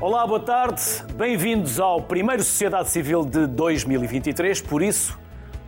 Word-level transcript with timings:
Olá, 0.00 0.26
boa 0.26 0.40
tarde. 0.40 0.80
Bem-vindos 1.14 1.78
ao 1.78 2.00
primeiro 2.00 2.42
Sociedade 2.42 2.88
Civil 2.88 3.22
de 3.22 3.46
2023. 3.46 4.62
Por 4.62 4.82
isso, 4.82 5.18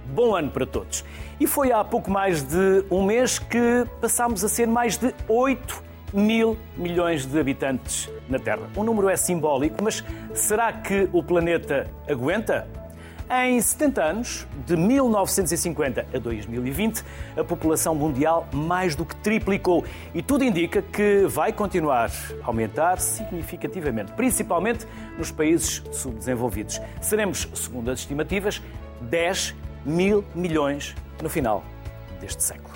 bom 0.07 0.35
ano 0.35 0.51
para 0.51 0.65
todos. 0.65 1.05
E 1.39 1.47
foi 1.47 1.71
há 1.71 1.85
pouco 1.85 2.11
mais 2.11 2.43
de 2.43 2.83
um 2.91 3.05
mês 3.05 3.39
que 3.39 3.87
passámos 4.01 4.43
a 4.43 4.49
ser 4.49 4.67
mais 4.67 4.97
de 4.97 5.15
8 5.29 5.85
mil 6.15 6.57
milhões 6.79 7.27
de 7.27 7.39
habitantes 7.39 8.09
na 8.27 8.39
Terra. 8.39 8.63
O 8.75 8.83
número 8.83 9.11
é 9.11 9.17
simbólico, 9.17 9.85
mas 9.85 10.03
será 10.33 10.73
que 10.73 11.11
o 11.13 11.23
planeta 11.23 11.91
aguenta? 12.09 12.67
Em 13.31 13.61
70 13.61 14.03
anos, 14.03 14.47
de 14.67 14.77
1950 14.77 16.07
a 16.13 16.19
2020, 16.19 17.03
a 17.37 17.43
população 17.43 17.95
mundial 17.95 18.47
mais 18.53 18.95
do 18.95 19.05
que 19.05 19.17
triplicou 19.17 19.85
e 20.15 20.23
tudo 20.23 20.45
indica 20.45 20.83
que 20.83 21.27
vai 21.27 21.53
continuar 21.53 22.11
a 22.43 22.47
aumentar 22.47 23.01
significativamente, 23.01 24.13
principalmente 24.13 24.87
nos 25.17 25.31
países 25.31 25.83
subdesenvolvidos. 25.93 26.81
Seremos, 27.01 27.49
segundo 27.55 27.91
as 27.91 28.01
estimativas, 28.01 28.61
10 29.01 29.55
mil 29.85 30.25
milhões 30.35 30.95
no 31.23 31.31
final 31.31 31.65
deste 32.21 32.43
século. 32.43 32.73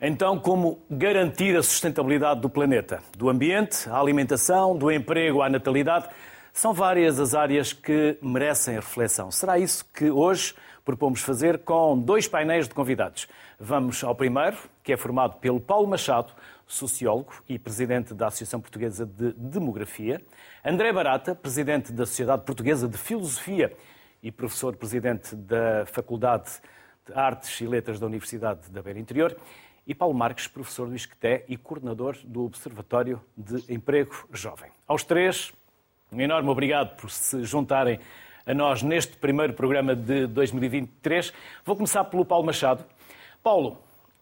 Então, 0.00 0.38
como 0.38 0.80
garantir 0.90 1.56
a 1.56 1.62
sustentabilidade 1.62 2.40
do 2.40 2.50
planeta, 2.50 3.00
do 3.16 3.30
ambiente, 3.30 3.88
à 3.88 3.98
alimentação, 3.98 4.76
do 4.76 4.90
emprego 4.90 5.40
à 5.40 5.48
natalidade? 5.48 6.08
São 6.56 6.72
várias 6.72 7.18
as 7.18 7.34
áreas 7.34 7.72
que 7.72 8.16
merecem 8.22 8.76
reflexão. 8.76 9.28
Será 9.28 9.58
isso 9.58 9.84
que 9.92 10.08
hoje 10.08 10.54
propomos 10.84 11.20
fazer 11.20 11.58
com 11.58 11.98
dois 11.98 12.28
painéis 12.28 12.68
de 12.68 12.74
convidados. 12.74 13.26
Vamos 13.58 14.04
ao 14.04 14.14
primeiro, 14.14 14.56
que 14.80 14.92
é 14.92 14.96
formado 14.96 15.34
pelo 15.38 15.60
Paulo 15.60 15.88
Machado, 15.88 16.32
sociólogo 16.64 17.34
e 17.48 17.58
presidente 17.58 18.14
da 18.14 18.28
Associação 18.28 18.60
Portuguesa 18.60 19.04
de 19.04 19.32
Demografia, 19.32 20.22
André 20.64 20.92
Barata, 20.92 21.34
presidente 21.34 21.92
da 21.92 22.06
Sociedade 22.06 22.44
Portuguesa 22.44 22.86
de 22.86 22.96
Filosofia 22.96 23.76
e 24.22 24.30
professor 24.30 24.76
presidente 24.76 25.34
da 25.34 25.84
Faculdade 25.86 26.52
de 27.04 27.12
Artes 27.14 27.60
e 27.60 27.66
Letras 27.66 27.98
da 27.98 28.06
Universidade 28.06 28.70
da 28.70 28.80
Beira 28.80 29.00
Interior, 29.00 29.36
e 29.84 29.92
Paulo 29.92 30.14
Marques, 30.14 30.46
professor 30.46 30.88
do 30.88 30.94
ISCTE 30.94 31.42
e 31.48 31.56
coordenador 31.56 32.16
do 32.22 32.44
Observatório 32.44 33.20
de 33.36 33.74
Emprego 33.74 34.14
Jovem. 34.32 34.70
Aos 34.86 35.02
três, 35.02 35.52
um 36.14 36.20
enorme 36.20 36.48
obrigado 36.48 36.94
por 36.94 37.10
se 37.10 37.42
juntarem 37.42 37.98
a 38.46 38.54
nós 38.54 38.84
neste 38.84 39.16
primeiro 39.16 39.52
programa 39.52 39.96
de 39.96 40.28
2023. 40.28 41.32
Vou 41.64 41.74
começar 41.74 42.04
pelo 42.04 42.24
Paulo 42.24 42.46
Machado. 42.46 42.84
Paulo, 43.42 43.78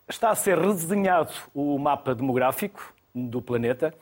está 0.09 0.31
a 0.31 0.35
ser 0.35 0.59
redesenhado 0.59 1.31
o 1.55 1.79
mapa 1.79 2.15
demográfico 2.15 2.95
do 3.15 3.43
planeta, 3.43 3.95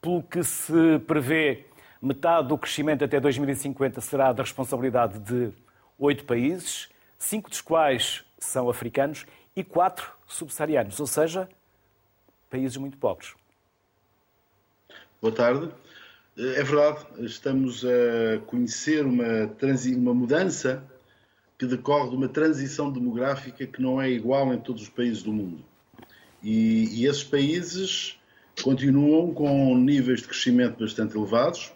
pelo 0.00 0.22
que 0.22 0.44
se 0.44 1.00
prevê 1.08 1.64
metade 2.00 2.46
do 2.48 2.56
crescimento 2.56 3.04
até 3.04 3.18
2050 3.18 4.00
será 4.00 4.32
da 4.32 4.44
responsabilidade 4.44 5.18
de 5.18 5.50
oito 5.98 6.24
países, 6.24 6.88
cinco 7.18 7.50
dos 7.50 7.60
quais 7.60 8.24
são 8.38 8.70
africanos 8.70 9.26
e 9.56 9.64
quatro 9.64 10.12
subsaarianos, 10.28 11.00
ou 11.00 11.06
seja, 11.06 11.48
países 12.48 12.76
muito 12.76 12.96
pobres. 12.96 13.34
Boa 15.20 15.34
tarde. 15.34 15.68
É 16.36 16.62
verdade, 16.64 17.06
estamos 17.20 17.84
a 17.84 18.40
conhecer 18.46 19.06
uma, 19.06 19.48
uma 19.96 20.14
mudança 20.14 20.82
que 21.56 21.64
decorre 21.64 22.10
de 22.10 22.16
uma 22.16 22.28
transição 22.28 22.90
demográfica 22.90 23.64
que 23.64 23.80
não 23.80 24.02
é 24.02 24.10
igual 24.10 24.52
em 24.52 24.58
todos 24.58 24.82
os 24.82 24.88
países 24.88 25.22
do 25.22 25.32
mundo. 25.32 25.64
E, 26.42 26.88
e 26.92 27.06
esses 27.06 27.22
países 27.22 28.18
continuam 28.62 29.32
com 29.32 29.76
níveis 29.76 30.22
de 30.22 30.28
crescimento 30.28 30.80
bastante 30.80 31.16
elevados, 31.16 31.72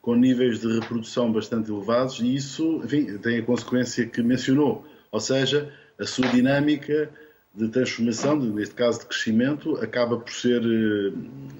com 0.00 0.14
níveis 0.14 0.60
de 0.60 0.80
reprodução 0.80 1.30
bastante 1.30 1.70
elevados, 1.70 2.20
e 2.20 2.34
isso 2.34 2.80
enfim, 2.82 3.18
tem 3.18 3.38
a 3.38 3.42
consequência 3.42 4.06
que 4.06 4.22
mencionou, 4.22 4.82
ou 5.12 5.20
seja, 5.20 5.70
a 5.98 6.06
sua 6.06 6.26
dinâmica 6.28 7.10
de 7.54 7.68
transformação, 7.68 8.36
neste 8.36 8.74
caso 8.74 9.00
de 9.00 9.06
crescimento, 9.06 9.76
acaba 9.76 10.16
por 10.18 10.32
ser 10.32 10.62
eh, 10.62 11.12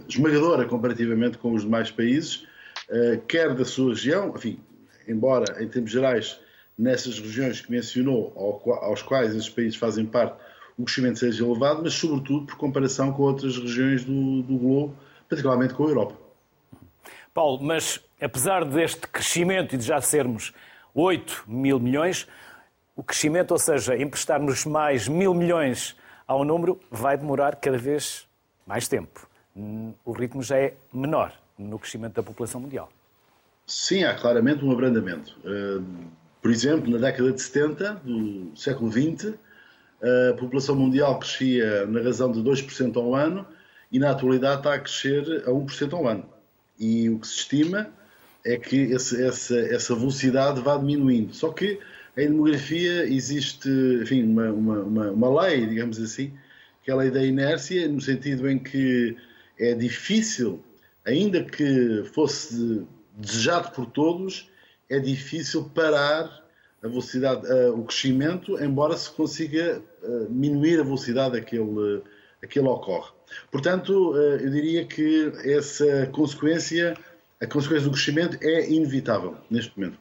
esmagadora 0.08 0.64
comparativamente 0.64 1.36
com 1.38 1.52
os 1.52 1.62
demais 1.62 1.90
países, 1.90 2.46
eh, 2.88 3.20
quer 3.26 3.54
da 3.54 3.64
sua 3.64 3.90
região, 3.90 4.32
enfim, 4.34 4.58
embora 5.08 5.62
em 5.62 5.68
termos 5.68 5.90
gerais, 5.90 6.38
nessas 6.78 7.18
regiões 7.18 7.60
que 7.60 7.70
mencionou, 7.70 8.32
aos 8.82 9.02
quais 9.02 9.34
esses 9.34 9.50
países 9.50 9.76
fazem 9.76 10.06
parte, 10.06 10.36
o 10.78 10.84
crescimento 10.84 11.18
seja 11.18 11.44
elevado, 11.44 11.82
mas 11.82 11.92
sobretudo 11.92 12.46
por 12.46 12.56
comparação 12.56 13.12
com 13.12 13.22
outras 13.24 13.58
regiões 13.58 14.04
do, 14.04 14.42
do 14.42 14.56
globo, 14.56 14.96
particularmente 15.28 15.74
com 15.74 15.84
a 15.84 15.88
Europa. 15.88 16.16
Paulo, 17.34 17.62
mas 17.62 18.00
apesar 18.20 18.64
deste 18.64 19.06
crescimento 19.06 19.74
e 19.74 19.78
de 19.78 19.84
já 19.84 20.00
sermos 20.00 20.52
8 20.94 21.44
mil 21.46 21.78
milhões, 21.78 22.26
o 23.00 23.02
crescimento, 23.02 23.52
ou 23.52 23.58
seja, 23.58 23.96
emprestarmos 23.96 24.66
mais 24.66 25.08
mil 25.08 25.32
milhões 25.32 25.96
ao 26.26 26.44
número, 26.44 26.78
vai 26.90 27.16
demorar 27.16 27.56
cada 27.56 27.78
vez 27.78 28.26
mais 28.66 28.86
tempo. 28.86 29.26
O 30.04 30.12
ritmo 30.12 30.42
já 30.42 30.58
é 30.58 30.74
menor 30.92 31.32
no 31.58 31.78
crescimento 31.78 32.12
da 32.12 32.22
população 32.22 32.60
mundial. 32.60 32.90
Sim, 33.66 34.04
há 34.04 34.14
claramente 34.14 34.62
um 34.62 34.70
abrandamento. 34.70 35.34
Eh, 35.46 35.80
por 36.42 36.50
exemplo, 36.50 36.90
na 36.90 36.98
década 36.98 37.32
de 37.32 37.40
70 37.40 38.02
do 38.04 38.52
século 38.54 38.92
XX, 38.92 39.32
a 40.02 40.34
população 40.34 40.76
mundial 40.76 41.18
crescia 41.18 41.86
na 41.86 42.02
razão 42.02 42.30
de 42.30 42.40
2% 42.40 42.96
ao 42.98 43.14
ano 43.14 43.46
e 43.90 43.98
na 43.98 44.10
atualidade 44.10 44.58
está 44.58 44.74
a 44.74 44.78
crescer 44.78 45.42
a 45.46 45.50
1% 45.50 45.94
ao 45.94 46.06
ano. 46.06 46.26
E 46.78 47.08
o 47.08 47.18
que 47.18 47.26
se 47.26 47.36
estima 47.36 47.88
é 48.44 48.58
que 48.58 48.76
esse, 48.76 49.22
essa, 49.24 49.58
essa 49.58 49.94
velocidade 49.94 50.60
vá 50.60 50.76
diminuindo. 50.76 51.34
Só 51.34 51.50
que 51.50 51.78
em 52.20 52.28
demografia 52.28 53.04
existe 53.04 53.68
enfim, 54.02 54.24
uma, 54.24 54.50
uma, 54.50 55.10
uma, 55.10 55.42
lei, 55.42 55.66
digamos 55.66 56.00
assim, 56.00 56.32
que 56.82 56.90
é 56.90 56.94
a 56.94 56.96
lei 56.96 57.10
da 57.10 57.24
inércia, 57.24 57.88
no 57.88 58.00
sentido 58.00 58.48
em 58.48 58.58
que 58.58 59.16
é 59.58 59.74
difícil, 59.74 60.62
ainda 61.04 61.42
que 61.44 62.04
fosse 62.12 62.86
desejado 63.16 63.70
por 63.72 63.86
todos, 63.86 64.50
é 64.88 64.98
difícil 64.98 65.70
parar 65.74 66.44
a 66.82 66.88
velocidade, 66.88 67.46
uh, 67.46 67.78
o 67.78 67.84
crescimento, 67.84 68.62
embora 68.62 68.96
se 68.96 69.10
consiga 69.10 69.82
uh, 70.02 70.26
diminuir 70.26 70.80
a 70.80 70.82
velocidade 70.82 71.36
a 71.36 71.40
que 71.40 71.56
ele, 71.56 72.02
a 72.42 72.46
que 72.46 72.58
ele 72.58 72.68
ocorre. 72.68 73.12
Portanto, 73.50 74.12
uh, 74.12 74.16
eu 74.16 74.50
diria 74.50 74.84
que 74.86 75.30
essa 75.44 76.06
consequência, 76.06 76.96
a 77.40 77.46
consequência 77.46 77.84
do 77.84 77.92
crescimento 77.92 78.38
é 78.40 78.68
inevitável 78.70 79.36
neste 79.50 79.78
momento. 79.78 79.98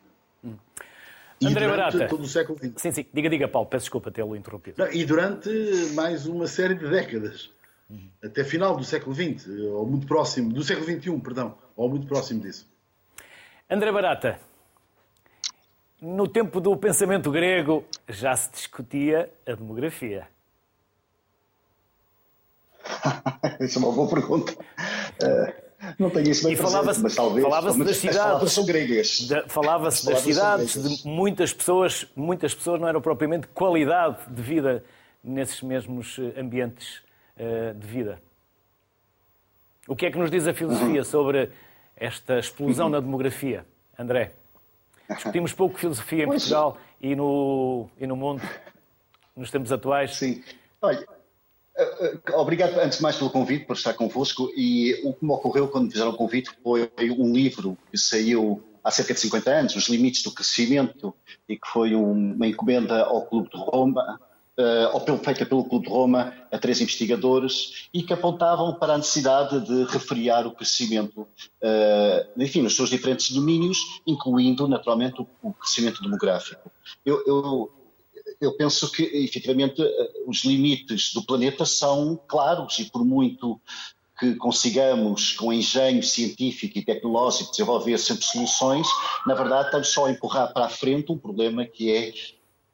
André 1.44 1.68
Barata. 1.68 2.08
todo 2.08 2.24
o 2.24 2.28
século 2.28 2.58
XX. 2.58 2.74
Sim, 2.76 2.92
sim. 2.92 3.06
Diga, 3.14 3.30
diga, 3.30 3.48
Paulo. 3.48 3.68
Peço 3.68 3.84
desculpa 3.84 4.12
tê-lo 4.12 4.36
interrompido. 4.36 4.76
Não, 4.78 4.92
e 4.92 5.06
durante 5.06 5.50
mais 5.94 6.26
uma 6.26 6.48
série 6.48 6.76
de 6.76 6.90
décadas. 6.90 7.52
Uhum. 7.90 8.10
Até 8.24 8.44
final 8.44 8.78
do 8.78 8.84
século 8.84 9.16
XX, 9.16 9.48
ou 9.72 9.86
muito 9.86 10.06
próximo, 10.06 10.54
do 10.54 10.64
século 10.64 10.86
XXI, 10.86 11.20
perdão, 11.20 11.58
ou 11.76 11.90
muito 11.90 12.06
próximo 12.06 12.40
disso. 12.42 12.68
André 13.70 13.92
Barata, 13.92 14.40
no 16.00 16.28
tempo 16.28 16.62
do 16.62 16.76
pensamento 16.78 17.32
grego 17.32 17.86
já 18.08 18.36
se 18.36 18.52
discutia 18.52 19.32
a 19.46 19.54
demografia. 19.54 20.28
Essa 23.60 23.80
é 23.80 23.82
uma 23.82 23.92
boa 23.92 24.10
pergunta. 24.10 24.54
Uh... 24.54 25.69
Não 25.98 26.10
tenho 26.10 26.30
isso 26.30 26.46
bem 26.46 26.58
presente, 26.58 27.00
mas 27.02 27.16
talvez. 27.16 27.44
Falava-se 27.44 27.84
das 27.84 27.98
cidades. 27.98 28.52
são 28.52 28.66
gregas. 28.66 29.30
Falava-se 29.48 30.06
das 30.06 30.20
cidades, 30.20 30.74
de 30.74 31.08
muitas 31.08 31.54
pessoas, 31.54 32.06
muitas 32.16 32.54
pessoas 32.54 32.82
não 32.82 32.88
eram 32.88 33.02
propriamente 33.02 33.48
qualidade 33.48 34.18
de 34.28 34.42
vida 34.42 34.84
nesses 35.24 35.62
mesmos 35.62 36.18
eh, 36.20 36.40
ambientes 36.40 37.02
uh, 37.38 37.74
de 37.74 37.88
vida. 37.88 38.22
O 39.88 39.96
que 39.96 40.06
é 40.06 40.12
que 40.12 40.18
nos 40.18 40.30
diz 40.30 40.48
a 40.48 40.54
filosofia 40.54 41.00
uhum. 41.00 41.06
sobre 41.06 41.52
esta 41.96 42.40
explosão 42.40 42.90
na 42.90 43.00
demografia, 43.00 43.66
André? 43.98 44.34
Discutimos 45.10 45.54
pouco 45.54 45.80
filosofia 45.80 46.24
em 46.24 46.28
Portugal 46.28 46.78
e 47.02 47.16
no, 47.16 47.90
e 47.98 48.06
no 48.06 48.16
mundo, 48.16 48.42
nos 49.36 49.50
tempos 49.50 49.72
atuais. 49.72 50.16
Sim. 50.16 50.44
Olha, 50.82 51.06
obrigado, 52.34 52.78
antes 52.80 52.98
de 52.98 53.04
mais, 53.04 53.16
pelo 53.16 53.30
convite, 53.30 53.66
por 53.66 53.76
estar 53.76 53.94
convosco. 53.94 54.52
E 54.56 55.02
o 55.04 55.14
que 55.14 55.26
me 55.26 55.32
ocorreu 55.32 55.68
quando 55.68 55.86
me 55.86 55.92
fizeram 55.92 56.12
o 56.12 56.18
convite 56.18 56.50
foi 56.64 56.90
um 57.18 57.34
livro 57.34 57.78
que 57.92 57.98
saiu 57.98 58.64
há 58.84 58.92
cerca 58.92 59.14
de 59.14 59.20
50 59.20 59.52
anos, 59.52 59.76
Os 59.76 59.90
Limites 59.90 60.24
do 60.24 60.32
Crescimento, 60.32 61.14
e 61.48 61.56
que 61.56 61.68
foi 61.68 61.96
uma 61.96 62.48
encomenda 62.48 63.04
ao 63.04 63.26
Clube 63.26 63.50
de 63.50 63.58
Roma, 63.58 64.20
uh, 64.58 64.96
ou 64.96 65.20
feita 65.20 65.46
pelo 65.46 65.66
Clube 65.66 65.86
de 65.86 65.92
Roma 65.92 66.34
a 66.52 66.58
três 66.58 66.82
investigadores, 66.82 67.90
e 67.94 68.04
que 68.04 68.14
apontavam 68.14 68.74
para 68.74 68.94
a 68.94 68.98
necessidade 68.98 69.60
de 69.62 69.84
refriar 69.92 70.48
o 70.48 70.52
crescimento, 70.52 71.28
enfim, 72.38 72.62
nos 72.62 72.76
seus 72.76 72.90
diferentes 72.90 73.32
domínios, 73.32 73.78
incluindo, 74.08 74.68
naturalmente, 74.68 75.22
o 75.42 75.54
crescimento 75.54 76.02
demográfico. 76.02 76.72
Eu, 77.06 77.24
eu 77.26 77.72
eu 78.40 78.54
penso 78.54 78.92
que, 78.92 79.04
efetivamente, 79.04 79.82
eh, 79.82 80.12
os 80.26 80.44
limites 80.46 81.14
do 81.14 81.24
planeta 81.24 81.66
são 81.66 82.20
claros 82.28 82.80
e 82.80 82.86
por 82.86 83.06
muito 83.06 83.60
que 84.20 84.36
consigamos, 84.36 85.32
com 85.32 85.54
engenho 85.54 86.04
científico 86.04 86.78
e 86.78 86.84
tecnológico, 86.84 87.52
desenvolver 87.52 87.98
sempre 87.98 88.26
soluções, 88.26 88.88
na 89.26 89.34
verdade 89.34 89.68
estamos 89.68 89.88
só 89.88 90.06
a 90.06 90.12
empurrar 90.12 90.52
para 90.52 90.66
a 90.66 90.70
frente 90.70 91.10
um 91.10 91.18
problema 91.18 91.66
que 91.66 91.90
é 91.90 92.14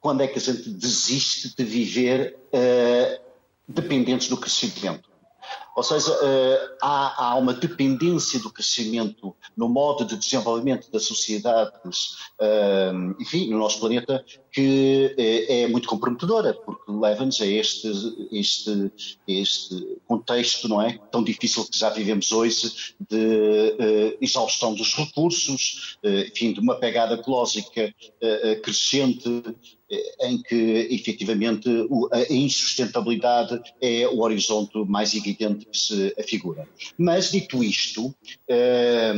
quando 0.00 0.22
é 0.22 0.26
que 0.26 0.38
a 0.38 0.42
gente 0.42 0.68
desiste 0.70 1.54
de 1.56 1.64
viver 1.64 2.36
uh, 2.52 3.20
dependentes 3.66 4.28
do 4.28 4.36
crescimento. 4.36 5.08
Ou 5.76 5.82
seja, 5.82 6.10
eh, 6.22 6.70
há, 6.80 7.26
há, 7.26 7.36
uma 7.36 7.52
dependência 7.52 8.40
do 8.40 8.50
crescimento 8.50 9.36
no 9.54 9.68
modo 9.68 10.06
de 10.06 10.16
desenvolvimento 10.16 10.90
das 10.90 11.04
sociedades, 11.04 12.16
eh, 12.40 12.92
enfim, 13.20 13.50
no 13.50 13.58
nosso 13.58 13.78
planeta, 13.78 14.24
que 14.50 15.14
é, 15.18 15.64
é 15.64 15.68
muito 15.68 15.86
comprometedora, 15.86 16.54
porque 16.54 16.90
leva-nos 16.90 17.42
a 17.42 17.46
este, 17.46 17.92
este, 18.32 18.90
este 19.28 19.98
contexto, 20.06 20.66
não 20.66 20.80
é? 20.80 20.98
Tão 21.12 21.22
difícil 21.22 21.66
que 21.66 21.78
já 21.78 21.90
vivemos 21.90 22.32
hoje, 22.32 22.94
de 23.10 24.16
exaustão 24.18 24.72
dos 24.72 24.94
recursos, 24.94 25.98
enfim, 26.02 26.54
de 26.54 26.60
uma 26.60 26.76
pegada 26.76 27.16
ecológica 27.16 27.94
crescente, 28.62 29.42
em 30.22 30.42
que 30.42 30.88
efetivamente 30.90 31.68
a 32.10 32.32
insustentabilidade 32.32 33.60
é 33.80 34.08
o 34.08 34.20
horizonte 34.20 34.76
mais 34.86 35.14
evidente 35.14 35.65
se 35.72 36.14
afigura. 36.18 36.68
Mas, 36.98 37.30
dito 37.30 37.62
isto, 37.62 38.14
é, 38.48 39.12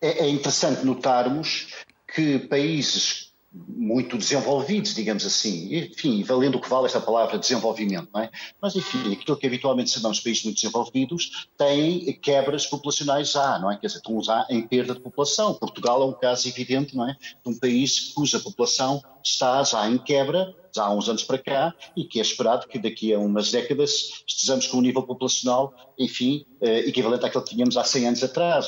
é 0.00 0.28
interessante 0.28 0.84
notarmos 0.84 1.68
que 2.14 2.38
países 2.38 3.31
muito 3.54 4.16
desenvolvidos, 4.16 4.94
digamos 4.94 5.26
assim. 5.26 5.74
Enfim, 5.76 6.22
valendo 6.22 6.56
o 6.56 6.60
que 6.60 6.68
vale 6.68 6.86
esta 6.86 7.00
palavra 7.00 7.38
desenvolvimento, 7.38 8.08
não 8.12 8.22
é? 8.22 8.30
Mas, 8.60 8.74
enfim, 8.74 9.12
aquilo 9.12 9.36
que 9.36 9.46
habitualmente 9.46 9.90
chamamos 9.90 10.18
de 10.18 10.24
países 10.24 10.44
muito 10.44 10.56
desenvolvidos 10.56 11.48
tem 11.56 12.12
quebras 12.20 12.66
populacionais 12.66 13.30
já, 13.30 13.58
não 13.58 13.70
é? 13.70 13.76
Quer 13.76 13.88
dizer, 13.88 13.98
estão 13.98 14.22
já 14.22 14.46
em 14.48 14.62
perda 14.62 14.94
de 14.94 15.00
população. 15.00 15.54
Portugal 15.54 16.02
é 16.02 16.06
um 16.06 16.12
caso 16.12 16.48
evidente, 16.48 16.96
não 16.96 17.08
é? 17.08 17.16
De 17.44 17.50
um 17.50 17.58
país 17.58 18.12
cuja 18.14 18.40
população 18.40 19.02
está 19.22 19.62
já 19.62 19.88
em 19.88 19.98
quebra, 19.98 20.54
já 20.74 20.84
há 20.84 20.94
uns 20.94 21.08
anos 21.08 21.22
para 21.22 21.38
cá, 21.38 21.74
e 21.94 22.04
que 22.04 22.18
é 22.18 22.22
esperado 22.22 22.66
que 22.66 22.78
daqui 22.78 23.12
a 23.12 23.18
umas 23.18 23.50
décadas 23.50 24.24
estejamos 24.26 24.66
com 24.66 24.78
um 24.78 24.80
nível 24.80 25.02
populacional, 25.02 25.74
enfim, 25.98 26.46
eh, 26.60 26.88
equivalente 26.88 27.24
àquele 27.24 27.44
que 27.44 27.50
tínhamos 27.50 27.76
há 27.76 27.84
100 27.84 28.08
anos 28.08 28.24
atrás. 28.24 28.66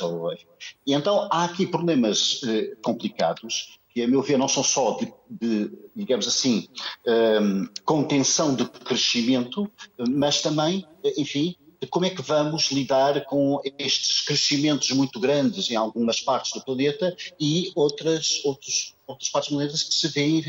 E 0.85 0.93
então 0.93 1.27
há 1.31 1.45
aqui 1.45 1.65
problemas 1.65 2.41
eh, 2.47 2.75
complicados 2.81 3.79
que, 3.95 4.03
a 4.03 4.07
meu 4.09 4.21
ver, 4.21 4.37
não 4.37 4.49
são 4.49 4.61
só 4.61 4.97
de, 4.97 5.11
de 5.31 5.71
digamos 5.95 6.27
assim, 6.27 6.67
um, 7.07 7.65
contenção 7.85 8.53
de 8.53 8.65
crescimento, 8.65 9.71
mas 10.09 10.41
também, 10.41 10.85
enfim, 11.17 11.55
de 11.79 11.87
como 11.87 12.05
é 12.05 12.09
que 12.09 12.21
vamos 12.21 12.71
lidar 12.71 13.23
com 13.23 13.61
estes 13.79 14.19
crescimentos 14.19 14.91
muito 14.91 15.17
grandes 15.17 15.71
em 15.71 15.75
algumas 15.77 16.19
partes 16.19 16.51
do 16.51 16.61
planeta 16.61 17.15
e 17.39 17.71
outras, 17.73 18.41
outros, 18.43 18.95
outras 19.07 19.29
partes 19.29 19.49
do 19.49 19.55
planeta 19.55 19.77
que 19.77 19.93
se 19.93 20.07
veem 20.09 20.43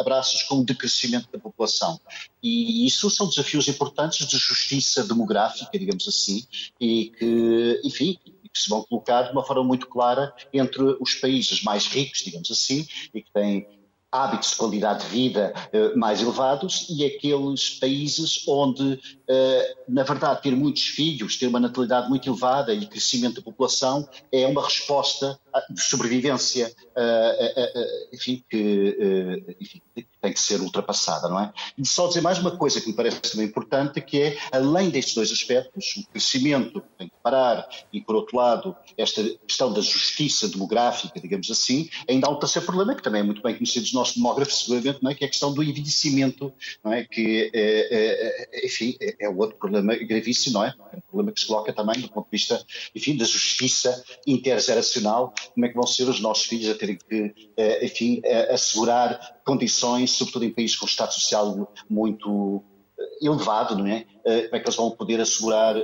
abraços 0.00 0.42
com 0.42 0.56
o 0.56 0.64
decrescimento 0.64 1.30
da 1.32 1.38
população. 1.38 1.98
E 2.42 2.86
isso 2.86 3.08
são 3.08 3.26
desafios 3.26 3.66
importantes 3.66 4.26
de 4.26 4.36
justiça 4.36 5.02
demográfica, 5.04 5.78
digamos 5.78 6.06
assim, 6.06 6.44
e 6.78 7.10
que, 7.18 7.80
enfim, 7.82 8.18
que 8.54 8.60
se 8.60 8.70
vão 8.70 8.82
colocar 8.84 9.22
de 9.22 9.32
uma 9.32 9.44
forma 9.44 9.64
muito 9.64 9.88
clara 9.88 10.32
entre 10.52 10.82
os 11.00 11.14
países 11.14 11.62
mais 11.64 11.86
ricos, 11.86 12.20
digamos 12.20 12.50
assim, 12.50 12.86
e 13.12 13.20
que 13.20 13.32
têm 13.32 13.66
hábitos 14.14 14.50
de 14.50 14.56
qualidade 14.56 15.04
de 15.04 15.10
vida 15.10 15.52
uh, 15.72 15.98
mais 15.98 16.22
elevados 16.22 16.86
e 16.88 17.04
aqueles 17.04 17.70
países 17.80 18.46
onde, 18.46 18.94
uh, 18.94 19.74
na 19.88 20.04
verdade, 20.04 20.40
ter 20.40 20.54
muitos 20.54 20.84
filhos, 20.84 21.36
ter 21.36 21.48
uma 21.48 21.58
natalidade 21.58 22.08
muito 22.08 22.28
elevada 22.28 22.72
e 22.72 22.86
crescimento 22.86 23.36
da 23.36 23.42
população 23.42 24.08
é 24.30 24.46
uma 24.46 24.62
resposta 24.62 25.36
de 25.68 25.82
sobrevivência, 25.82 26.72
uh, 26.96 28.14
enfim, 28.14 28.44
que, 28.48 29.56
enfim, 29.60 29.82
tem 30.24 30.32
que 30.32 30.40
ser 30.40 30.58
ultrapassada, 30.62 31.28
não 31.28 31.38
é? 31.38 31.52
E 31.76 31.86
só 31.86 32.08
dizer 32.08 32.22
mais 32.22 32.38
uma 32.38 32.56
coisa 32.56 32.80
que 32.80 32.88
me 32.88 32.94
parece 32.94 33.20
também 33.20 33.46
importante, 33.46 34.00
que 34.00 34.22
é, 34.22 34.38
além 34.50 34.88
destes 34.88 35.14
dois 35.14 35.30
aspectos, 35.30 35.96
o 35.98 36.10
crescimento 36.10 36.82
tem 36.96 37.08
que 37.08 37.14
parar 37.22 37.68
e, 37.92 38.00
por 38.00 38.16
outro 38.16 38.34
lado, 38.34 38.74
esta 38.96 39.22
questão 39.46 39.70
da 39.70 39.82
justiça 39.82 40.48
demográfica, 40.48 41.20
digamos 41.20 41.50
assim, 41.50 41.90
ainda 42.08 42.26
há 42.26 42.30
um 42.30 42.38
terceiro 42.38 42.64
problema 42.64 42.94
que 42.94 43.02
também 43.02 43.20
é 43.20 43.24
muito 43.24 43.42
bem 43.42 43.54
conhecido 43.54 43.82
dos 43.82 43.92
nossos 43.92 44.16
demógrafos, 44.16 44.60
seguramente, 44.60 45.02
não 45.02 45.10
é? 45.10 45.14
que 45.14 45.24
é 45.24 45.26
a 45.26 45.30
questão 45.30 45.52
do 45.52 45.62
envelhecimento, 45.62 46.50
não 46.82 46.90
é? 46.90 47.04
que, 47.04 47.50
é, 47.52 47.60
é, 47.60 48.60
é 48.62 48.66
enfim, 48.66 48.96
é, 49.20 49.28
outro 49.28 49.58
problema 49.58 49.94
gravíssimo, 49.94 50.54
não 50.54 50.64
é? 50.64 50.74
É 50.90 50.96
um 50.96 51.00
problema 51.02 51.32
que 51.32 51.40
se 51.40 51.46
coloca 51.46 51.70
também 51.70 52.00
do 52.00 52.08
ponto 52.08 52.24
de 52.24 52.30
vista, 52.30 52.64
enfim, 52.94 53.14
da 53.14 53.26
justiça 53.26 54.02
intergeracional, 54.26 55.34
como 55.52 55.66
é 55.66 55.68
que 55.68 55.74
vão 55.74 55.86
ser 55.86 56.08
os 56.08 56.18
nossos 56.18 56.46
filhos 56.46 56.70
a 56.70 56.78
terem 56.78 56.96
que, 56.96 57.34
eh, 57.58 57.84
enfim, 57.84 58.22
assegurar 58.48 59.33
condições, 59.44 60.12
sobretudo 60.12 60.44
em 60.44 60.50
países 60.50 60.76
com 60.76 60.86
estado 60.86 61.12
social 61.12 61.72
muito 61.88 62.62
eh, 62.98 63.26
elevado, 63.26 63.76
não 63.76 63.86
é? 63.86 64.04
Eh, 64.24 64.42
como 64.42 64.56
é 64.56 64.60
que 64.60 64.66
eles 64.66 64.76
vão 64.76 64.90
poder 64.90 65.20
assegurar, 65.20 65.76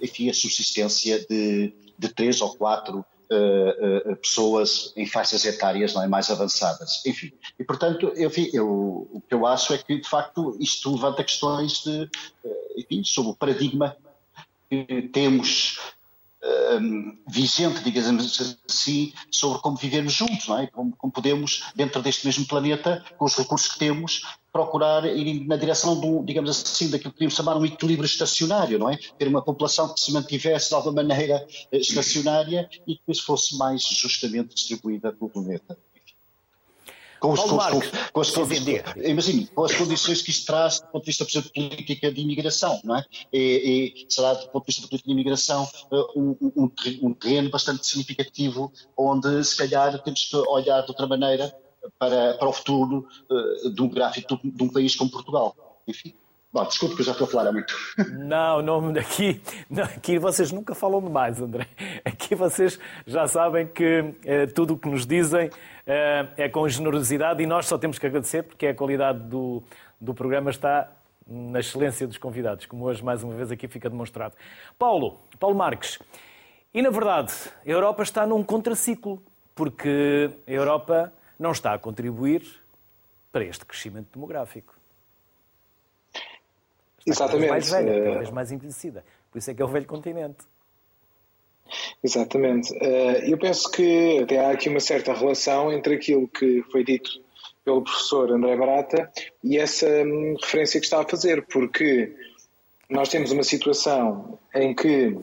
enfim, 0.00 0.28
a 0.30 0.34
subsistência 0.34 1.24
de, 1.26 1.74
de 1.98 2.08
três 2.08 2.40
ou 2.40 2.54
quatro 2.56 3.04
pessoas 4.20 4.92
em 4.94 5.06
faixas 5.06 5.46
etárias 5.46 5.94
não 5.94 6.02
é, 6.02 6.06
mais 6.06 6.28
avançadas. 6.28 7.00
Enfim, 7.06 7.32
e 7.58 7.64
portanto, 7.64 8.12
enfim, 8.14 8.50
eu, 8.52 9.08
o 9.10 9.22
que 9.26 9.34
eu 9.34 9.46
acho 9.46 9.72
é 9.72 9.78
que, 9.78 9.98
de 9.98 10.06
facto, 10.06 10.54
isto 10.60 10.92
levanta 10.92 11.24
questões 11.24 11.82
de, 11.82 12.10
enfim, 12.76 13.02
sobre 13.02 13.30
o 13.30 13.34
paradigma 13.34 13.96
que 14.68 15.08
temos 15.08 15.78
um, 16.44 17.18
vigente, 17.28 17.82
digamos 17.82 18.58
assim, 18.68 19.12
sobre 19.30 19.60
como 19.60 19.76
vivemos 19.76 20.12
juntos, 20.12 20.48
não 20.48 20.58
é? 20.58 20.66
Como, 20.66 20.94
como, 20.96 21.12
podemos, 21.12 21.64
dentro 21.74 22.02
deste 22.02 22.26
mesmo 22.26 22.46
planeta, 22.46 23.04
com 23.16 23.24
os 23.24 23.36
recursos 23.36 23.72
que 23.72 23.78
temos, 23.78 24.22
procurar 24.52 25.04
ir 25.06 25.46
na 25.46 25.56
direção 25.56 25.98
do, 25.98 26.22
digamos 26.24 26.50
assim, 26.50 26.90
daquilo 26.90 27.10
que 27.10 27.18
podemos 27.18 27.34
chamar 27.34 27.56
um 27.56 27.64
equilíbrio 27.64 28.06
estacionário, 28.06 28.78
não 28.78 28.90
é? 28.90 28.98
Ter 29.18 29.28
uma 29.28 29.42
população 29.42 29.92
que 29.94 30.00
se 30.00 30.12
mantivesse 30.12 30.68
de 30.68 30.74
alguma 30.74 31.02
maneira 31.02 31.46
eh, 31.70 31.78
estacionária 31.78 32.68
e 32.86 32.96
que 32.96 33.14
fosse 33.20 33.56
mais 33.56 33.82
justamente 33.82 34.54
distribuída 34.54 35.12
pelo 35.12 35.30
planeta 35.30 35.78
com, 37.22 37.32
os, 37.32 37.40
com, 37.40 37.56
com, 38.12 38.20
as, 38.20 38.34
imagine, 38.96 39.46
com 39.46 39.64
as 39.64 39.72
condições 39.76 40.22
que 40.22 40.30
isto 40.30 40.44
traz 40.44 40.80
do 40.80 40.88
ponto 40.88 41.04
de 41.04 41.06
vista, 41.06 41.24
por 41.24 41.30
exemplo, 41.30 41.50
de 41.54 41.68
política 41.68 42.12
de 42.12 42.20
imigração, 42.20 42.80
não 42.82 42.96
é? 42.96 43.04
E, 43.32 43.94
e 43.94 44.12
será, 44.12 44.34
do 44.34 44.48
ponto 44.48 44.64
de 44.64 44.66
vista 44.66 44.82
de 44.82 44.88
política 44.88 45.06
de 45.06 45.12
imigração, 45.12 45.68
eh, 45.92 46.04
um, 46.16 46.36
um, 46.56 46.70
um 47.02 47.14
terreno 47.14 47.48
bastante 47.48 47.86
significativo, 47.86 48.72
onde 48.96 49.44
se 49.44 49.56
calhar 49.56 50.02
temos 50.02 50.24
que 50.24 50.36
olhar 50.36 50.82
de 50.82 50.88
outra 50.88 51.06
maneira 51.06 51.54
para, 51.96 52.34
para 52.34 52.48
o 52.48 52.52
futuro 52.52 53.06
uh, 53.30 53.70
demográfico 53.70 54.36
de, 54.42 54.50
de 54.50 54.62
um 54.64 54.68
país 54.68 54.96
como 54.96 55.10
Portugal. 55.10 55.54
Enfim. 55.86 56.14
Bom, 56.52 56.64
desculpe 56.64 56.96
que 56.96 57.00
eu 57.00 57.06
já 57.06 57.12
estou 57.12 57.26
a 57.26 57.30
falar 57.30 57.50
muito. 57.50 57.74
Não, 58.12 58.60
não 58.60 58.90
aqui, 58.90 59.40
não, 59.70 59.84
aqui 59.84 60.18
vocês 60.18 60.52
nunca 60.52 60.74
falam 60.74 61.00
demais, 61.00 61.40
André. 61.40 61.66
Aqui 62.04 62.34
vocês 62.34 62.78
já 63.06 63.26
sabem 63.26 63.66
que 63.66 64.14
eh, 64.22 64.46
tudo 64.46 64.74
o 64.74 64.78
que 64.78 64.86
nos 64.86 65.06
dizem 65.06 65.48
eh, 65.86 66.28
é 66.36 66.48
com 66.50 66.68
generosidade 66.68 67.42
e 67.42 67.46
nós 67.46 67.64
só 67.64 67.78
temos 67.78 67.98
que 67.98 68.06
agradecer 68.06 68.42
porque 68.42 68.66
a 68.66 68.74
qualidade 68.74 69.20
do, 69.20 69.62
do 69.98 70.12
programa 70.12 70.50
está 70.50 70.92
na 71.26 71.60
excelência 71.60 72.06
dos 72.06 72.18
convidados, 72.18 72.66
como 72.66 72.84
hoje 72.84 73.02
mais 73.02 73.22
uma 73.22 73.34
vez 73.34 73.50
aqui 73.50 73.66
fica 73.66 73.88
demonstrado. 73.88 74.34
Paulo, 74.78 75.20
Paulo 75.40 75.56
Marques, 75.56 75.98
e 76.74 76.82
na 76.82 76.90
verdade 76.90 77.32
a 77.64 77.70
Europa 77.70 78.02
está 78.02 78.26
num 78.26 78.42
contraciclo, 78.42 79.22
porque 79.54 80.30
a 80.46 80.50
Europa 80.50 81.10
não 81.38 81.52
está 81.52 81.72
a 81.72 81.78
contribuir 81.78 82.42
para 83.32 83.42
este 83.42 83.64
crescimento 83.64 84.08
demográfico. 84.12 84.81
Exatamente. 87.06 87.50
mais 87.50 87.70
velha, 87.70 88.04
cada 88.04 88.18
vez 88.18 88.30
mais 88.30 88.52
envelhecida. 88.52 89.04
Por 89.30 89.38
isso 89.38 89.50
é 89.50 89.54
que 89.54 89.62
é 89.62 89.64
o 89.64 89.68
velho 89.68 89.86
continente. 89.86 90.44
Exatamente. 92.02 92.72
Eh, 92.80 93.32
eu 93.32 93.38
penso 93.38 93.70
que 93.70 94.20
até 94.22 94.38
há 94.38 94.50
aqui 94.50 94.68
uma 94.68 94.80
certa 94.80 95.12
relação 95.12 95.72
entre 95.72 95.94
aquilo 95.94 96.28
que 96.28 96.62
foi 96.70 96.84
dito 96.84 97.10
pelo 97.64 97.82
professor 97.82 98.30
André 98.30 98.56
Barata 98.56 99.10
e 99.42 99.56
essa 99.56 99.86
hum, 99.86 100.36
referência 100.40 100.80
que 100.80 100.86
está 100.86 101.00
a 101.00 101.08
fazer, 101.08 101.46
porque 101.46 102.14
nós 102.90 103.08
temos 103.08 103.32
uma 103.32 103.42
situação 103.42 104.38
em 104.54 104.74
que 104.74 105.16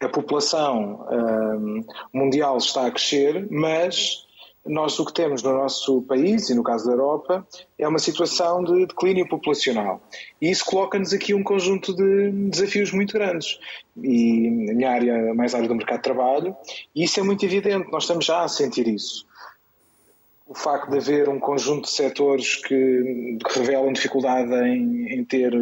a 0.00 0.08
população 0.08 1.06
hum, 1.10 1.84
mundial 2.12 2.58
está 2.58 2.86
a 2.86 2.90
crescer, 2.90 3.46
mas 3.50 4.25
nós 4.66 4.98
o 4.98 5.04
que 5.04 5.12
temos 5.12 5.42
no 5.42 5.52
nosso 5.52 6.02
país, 6.02 6.50
e 6.50 6.54
no 6.54 6.62
caso 6.62 6.86
da 6.86 6.92
Europa, 6.92 7.46
é 7.78 7.86
uma 7.86 7.98
situação 7.98 8.62
de 8.64 8.86
declínio 8.86 9.28
populacional. 9.28 10.00
E 10.40 10.50
isso 10.50 10.64
coloca-nos 10.64 11.12
aqui 11.12 11.34
um 11.34 11.42
conjunto 11.42 11.94
de 11.94 12.30
desafios 12.50 12.92
muito 12.92 13.12
grandes. 13.12 13.58
E 14.02 14.50
na 14.50 14.74
minha 14.74 14.90
área, 14.90 15.34
mais 15.34 15.54
área 15.54 15.68
do 15.68 15.74
mercado 15.74 15.98
de 15.98 16.02
trabalho, 16.02 16.56
e 16.94 17.04
isso 17.04 17.20
é 17.20 17.22
muito 17.22 17.44
evidente, 17.44 17.90
nós 17.90 18.04
estamos 18.04 18.24
já 18.24 18.42
a 18.42 18.48
sentir 18.48 18.86
isso. 18.88 19.26
O 20.46 20.54
facto 20.54 20.90
de 20.90 20.98
haver 20.98 21.28
um 21.28 21.40
conjunto 21.40 21.82
de 21.82 21.90
setores 21.90 22.56
que, 22.56 23.38
que 23.44 23.58
revelam 23.58 23.92
dificuldade 23.92 24.52
em, 24.54 25.12
em 25.12 25.24
ter 25.24 25.52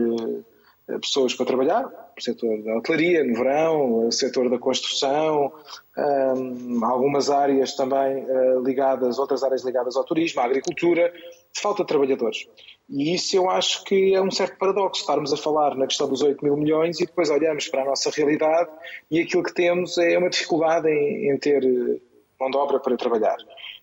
eh, 0.88 0.98
pessoas 0.98 1.32
para 1.32 1.46
trabalhar, 1.46 2.03
o 2.16 2.22
setor 2.22 2.62
da 2.62 2.76
hotelaria 2.76 3.24
no 3.24 3.34
verão, 3.34 4.06
o 4.06 4.12
setor 4.12 4.48
da 4.48 4.58
construção, 4.58 5.52
um, 5.96 6.84
algumas 6.84 7.30
áreas 7.30 7.74
também 7.74 8.24
uh, 8.24 8.62
ligadas, 8.64 9.18
outras 9.18 9.42
áreas 9.42 9.64
ligadas 9.64 9.96
ao 9.96 10.04
turismo, 10.04 10.40
à 10.40 10.44
agricultura, 10.44 11.12
falta 11.56 11.82
de 11.82 11.88
trabalhadores. 11.88 12.46
E 12.88 13.14
isso 13.14 13.36
eu 13.36 13.48
acho 13.48 13.84
que 13.84 14.14
é 14.14 14.20
um 14.20 14.30
certo 14.30 14.58
paradoxo, 14.58 15.00
estarmos 15.00 15.32
a 15.32 15.36
falar 15.36 15.74
na 15.74 15.86
questão 15.86 16.08
dos 16.08 16.22
8 16.22 16.44
mil 16.44 16.56
milhões 16.56 17.00
e 17.00 17.06
depois 17.06 17.30
olhamos 17.30 17.68
para 17.68 17.82
a 17.82 17.86
nossa 17.86 18.10
realidade 18.10 18.70
e 19.10 19.20
aquilo 19.20 19.42
que 19.42 19.54
temos 19.54 19.96
é 19.96 20.18
uma 20.18 20.28
dificuldade 20.28 20.88
em, 20.88 21.30
em 21.30 21.38
ter 21.38 21.64
eh, 21.64 22.00
mão 22.38 22.50
de 22.50 22.56
obra 22.56 22.78
para 22.78 22.96
trabalhar. 22.96 23.36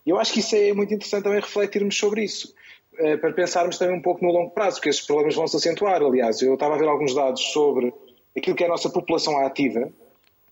E 0.05 0.09
eu 0.09 0.19
acho 0.19 0.33
que 0.33 0.39
isso 0.39 0.55
é 0.55 0.71
muito 0.73 0.93
interessante 0.93 1.23
também 1.23 1.39
refletirmos 1.39 1.97
sobre 1.97 2.23
isso. 2.23 2.53
Eh, 2.99 3.17
para 3.17 3.31
pensarmos 3.33 3.77
também 3.77 3.95
um 3.95 4.01
pouco 4.01 4.23
no 4.23 4.31
longo 4.31 4.51
prazo, 4.51 4.75
porque 4.75 4.89
esses 4.89 5.05
problemas 5.05 5.35
vão 5.35 5.47
se 5.47 5.57
acentuar. 5.57 6.01
Aliás, 6.03 6.41
eu 6.41 6.53
estava 6.53 6.75
a 6.75 6.77
ver 6.77 6.87
alguns 6.87 7.15
dados 7.15 7.41
sobre 7.51 7.91
aquilo 8.35 8.55
que 8.55 8.63
é 8.63 8.67
a 8.67 8.69
nossa 8.69 8.89
população 8.89 9.37
ativa. 9.45 9.91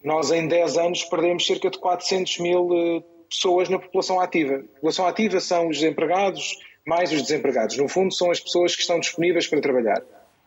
Nós, 0.04 0.32
em 0.32 0.48
10 0.48 0.78
anos, 0.78 1.04
perdemos 1.04 1.46
cerca 1.46 1.70
de 1.70 1.78
400 1.78 2.40
mil 2.40 2.70
eh, 2.74 3.04
pessoas 3.30 3.70
na 3.70 3.80
população 3.80 4.20
ativa. 4.20 4.56
A 4.56 4.76
população 4.76 5.06
ativa 5.06 5.40
são 5.40 5.68
os 5.68 5.80
desempregados, 5.80 6.58
mais 6.86 7.12
os 7.12 7.22
desempregados. 7.22 7.78
No 7.78 7.88
fundo, 7.88 8.14
são 8.14 8.32
as 8.32 8.40
pessoas 8.40 8.76
que 8.76 8.82
estão 8.82 9.00
disponíveis 9.00 9.48
para 9.48 9.62
trabalhar. 9.62 10.02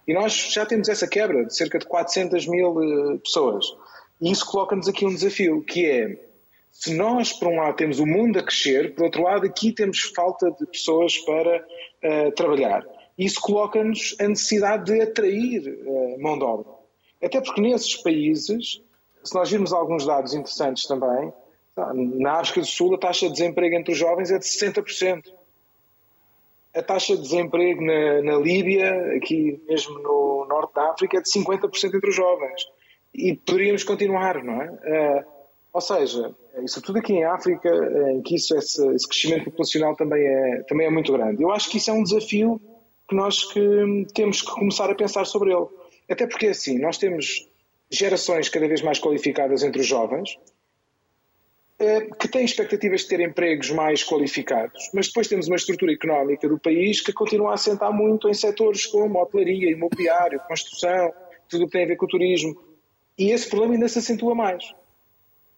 E 0.06 0.14
nós 0.14 0.32
já 0.52 0.66
temos 0.66 0.88
essa 0.88 1.06
quebra 1.06 1.44
de 1.44 1.54
cerca 1.54 1.78
de 1.78 1.86
400 1.86 2.46
mil 2.46 2.82
eh, 2.82 3.18
pessoas. 3.18 3.64
E 4.20 4.30
isso 4.30 4.46
coloca-nos 4.46 4.88
aqui 4.88 5.04
um 5.04 5.14
desafio, 5.14 5.62
que 5.62 5.86
é 5.86 6.18
se 6.72 6.94
nós, 6.94 7.32
por 7.34 7.48
um 7.48 7.56
lado, 7.56 7.76
temos 7.76 8.00
o 8.00 8.06
mundo 8.06 8.38
a 8.38 8.42
crescer, 8.42 8.94
por 8.94 9.04
outro 9.04 9.22
lado, 9.22 9.46
aqui 9.46 9.72
temos 9.72 10.00
falta 10.00 10.50
de 10.50 10.66
pessoas 10.66 11.18
para 11.18 11.58
uh, 11.58 12.32
trabalhar. 12.32 12.82
Isso 13.16 13.40
coloca-nos 13.42 14.16
a 14.18 14.26
necessidade 14.26 14.86
de 14.86 15.02
atrair 15.02 15.68
uh, 15.86 16.20
mão 16.20 16.38
de 16.38 16.44
obra. 16.44 16.81
Até 17.22 17.40
porque 17.40 17.60
nesses 17.60 17.96
países, 17.96 18.82
se 19.22 19.34
nós 19.34 19.50
virmos 19.50 19.72
alguns 19.72 20.04
dados 20.04 20.34
interessantes 20.34 20.86
também, 20.86 21.32
na 21.76 22.34
África 22.34 22.60
do 22.60 22.66
Sul 22.66 22.94
a 22.94 22.98
taxa 22.98 23.26
de 23.26 23.32
desemprego 23.32 23.74
entre 23.76 23.92
os 23.92 23.98
jovens 23.98 24.30
é 24.30 24.38
de 24.38 24.44
60%. 24.44 25.22
A 26.74 26.82
taxa 26.82 27.16
de 27.16 27.22
desemprego 27.22 27.82
na, 27.82 28.22
na 28.22 28.36
Líbia, 28.38 29.16
aqui 29.16 29.62
mesmo 29.68 29.98
no 29.98 30.46
norte 30.48 30.74
da 30.74 30.90
África, 30.90 31.18
é 31.18 31.20
de 31.20 31.30
50% 31.30 31.94
entre 31.94 32.10
os 32.10 32.16
jovens. 32.16 32.66
E 33.14 33.34
poderíamos 33.36 33.84
continuar, 33.84 34.42
não 34.42 34.62
é? 34.62 34.70
Uh, 34.70 35.24
ou 35.72 35.80
seja, 35.80 36.34
isso 36.62 36.80
tudo 36.82 36.98
aqui 36.98 37.14
em 37.14 37.24
África, 37.24 37.68
em 38.12 38.22
que 38.22 38.36
isso, 38.36 38.56
esse, 38.56 38.86
esse, 38.94 39.08
crescimento 39.08 39.44
populacional 39.44 39.94
também 39.96 40.22
é, 40.22 40.62
também 40.68 40.86
é 40.86 40.90
muito 40.90 41.12
grande. 41.12 41.42
Eu 41.42 41.50
acho 41.50 41.70
que 41.70 41.78
isso 41.78 41.90
é 41.90 41.94
um 41.94 42.02
desafio 42.02 42.60
que 43.08 43.14
nós 43.14 43.44
que 43.52 44.06
temos 44.14 44.42
que 44.42 44.50
começar 44.50 44.90
a 44.90 44.94
pensar 44.94 45.24
sobre 45.26 45.52
ele. 45.52 45.66
Até 46.12 46.26
porque, 46.26 46.48
assim, 46.48 46.78
nós 46.78 46.98
temos 46.98 47.48
gerações 47.90 48.50
cada 48.50 48.68
vez 48.68 48.82
mais 48.82 48.98
qualificadas 48.98 49.62
entre 49.62 49.80
os 49.80 49.86
jovens, 49.86 50.38
eh, 51.78 52.02
que 52.18 52.28
têm 52.28 52.44
expectativas 52.44 53.00
de 53.00 53.08
ter 53.08 53.20
empregos 53.20 53.70
mais 53.70 54.04
qualificados, 54.04 54.90
mas 54.92 55.06
depois 55.06 55.26
temos 55.26 55.46
uma 55.46 55.56
estrutura 55.56 55.90
económica 55.90 56.46
do 56.46 56.58
país 56.58 57.00
que 57.00 57.14
continua 57.14 57.52
a 57.52 57.54
assentar 57.54 57.90
muito 57.90 58.28
em 58.28 58.34
setores 58.34 58.84
como 58.84 59.18
hotelaria, 59.18 59.70
imobiliário, 59.70 60.38
construção, 60.46 61.14
tudo 61.48 61.64
o 61.64 61.66
que 61.66 61.72
tem 61.72 61.84
a 61.84 61.88
ver 61.88 61.96
com 61.96 62.04
o 62.04 62.08
turismo. 62.08 62.62
E 63.16 63.30
esse 63.30 63.48
problema 63.48 63.74
ainda 63.74 63.88
se 63.88 63.98
acentua 63.98 64.34
mais. 64.34 64.70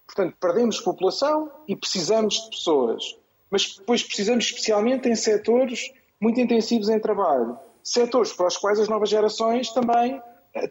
Portanto, 0.06 0.36
perdemos 0.40 0.80
população 0.80 1.50
e 1.66 1.74
precisamos 1.74 2.44
de 2.44 2.50
pessoas. 2.50 3.18
Mas 3.50 3.76
depois 3.76 4.04
precisamos 4.04 4.44
especialmente 4.44 5.08
em 5.08 5.16
setores 5.16 5.92
muito 6.20 6.40
intensivos 6.40 6.88
em 6.88 7.00
trabalho. 7.00 7.58
Setores 7.82 8.32
para 8.32 8.46
os 8.46 8.56
quais 8.56 8.78
as 8.78 8.88
novas 8.88 9.10
gerações 9.10 9.72
também 9.72 10.22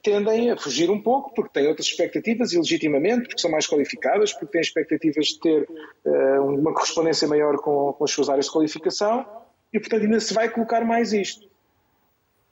tendem 0.01 0.49
a 0.49 0.57
fugir 0.57 0.89
um 0.89 1.01
pouco, 1.01 1.33
porque 1.33 1.51
têm 1.53 1.67
outras 1.67 1.87
expectativas 1.87 2.53
e 2.53 2.57
legitimamente, 2.57 3.27
porque 3.27 3.41
são 3.41 3.51
mais 3.51 3.67
qualificadas, 3.67 4.31
porque 4.31 4.53
têm 4.53 4.61
expectativas 4.61 5.27
de 5.27 5.39
ter 5.39 5.69
uh, 6.05 6.41
uma 6.41 6.73
correspondência 6.73 7.27
maior 7.27 7.57
com, 7.57 7.91
com 7.93 8.03
as 8.03 8.11
suas 8.11 8.29
áreas 8.29 8.45
de 8.45 8.51
qualificação 8.51 9.25
e, 9.73 9.79
portanto, 9.79 10.03
ainda 10.03 10.19
se 10.19 10.33
vai 10.33 10.49
colocar 10.49 10.85
mais 10.85 11.11
isto. 11.11 11.47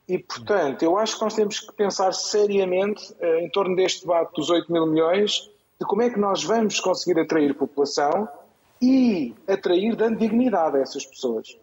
E, 0.09 0.17
portanto, 0.17 0.83
eu 0.83 0.97
acho 0.97 1.15
que 1.15 1.23
nós 1.23 1.33
temos 1.33 1.59
que 1.61 1.73
pensar 1.73 2.11
seriamente 2.11 3.13
uh, 3.13 3.39
em 3.39 3.49
torno 3.49 3.75
deste 3.77 4.01
debate 4.01 4.33
dos 4.33 4.49
8 4.49 4.71
mil 4.71 4.85
milhões 4.85 5.49
de 5.79 5.85
como 5.85 6.01
é 6.01 6.09
que 6.09 6.19
nós 6.19 6.43
vamos 6.43 6.79
conseguir 6.81 7.19
atrair 7.19 7.53
população 7.53 8.27
e 8.81 9.33
atrair 9.47 9.95
dando 9.95 10.19
dignidade 10.19 10.77
a 10.77 10.81
essas 10.81 11.05
pessoas. 11.05 11.57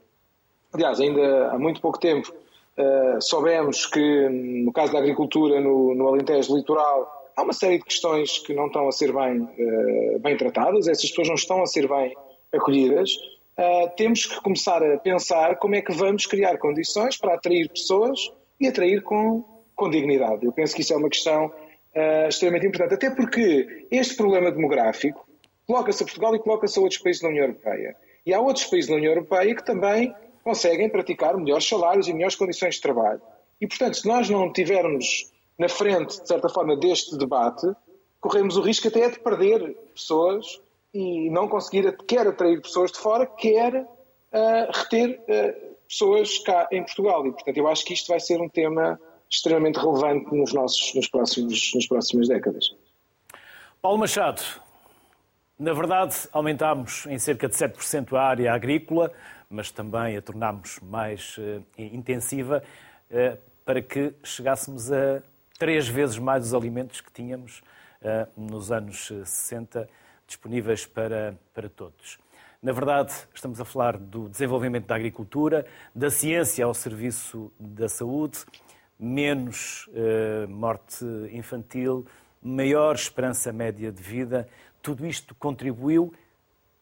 Aliás, 0.72 0.98
ainda 0.98 1.50
há 1.50 1.58
muito 1.58 1.80
pouco 1.80 1.98
tempo 1.98 2.32
uh, 2.78 3.20
soubemos 3.20 3.86
que, 3.86 4.28
no 4.28 4.72
caso 4.72 4.92
da 4.92 4.98
agricultura 4.98 5.60
no, 5.60 5.94
no, 5.94 6.08
Alentejo 6.08 6.56
Litoral, 6.56 7.30
há 7.36 7.42
uma 7.42 7.52
série 7.52 7.78
de 7.78 7.84
questões 7.84 8.38
que 8.38 8.54
não 8.54 8.66
estão 8.66 8.88
a 8.88 8.92
ser 8.92 9.12
bem, 9.12 9.40
uh, 9.42 10.18
bem 10.20 10.36
tratadas, 10.36 10.88
essas 10.88 11.10
pessoas 11.10 11.28
não 11.28 11.34
estão 11.34 11.62
a 11.62 11.66
ser 11.66 11.88
bem 11.88 12.14
acolhidas. 12.52 13.10
Uh, 13.58 13.90
temos 13.96 14.24
que 14.24 14.40
começar 14.40 14.82
a 14.82 14.98
pensar 14.98 15.56
como 15.56 15.74
é 15.74 15.82
que 15.82 15.92
vamos 15.92 16.26
criar 16.26 16.56
condições 16.58 17.16
para 17.16 17.34
atrair 17.34 17.68
pessoas 17.68 18.32
e 18.60 18.68
atrair 18.68 19.02
com, 19.02 19.44
com 19.74 19.90
dignidade. 19.90 20.46
Eu 20.46 20.52
penso 20.52 20.74
que 20.74 20.82
isso 20.82 20.92
é 20.92 20.96
uma 20.96 21.08
questão 21.08 21.46
uh, 21.46 22.28
extremamente 22.28 22.66
importante. 22.66 22.94
Até 22.94 23.10
porque 23.10 23.86
este 23.90 24.16
problema 24.16 24.52
demográfico 24.52 25.26
coloca-se 25.66 26.02
a 26.02 26.06
Portugal 26.06 26.34
e 26.34 26.38
coloca-se 26.38 26.78
a 26.78 26.82
outros 26.82 27.00
países 27.00 27.20
da 27.20 27.28
União 27.28 27.44
Europeia. 27.46 27.96
E 28.24 28.32
há 28.32 28.40
outros 28.40 28.66
países 28.66 28.88
da 28.88 28.96
União 28.96 29.12
Europeia 29.12 29.54
que 29.54 29.64
também 29.64 30.14
conseguem 30.48 30.88
praticar 30.88 31.36
melhores 31.36 31.68
salários 31.68 32.08
e 32.08 32.12
melhores 32.14 32.34
condições 32.34 32.76
de 32.76 32.80
trabalho. 32.80 33.20
E, 33.60 33.66
portanto, 33.66 33.98
se 33.98 34.08
nós 34.08 34.30
não 34.30 34.50
tivermos 34.50 35.30
na 35.58 35.68
frente, 35.68 36.18
de 36.22 36.26
certa 36.26 36.48
forma, 36.48 36.74
deste 36.74 37.18
debate, 37.18 37.66
corremos 38.18 38.56
o 38.56 38.62
risco 38.62 38.88
até 38.88 39.10
de 39.10 39.18
perder 39.20 39.76
pessoas 39.94 40.58
e 40.94 41.28
não 41.28 41.48
conseguir 41.48 41.94
quer 42.06 42.26
atrair 42.26 42.62
pessoas 42.62 42.90
de 42.90 42.98
fora, 42.98 43.26
quer 43.26 43.74
uh, 43.74 44.72
reter 44.72 45.20
uh, 45.20 45.76
pessoas 45.86 46.38
cá 46.38 46.66
em 46.72 46.82
Portugal. 46.82 47.26
E, 47.26 47.32
portanto, 47.32 47.56
eu 47.58 47.68
acho 47.68 47.84
que 47.84 47.92
isto 47.92 48.08
vai 48.08 48.18
ser 48.18 48.40
um 48.40 48.48
tema 48.48 48.98
extremamente 49.30 49.76
relevante 49.76 50.34
nos 50.34 50.54
nossos, 50.54 50.94
nos 50.94 51.08
próximos, 51.08 51.72
nas 51.74 51.86
próximas 51.86 52.26
décadas. 52.26 52.74
Paulo 53.82 53.98
Machado, 53.98 54.40
na 55.58 55.74
verdade, 55.74 56.16
aumentámos 56.32 57.04
em 57.06 57.18
cerca 57.18 57.48
de 57.48 57.54
7% 57.54 58.16
a 58.16 58.22
área 58.22 58.54
agrícola, 58.54 59.12
mas 59.50 59.70
também 59.70 60.16
a 60.16 60.22
tornámos 60.22 60.78
mais 60.80 61.36
uh, 61.38 61.64
intensiva 61.76 62.62
uh, 63.10 63.38
para 63.64 63.80
que 63.80 64.14
chegássemos 64.22 64.92
a 64.92 65.22
três 65.58 65.88
vezes 65.88 66.18
mais 66.18 66.46
os 66.46 66.54
alimentos 66.54 67.00
que 67.00 67.10
tínhamos 67.10 67.62
uh, 68.02 68.28
nos 68.40 68.70
anos 68.70 69.06
60 69.06 69.88
disponíveis 70.26 70.84
para, 70.84 71.38
para 71.54 71.68
todos. 71.68 72.18
Na 72.62 72.72
verdade, 72.72 73.12
estamos 73.34 73.60
a 73.60 73.64
falar 73.64 73.96
do 73.96 74.28
desenvolvimento 74.28 74.86
da 74.86 74.96
agricultura, 74.96 75.64
da 75.94 76.10
ciência 76.10 76.64
ao 76.64 76.74
serviço 76.74 77.52
da 77.58 77.88
saúde 77.88 78.44
menos 78.98 79.88
morte 80.48 81.04
infantil, 81.30 82.04
maior 82.42 82.96
esperança 82.96 83.52
média 83.52 83.92
de 83.92 84.02
vida. 84.02 84.48
Tudo 84.82 85.06
isto 85.06 85.36
contribuiu 85.36 86.12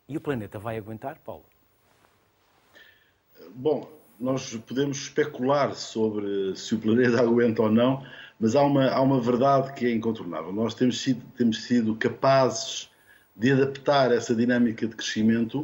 e 0.09 0.17
o 0.17 0.21
planeta 0.21 0.59
vai 0.59 0.79
aguentar, 0.79 1.19
Paulo? 1.19 1.45
Bom, 3.59 3.91
nós 4.21 4.55
podemos 4.67 4.99
especular 4.99 5.75
sobre 5.75 6.55
se 6.55 6.75
o 6.75 6.79
planeta 6.79 7.21
aguenta 7.25 7.63
ou 7.63 7.71
não, 7.71 8.05
mas 8.39 8.55
há 8.55 8.63
uma, 8.63 8.87
há 8.91 9.01
uma 9.01 9.19
verdade 9.19 9.73
que 9.73 9.87
é 9.87 9.93
incontornável. 9.93 10.53
Nós 10.53 10.75
temos 10.75 11.01
sido, 11.01 11.23
temos 11.39 11.65
sido 11.65 11.97
capazes 11.97 12.91
de 13.35 13.53
adaptar 13.53 14.13
essa 14.13 14.35
dinâmica 14.35 14.87
de 14.87 14.95
crescimento 14.95 15.61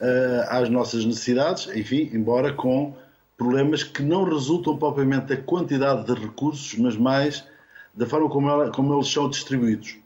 uh, 0.00 0.46
às 0.48 0.70
nossas 0.70 1.04
necessidades, 1.04 1.68
enfim, 1.76 2.08
embora 2.10 2.54
com 2.54 2.96
problemas 3.36 3.84
que 3.84 4.02
não 4.02 4.24
resultam 4.24 4.78
propriamente 4.78 5.26
da 5.26 5.36
quantidade 5.36 6.06
de 6.06 6.18
recursos, 6.18 6.74
mas 6.78 6.96
mais 6.96 7.46
da 7.92 8.06
forma 8.06 8.30
como, 8.30 8.48
ela, 8.48 8.70
como 8.70 8.94
eles 8.94 9.08
são 9.08 9.28
distribuídos. 9.28 9.98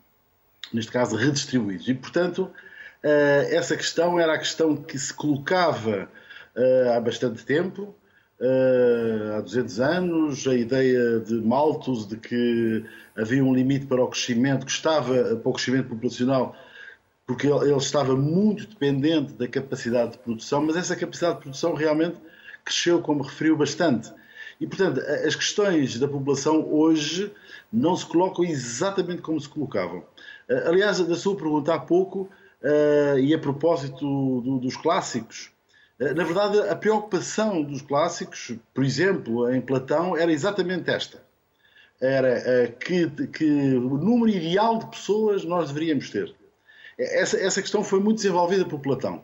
Neste 0.72 0.90
caso, 0.90 1.14
redistribuídos. 1.14 1.86
E, 1.86 1.94
portanto, 1.94 2.50
eh, 3.04 3.50
essa 3.52 3.76
questão 3.76 4.18
era 4.18 4.34
a 4.34 4.38
questão 4.38 4.74
que 4.74 4.98
se 4.98 5.14
colocava 5.14 6.08
há 6.94 7.00
bastante 7.00 7.44
tempo, 7.44 7.94
eh, 8.40 9.36
há 9.36 9.40
200 9.40 9.80
anos, 9.80 10.46
a 10.46 10.54
ideia 10.54 11.20
de 11.20 11.34
Malthus 11.34 12.06
de 12.06 12.16
que 12.16 12.84
havia 13.16 13.44
um 13.44 13.54
limite 13.54 13.86
para 13.86 14.02
o 14.02 14.08
crescimento, 14.08 14.66
que 14.66 14.72
estava 14.72 15.36
para 15.36 15.48
o 15.48 15.52
crescimento 15.52 15.88
populacional, 15.88 16.56
porque 17.26 17.46
ele 17.46 17.76
estava 17.76 18.16
muito 18.16 18.66
dependente 18.66 19.32
da 19.34 19.48
capacidade 19.48 20.12
de 20.12 20.18
produção, 20.18 20.62
mas 20.62 20.76
essa 20.76 20.96
capacidade 20.96 21.36
de 21.36 21.42
produção 21.42 21.74
realmente 21.74 22.16
cresceu, 22.64 23.00
como 23.00 23.22
referiu, 23.22 23.56
bastante. 23.56 24.12
E, 24.60 24.66
portanto, 24.66 25.00
as 25.00 25.34
questões 25.34 25.98
da 25.98 26.06
população 26.06 26.66
hoje 26.72 27.32
não 27.72 27.96
se 27.96 28.06
colocam 28.06 28.44
exatamente 28.44 29.22
como 29.22 29.40
se 29.40 29.48
colocavam. 29.48 30.04
Eh, 30.48 30.64
aliás, 30.66 30.98
da 31.00 31.16
sua 31.16 31.36
pergunta 31.36 31.74
há 31.74 31.78
pouco, 31.78 32.28
eh, 32.62 33.16
e 33.20 33.34
a 33.34 33.38
propósito 33.38 34.40
dos 34.60 34.76
clássicos, 34.76 35.50
eh, 35.50 35.53
na 35.98 36.24
verdade, 36.24 36.58
a 36.68 36.74
preocupação 36.74 37.62
dos 37.62 37.80
clássicos, 37.80 38.52
por 38.72 38.84
exemplo, 38.84 39.52
em 39.52 39.60
Platão, 39.60 40.16
era 40.16 40.32
exatamente 40.32 40.90
esta. 40.90 41.22
era 42.00 42.68
que, 42.80 43.08
que 43.28 43.44
o 43.76 43.96
número 43.96 44.28
ideal 44.28 44.78
de 44.78 44.86
pessoas 44.86 45.44
nós 45.44 45.68
deveríamos 45.68 46.10
ter. 46.10 46.34
Essa, 46.98 47.38
essa 47.38 47.60
questão 47.60 47.82
foi 47.82 48.00
muito 48.00 48.16
desenvolvida 48.16 48.64
por 48.64 48.80
Platão. 48.80 49.22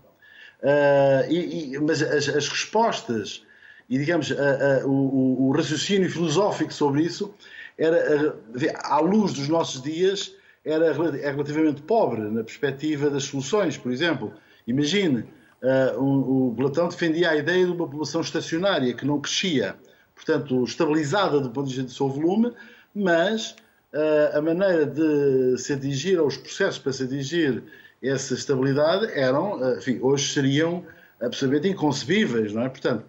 Uh, 0.62 1.30
e, 1.30 1.74
e, 1.74 1.78
mas 1.78 2.02
as, 2.02 2.28
as, 2.28 2.48
respostas 2.48 3.42
e, 3.88 3.98
digamos, 3.98 4.30
a, 4.30 4.82
a, 4.82 4.86
o, 4.86 5.48
o, 5.48 5.52
raciocínio 5.52 6.10
filosófico 6.10 6.72
sobre 6.72 7.02
isso 7.02 7.34
era, 7.78 8.36
à 8.84 9.00
luz 9.00 9.32
dos 9.32 9.48
nossos 9.48 9.82
dias, 9.82 10.34
era 10.62 10.86
é 10.86 11.30
relativamente 11.30 11.80
pobre 11.80 12.20
na 12.20 12.44
perspectiva 12.44 13.08
das 13.08 13.24
soluções. 13.24 13.78
Por 13.78 13.90
exemplo, 13.90 14.34
imagine, 14.66 15.24
uh, 15.62 16.02
o, 16.02 16.54
Platão 16.54 16.88
defendia 16.88 17.30
a 17.30 17.36
ideia 17.36 17.64
de 17.64 17.72
uma 17.72 17.86
população 17.86 18.20
estacionária 18.20 18.94
que 18.94 19.06
não 19.06 19.20
crescia, 19.20 19.76
portanto, 20.14 20.64
estabilizada 20.64 21.40
do 21.40 21.50
ponto 21.50 21.68
de 21.68 21.74
vista 21.74 21.86
do 21.86 21.92
seu 21.92 22.08
volume, 22.08 22.52
mas 22.94 23.52
uh, 23.92 24.38
a 24.38 24.40
maneira 24.40 24.86
de 24.86 25.58
se 25.58 25.72
atingir, 25.72 26.18
ou 26.18 26.26
os 26.26 26.36
processos 26.36 26.78
para 26.78 26.92
se 26.92 27.04
atingir 27.04 27.62
essa 28.02 28.32
estabilidade 28.32 29.12
eram, 29.12 29.62
eh, 29.62 29.76
enfim, 29.76 29.98
hoje 30.00 30.32
seriam 30.32 30.82
absolutamente 31.20 31.68
inconcebíveis, 31.68 32.50
não 32.54 32.62
é? 32.62 32.68
Portanto, 32.70 33.04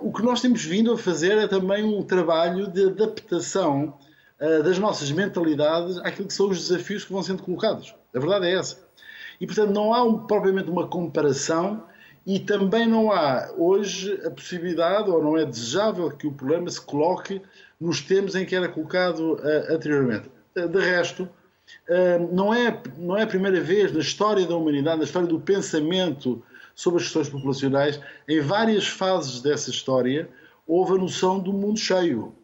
o 0.00 0.12
que 0.12 0.22
nós 0.22 0.40
temos 0.40 0.64
vindo 0.64 0.92
a 0.92 0.98
fazer 0.98 1.36
é 1.36 1.48
também 1.48 1.82
um 1.82 2.00
trabalho 2.04 2.68
de 2.68 2.84
adaptação 2.84 3.98
das 4.62 4.78
nossas 4.78 5.10
mentalidades 5.10 5.98
àquilo 5.98 6.28
que 6.28 6.34
são 6.34 6.48
os 6.48 6.68
desafios 6.68 7.04
que 7.04 7.12
vão 7.12 7.24
sendo 7.24 7.42
colocados. 7.42 7.92
A 8.14 8.20
verdade 8.20 8.46
é 8.46 8.54
essa. 8.54 8.78
E, 9.40 9.46
portanto, 9.46 9.70
não 9.70 9.94
há 9.94 10.02
um, 10.02 10.26
propriamente 10.26 10.70
uma 10.70 10.86
comparação 10.86 11.84
e 12.26 12.38
também 12.38 12.86
não 12.86 13.10
há 13.10 13.50
hoje 13.56 14.20
a 14.26 14.30
possibilidade, 14.30 15.10
ou 15.10 15.22
não 15.22 15.36
é 15.36 15.44
desejável, 15.44 16.10
que 16.10 16.26
o 16.26 16.32
problema 16.32 16.68
se 16.68 16.80
coloque 16.80 17.40
nos 17.80 18.02
termos 18.02 18.34
em 18.34 18.44
que 18.44 18.54
era 18.54 18.68
colocado 18.68 19.34
uh, 19.34 19.74
anteriormente. 19.74 20.30
De 20.54 20.80
resto, 20.80 21.28
não 22.32 22.52
é, 22.52 22.82
não 22.98 23.16
é 23.16 23.22
a 23.22 23.26
primeira 23.26 23.60
vez 23.60 23.92
na 23.92 24.00
história 24.00 24.46
da 24.46 24.56
humanidade, 24.56 24.98
na 24.98 25.04
história 25.04 25.28
do 25.28 25.40
pensamento 25.40 26.42
sobre 26.74 26.98
as 26.98 27.04
questões 27.04 27.28
populacionais, 27.28 28.00
em 28.28 28.40
várias 28.40 28.86
fases 28.86 29.40
dessa 29.40 29.70
história, 29.70 30.28
houve 30.66 30.94
a 30.94 30.98
noção 30.98 31.38
do 31.38 31.52
mundo 31.52 31.78
cheio. 31.78 32.34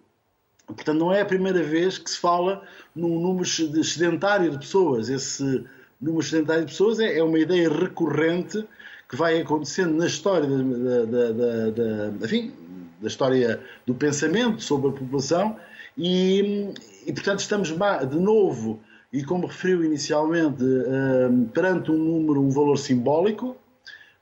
Portanto, 0.67 0.99
não 0.99 1.13
é 1.13 1.21
a 1.21 1.27
primeira 1.27 1.63
vez 1.63 1.97
que 1.97 2.11
se 2.11 2.19
fala 2.19 2.63
num 2.95 3.21
número 3.21 3.47
sedentário 3.47 4.51
de 4.51 4.59
pessoas. 4.59 5.09
Esse 5.09 5.65
número 6.01 6.23
sedentário 6.23 6.65
de 6.65 6.73
pessoas 6.73 7.01
é, 7.01 7.19
é 7.19 7.23
uma 7.23 7.39
ideia 7.39 7.69
recorrente 7.69 8.65
que 9.09 9.17
vai 9.17 9.41
acontecendo 9.41 9.97
na 9.97 10.07
história 10.07 10.49
da, 10.49 11.05
da, 11.05 11.33
da, 11.33 11.71
da, 11.71 12.25
enfim, 12.25 12.53
da 13.01 13.09
história 13.09 13.61
do 13.87 13.95
pensamento 13.95 14.63
sobre 14.63 14.89
a 14.91 14.93
população 14.93 15.57
e, 15.97 16.73
e 17.07 17.13
portanto, 17.13 17.41
estamos 17.41 17.69
de 17.69 18.19
novo 18.19 18.81
e, 19.13 19.25
como 19.25 19.47
referiu 19.47 19.85
inicialmente, 19.85 20.63
ehm, 20.63 21.45
perante 21.47 21.91
um 21.91 21.97
número, 21.97 22.41
um 22.41 22.51
valor 22.51 22.77
simbólico, 22.77 23.57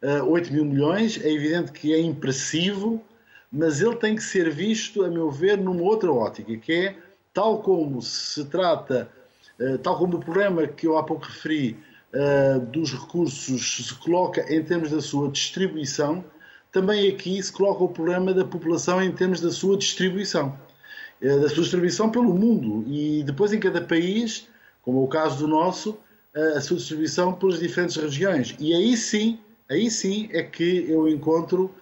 8 0.02 0.49
eh, 0.49 0.52
mil 0.52 0.64
milhões, 0.64 1.21
é 1.25 1.33
evidente 1.33 1.73
que 1.73 1.93
é 1.93 2.00
impressivo, 2.00 3.02
mas 3.50 3.81
ele 3.81 3.97
tem 3.97 4.14
que 4.14 4.23
ser 4.23 4.50
visto, 4.50 5.02
a 5.02 5.11
meu 5.11 5.31
ver, 5.31 5.59
numa 5.59 5.83
outra 5.83 6.12
ótica, 6.12 6.57
que 6.57 6.73
é 6.73 6.97
tal 7.33 7.61
como 7.62 8.00
se 8.02 8.45
trata, 8.45 9.09
eh, 9.11 9.24
tal 9.82 9.99
como 9.99 10.16
o 10.16 10.20
problema 10.20 10.66
que 10.66 10.87
eu 10.87 10.99
há 10.99 11.02
pouco 11.02 11.26
referi 11.26 11.76
eh, 12.12 12.58
dos 12.70 12.92
recursos 12.92 13.87
se 13.88 13.94
coloca 13.96 14.40
em 14.52 14.62
termos 14.62 14.90
da 14.90 15.00
sua 15.00 15.28
distribuição, 15.28 16.25
também 16.70 17.08
aqui 17.08 17.42
se 17.42 17.52
coloca 17.52 17.84
o 17.84 17.88
problema 17.88 18.32
da 18.32 18.44
população 18.44 19.02
em 19.02 19.12
termos 19.12 19.40
da 19.40 19.50
sua 19.50 19.76
distribuição. 19.76 20.56
Da 21.21 21.49
sua 21.49 21.62
distribuição 21.62 22.10
pelo 22.10 22.34
mundo. 22.34 22.84
E 22.86 23.23
depois 23.25 23.52
em 23.52 23.60
cada 23.60 23.80
país 23.80 24.49
como 24.82 25.00
é 25.00 25.04
o 25.04 25.08
caso 25.08 25.38
do 25.38 25.49
nosso, 25.49 25.97
a 26.54 26.60
sua 26.60 26.76
distribuição 26.76 27.32
pelas 27.32 27.58
diferentes 27.58 27.97
regiões. 27.97 28.54
E 28.60 28.75
aí 28.75 28.97
sim, 28.97 29.38
aí 29.71 29.90
sim 29.90 30.28
é 30.32 30.43
que 30.43 30.84
eu 30.88 31.08
encontro 31.08 31.75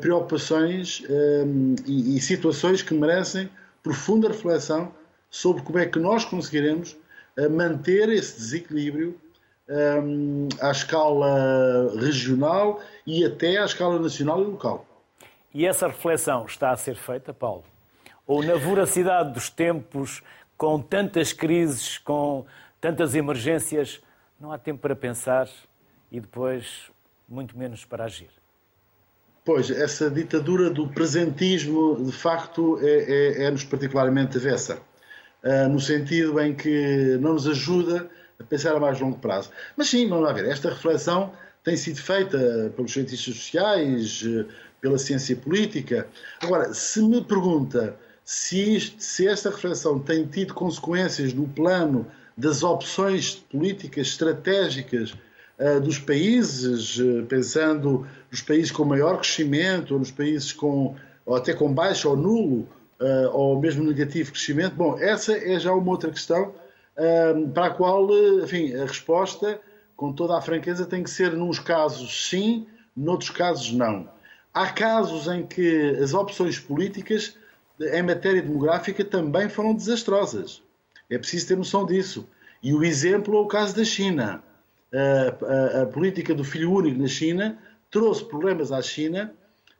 preocupações 0.00 1.02
um, 1.08 1.76
e, 1.86 2.20
situações 2.20 2.82
que 2.82 2.94
merecem 2.94 3.48
profunda 3.82 4.28
reflexão 4.28 4.92
sobre 5.30 5.62
como 5.62 5.78
é 5.78 5.86
que 5.86 5.98
nós 5.98 6.24
conseguiremos 6.24 6.96
manter 7.46 8.08
esse 8.08 8.36
desequilíbrio 8.38 9.20
um, 9.68 10.48
à 10.60 10.70
escala 10.70 11.94
regional 12.00 12.80
e 13.06 13.24
até 13.24 13.58
à 13.58 13.64
escala 13.64 13.98
nacional 13.98 14.40
e 14.42 14.46
local. 14.46 14.86
E 15.52 15.66
essa 15.66 15.86
reflexão 15.86 16.46
está 16.46 16.70
a 16.70 16.76
ser 16.76 16.96
feita, 16.96 17.32
Paulo? 17.32 17.64
Ou 18.26 18.42
na 18.42 18.54
voracidade 18.54 19.32
dos 19.32 19.48
tempos 19.50 20.22
com 20.56 20.80
tantas 20.80 21.32
crises, 21.32 21.98
com 21.98 22.44
tantas 22.80 23.14
emergências, 23.14 24.00
não 24.40 24.52
há 24.52 24.58
tempo 24.58 24.80
para 24.80 24.94
pensar 24.96 25.48
e 26.10 26.20
depois 26.20 26.90
muito 27.28 27.56
menos 27.56 27.84
para 27.84 28.04
agir. 28.04 28.30
Pois, 29.44 29.70
essa 29.70 30.10
ditadura 30.10 30.68
do 30.68 30.88
presentismo, 30.88 32.04
de 32.04 32.12
facto, 32.12 32.78
é-nos 32.82 33.62
é, 33.62 33.66
é 33.66 33.68
particularmente 33.68 34.36
avessa, 34.36 34.82
no 35.70 35.78
sentido 35.80 36.38
em 36.40 36.54
que 36.54 37.16
não 37.20 37.34
nos 37.34 37.46
ajuda 37.46 38.10
a 38.40 38.44
pensar 38.44 38.74
a 38.74 38.80
mais 38.80 39.00
longo 39.00 39.18
prazo. 39.18 39.50
Mas 39.76 39.88
sim, 39.88 40.08
vamos 40.08 40.24
lá 40.24 40.32
ver, 40.32 40.46
esta 40.46 40.68
reflexão 40.68 41.32
tem 41.62 41.76
sido 41.76 42.00
feita 42.00 42.72
pelos 42.74 42.92
cientistas 42.92 43.36
sociais, 43.36 44.24
pela 44.80 44.98
ciência 44.98 45.36
política. 45.36 46.06
Agora, 46.40 46.72
se 46.74 47.00
me 47.02 47.22
pergunta 47.22 47.96
se, 48.24 48.76
isto, 48.76 49.02
se 49.02 49.26
esta 49.26 49.50
reflexão 49.50 49.98
tem 49.98 50.26
tido 50.26 50.54
consequências 50.54 51.32
no 51.32 51.48
plano 51.48 52.06
das 52.36 52.62
opções 52.62 53.34
políticas 53.50 54.08
estratégicas 54.08 55.14
uh, 55.58 55.80
dos 55.80 55.98
países, 55.98 56.98
uh, 56.98 57.24
pensando 57.26 58.06
nos 58.30 58.42
países 58.42 58.70
com 58.70 58.84
maior 58.84 59.18
crescimento, 59.18 59.94
ou 59.94 60.00
nos 60.00 60.10
países 60.10 60.52
com, 60.52 60.94
ou 61.24 61.36
até 61.36 61.54
com 61.54 61.72
baixo 61.72 62.08
ou 62.10 62.16
nulo, 62.16 62.68
uh, 63.00 63.30
ou 63.32 63.60
mesmo 63.60 63.84
negativo 63.84 64.32
crescimento, 64.32 64.74
bom, 64.74 64.98
essa 64.98 65.36
é 65.36 65.58
já 65.58 65.72
uma 65.72 65.90
outra 65.90 66.10
questão 66.10 66.54
para 67.54 67.66
a 67.66 67.70
qual, 67.70 68.08
enfim, 68.42 68.74
a 68.74 68.84
resposta, 68.84 69.60
com 69.96 70.12
toda 70.12 70.36
a 70.36 70.40
franqueza, 70.40 70.84
tem 70.84 71.04
que 71.04 71.10
ser, 71.10 71.32
nos 71.32 71.60
casos 71.60 72.28
sim, 72.28 72.66
noutros 72.96 73.30
casos 73.30 73.72
não. 73.72 74.08
Há 74.52 74.66
casos 74.72 75.28
em 75.28 75.46
que 75.46 75.90
as 76.02 76.12
opções 76.12 76.58
políticas 76.58 77.36
em 77.80 78.02
matéria 78.02 78.42
demográfica 78.42 79.04
também 79.04 79.48
foram 79.48 79.74
desastrosas. 79.74 80.60
É 81.08 81.16
preciso 81.16 81.48
ter 81.48 81.56
noção 81.56 81.86
disso. 81.86 82.28
E 82.62 82.74
o 82.74 82.82
exemplo 82.82 83.36
é 83.36 83.40
o 83.40 83.46
caso 83.46 83.76
da 83.76 83.84
China. 83.84 84.42
A, 84.92 85.78
a, 85.78 85.82
a 85.82 85.86
política 85.86 86.34
do 86.34 86.42
filho 86.42 86.72
único 86.72 87.00
na 87.00 87.06
China 87.06 87.58
trouxe 87.90 88.24
problemas 88.24 88.72
à 88.72 88.82
China 88.82 89.32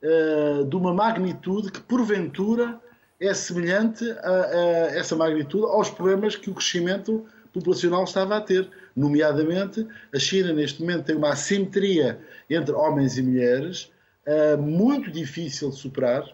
uh, 0.02 0.64
de 0.64 0.76
uma 0.76 0.94
magnitude 0.94 1.72
que, 1.72 1.80
porventura, 1.80 2.80
é 3.20 3.34
semelhante 3.34 4.08
a, 4.10 4.30
a, 4.30 4.58
essa 4.96 5.16
magnitude 5.16 5.64
aos 5.64 5.90
problemas 5.90 6.36
que 6.36 6.50
o 6.50 6.54
crescimento 6.54 7.26
populacional 7.52 8.04
estava 8.04 8.36
a 8.36 8.40
ter. 8.40 8.68
Nomeadamente, 8.94 9.86
a 10.14 10.18
China, 10.18 10.52
neste 10.52 10.80
momento, 10.80 11.06
tem 11.06 11.16
uma 11.16 11.30
assimetria 11.30 12.20
entre 12.48 12.72
homens 12.74 13.18
e 13.18 13.22
mulheres 13.22 13.92
uh, 14.26 14.60
muito 14.60 15.10
difícil 15.10 15.70
de 15.70 15.76
superar 15.76 16.24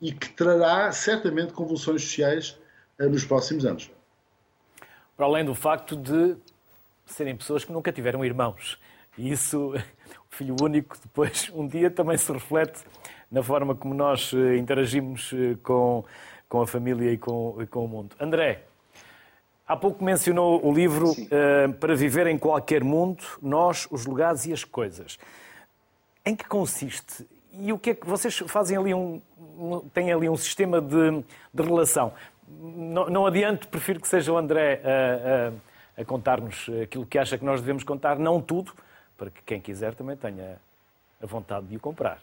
e 0.00 0.12
que 0.12 0.30
trará 0.30 0.90
certamente 0.92 1.52
convulsões 1.52 2.02
sociais 2.02 2.58
uh, 2.98 3.08
nos 3.08 3.24
próximos 3.24 3.64
anos. 3.64 3.90
Para 5.16 5.26
além 5.26 5.44
do 5.44 5.54
facto 5.54 5.96
de 5.96 6.36
serem 7.04 7.36
pessoas 7.36 7.64
que 7.64 7.72
nunca 7.72 7.92
tiveram 7.92 8.24
irmãos. 8.24 8.78
E 9.18 9.30
isso, 9.30 9.74
o 10.30 10.34
filho 10.34 10.56
único, 10.62 10.96
depois, 11.02 11.50
um 11.54 11.66
dia 11.66 11.90
também 11.90 12.16
se 12.16 12.32
reflete 12.32 12.82
na 13.30 13.42
forma 13.42 13.76
como 13.76 13.94
nós 13.94 14.32
eh, 14.34 14.56
interagimos 14.56 15.30
com, 15.62 16.04
com 16.50 16.60
a 16.60 16.66
família 16.66 17.12
e 17.12 17.16
com, 17.16 17.56
e 17.62 17.66
com 17.66 17.84
o 17.84 17.88
mundo. 17.88 18.16
André, 18.20 18.64
há 19.66 19.76
pouco 19.76 20.04
mencionou 20.04 20.60
o 20.66 20.74
livro 20.74 21.12
uh, 21.12 21.72
Para 21.78 21.94
Viver 21.94 22.26
em 22.26 22.36
Qualquer 22.36 22.82
Mundo, 22.82 23.22
Nós, 23.40 23.86
os 23.90 24.04
Lugares 24.04 24.44
e 24.46 24.52
as 24.52 24.64
Coisas. 24.64 25.16
Em 26.26 26.34
que 26.34 26.44
consiste 26.44 27.24
e 27.52 27.72
o 27.72 27.78
que 27.78 27.90
é 27.90 27.94
que 27.94 28.06
vocês 28.06 28.36
fazem 28.48 28.76
ali 28.76 28.92
um, 28.92 29.20
têm 29.94 30.12
ali 30.12 30.28
um 30.28 30.36
sistema 30.36 30.80
de, 30.80 31.22
de 31.54 31.62
relação? 31.62 32.12
Não, 32.48 33.08
não 33.08 33.26
adiante, 33.26 33.68
prefiro 33.68 34.00
que 34.00 34.08
seja 34.08 34.32
o 34.32 34.36
André 34.36 34.82
a, 34.84 35.98
a, 35.98 36.02
a 36.02 36.04
contar-nos 36.04 36.68
aquilo 36.82 37.06
que 37.06 37.16
acha 37.16 37.38
que 37.38 37.44
nós 37.44 37.60
devemos 37.60 37.84
contar, 37.84 38.18
não 38.18 38.40
tudo, 38.40 38.72
para 39.16 39.30
que 39.30 39.40
quem 39.42 39.60
quiser 39.60 39.94
também 39.94 40.16
tenha 40.16 40.58
a 41.22 41.26
vontade 41.26 41.66
de 41.66 41.76
o 41.76 41.80
comprar. 41.80 42.20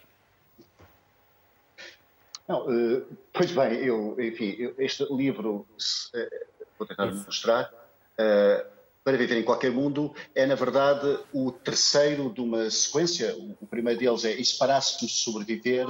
Não, 2.48 2.66
uh, 2.66 3.04
pois 3.30 3.52
bem, 3.52 3.74
eu, 3.84 4.16
enfim, 4.18 4.72
este 4.78 5.04
livro, 5.14 5.66
uh, 6.14 6.46
vou 6.78 6.88
tentar 6.88 7.04
mostrar, 7.06 7.70
uh, 8.14 8.66
para 9.04 9.18
viver 9.18 9.38
em 9.38 9.42
qualquer 9.42 9.70
mundo 9.70 10.14
é, 10.34 10.46
na 10.46 10.54
verdade, 10.54 11.18
o 11.32 11.52
terceiro 11.52 12.32
de 12.32 12.40
uma 12.40 12.70
sequência. 12.70 13.36
O 13.60 13.66
primeiro 13.66 14.00
deles 14.00 14.24
é 14.24 14.32
E 14.32 14.42
de 14.42 15.08
sobreviver 15.08 15.86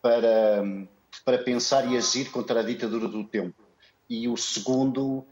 para, 0.00 0.64
para 1.22 1.38
pensar 1.38 1.90
e 1.92 1.96
agir 1.96 2.30
contra 2.30 2.60
a 2.60 2.62
ditadura 2.62 3.06
do 3.06 3.22
tempo. 3.24 3.62
E 4.08 4.26
o 4.28 4.36
segundo 4.38 5.26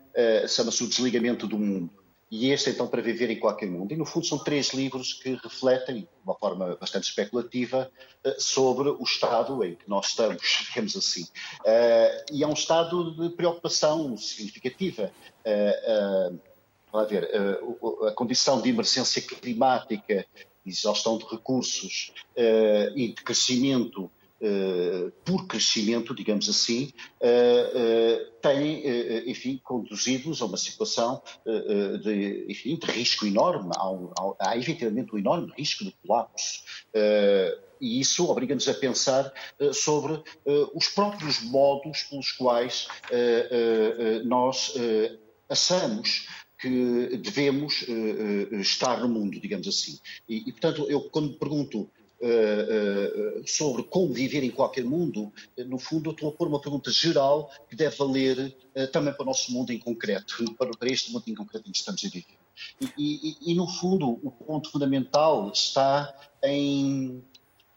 chama-se 0.46 0.84
O 0.84 0.88
Desligamento 0.88 1.46
do 1.46 1.58
Mundo. 1.58 2.03
E 2.36 2.50
este, 2.50 2.70
então, 2.70 2.88
para 2.88 3.00
viver 3.00 3.30
em 3.30 3.38
qualquer 3.38 3.70
mundo. 3.70 3.92
E, 3.92 3.96
no 3.96 4.04
fundo, 4.04 4.26
são 4.26 4.36
três 4.36 4.70
livros 4.74 5.12
que 5.12 5.38
refletem, 5.40 6.00
de 6.00 6.08
uma 6.24 6.34
forma 6.34 6.74
bastante 6.74 7.04
especulativa, 7.04 7.88
uh, 8.26 8.40
sobre 8.40 8.88
o 8.88 9.00
estado 9.04 9.62
em 9.62 9.76
que 9.76 9.88
nós 9.88 10.06
estamos, 10.06 10.42
digamos 10.66 10.96
assim. 10.96 11.22
Uh, 11.22 12.32
e 12.32 12.42
é 12.42 12.46
um 12.46 12.52
estado 12.52 13.14
de 13.14 13.36
preocupação 13.36 14.16
significativa. 14.16 15.12
Uh, 15.46 16.40
ver, 17.08 17.30
a 18.08 18.10
condição 18.12 18.60
de 18.60 18.68
emergência 18.68 19.22
climática, 19.22 20.26
exaustão 20.66 21.18
de 21.18 21.24
recursos 21.26 22.12
e 22.36 23.08
de 23.08 23.14
crescimento 23.14 24.08
por 25.24 25.46
crescimento, 25.46 26.14
digamos 26.14 26.48
assim, 26.48 26.92
uh, 27.20 27.26
uh, 27.26 28.32
têm, 28.42 28.82
enfim, 29.30 29.60
conduzidos 29.62 30.42
a 30.42 30.44
uma 30.44 30.56
situação 30.56 31.22
de, 32.02 32.46
enfim, 32.48 32.76
de 32.76 32.86
risco 32.90 33.26
enorme. 33.26 33.70
Há, 33.74 34.50
há, 34.50 34.58
efetivamente 34.58 35.14
um 35.14 35.18
enorme 35.18 35.52
risco 35.56 35.84
de 35.84 35.94
colapso. 36.06 36.62
e 37.80 38.00
isso 38.00 38.28
obriga-nos 38.30 38.68
a 38.68 38.74
pensar 38.74 39.32
sobre 39.72 40.22
os 40.74 40.88
próprios 40.88 41.40
modos 41.40 42.02
pelos 42.02 42.32
quais 42.32 42.88
nós 44.24 44.74
achamos 45.48 46.26
que 46.60 47.16
devemos 47.18 47.84
estar 48.60 49.00
no 49.00 49.08
mundo, 49.08 49.40
digamos 49.40 49.66
assim. 49.66 49.98
E, 50.28 50.48
e 50.48 50.52
portanto, 50.52 50.86
eu 50.88 51.00
quando 51.10 51.28
me 51.30 51.38
pergunto 51.38 51.90
uh, 52.20 53.42
sobre 53.46 53.84
como 53.84 54.12
viver 54.12 54.42
em 54.42 54.50
qualquer 54.50 54.84
mundo, 54.84 55.32
no 55.66 55.78
fundo 55.78 56.10
eu 56.10 56.14
estou 56.14 56.28
a 56.30 56.32
pôr 56.32 56.48
uma 56.48 56.60
pergunta 56.60 56.90
geral 56.90 57.50
que 57.68 57.76
deve 57.76 57.96
valer 57.96 58.56
também 58.92 59.12
para 59.12 59.22
o 59.22 59.26
nosso 59.26 59.52
mundo 59.52 59.72
em 59.72 59.78
concreto, 59.78 60.44
para, 60.58 60.70
para 60.70 60.88
este 60.88 61.12
mundo 61.12 61.24
em 61.26 61.34
concreto 61.34 61.68
em 61.68 61.72
que 61.72 61.78
estamos 61.78 62.04
a 62.04 62.08
viver. 62.08 62.44
E, 62.80 62.86
e, 62.96 63.52
e, 63.52 63.54
no 63.54 63.66
fundo, 63.66 64.20
o 64.22 64.30
ponto 64.30 64.70
fundamental 64.70 65.50
está 65.52 66.14
em, 66.42 67.22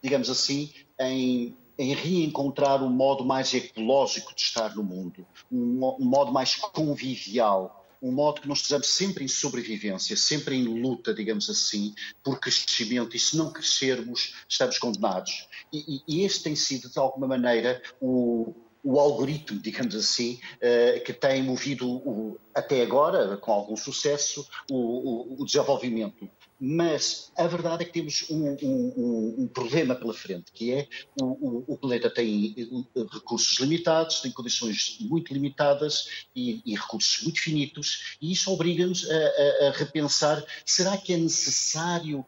digamos 0.02 0.30
assim, 0.30 0.72
em, 1.00 1.56
em 1.78 1.94
reencontrar 1.94 2.84
um 2.84 2.90
modo 2.90 3.24
mais 3.24 3.54
ecológico 3.54 4.36
de 4.36 4.42
estar 4.42 4.76
no 4.76 4.84
mundo, 4.84 5.26
um 5.52 6.06
modo 6.06 6.32
mais 6.32 6.56
convivial, 6.56 7.77
um 8.02 8.12
modo 8.12 8.42
que 8.42 8.48
nós 8.48 8.60
estejamos 8.60 8.88
sempre 8.88 9.24
em 9.24 9.28
sobrevivência, 9.28 10.16
sempre 10.16 10.56
em 10.56 10.64
luta, 10.64 11.14
digamos 11.14 11.50
assim, 11.50 11.94
por 12.24 12.40
crescimento, 12.40 13.16
e 13.16 13.20
se 13.20 13.38
não 13.38 13.52
crescermos, 13.52 14.36
estamos 14.48 14.78
condenados. 14.78 15.48
E, 15.72 16.02
e, 16.08 16.24
este 16.24 16.44
tem 16.44 16.56
sido, 16.56 16.90
de 16.90 17.00
alguma 17.00 17.28
maneira, 17.28 17.82
o, 18.00 18.54
o 18.84 19.00
algoritmo, 19.00 19.60
digamos 19.60 19.96
assim, 19.96 20.40
uh, 20.56 21.04
que 21.04 21.14
tem 21.14 21.44
movido 21.44 21.90
o, 21.90 22.40
até 22.54 22.82
agora, 22.82 23.38
com 23.38 23.52
algum 23.52 23.76
sucesso, 23.76 24.48
o, 24.72 25.42
o, 25.42 25.46
desenvolvimento 25.46 26.30
mas 26.60 27.32
a 27.38 27.46
verdade 27.48 27.84
é 27.84 27.86
que 27.86 27.94
temos 27.94 28.26
um, 28.30 28.58
um, 28.64 29.36
um 29.40 29.48
problema 29.48 29.96
pela 29.96 30.14
frente, 30.14 30.52
que 30.52 30.72
é 30.74 30.88
o, 31.22 31.74
o, 31.74 31.78
planeta 31.78 32.10
tem 32.10 32.56
eh, 32.58 33.06
recursos 33.12 33.60
limitados, 33.60 34.22
tem 34.22 34.32
condições 34.32 34.98
muito 35.02 35.34
limitadas 35.34 36.26
e, 36.36 36.62
e 36.66 36.76
recursos 36.76 37.24
muito 37.24 37.40
finitos, 37.40 38.18
e 38.22 38.32
isso 38.32 38.52
obriga-nos 38.52 39.10
a, 39.10 39.16
a, 39.16 39.68
a, 39.68 39.72
repensar: 39.72 40.44
será 40.66 40.98
que 40.98 41.14
é 41.14 41.18
necessário, 41.18 42.26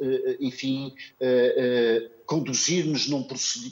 eh, 0.00 0.36
enfim, 0.40 0.92
eh, 1.20 2.10
conduzir-nos 2.26 3.06
num, 3.08 3.26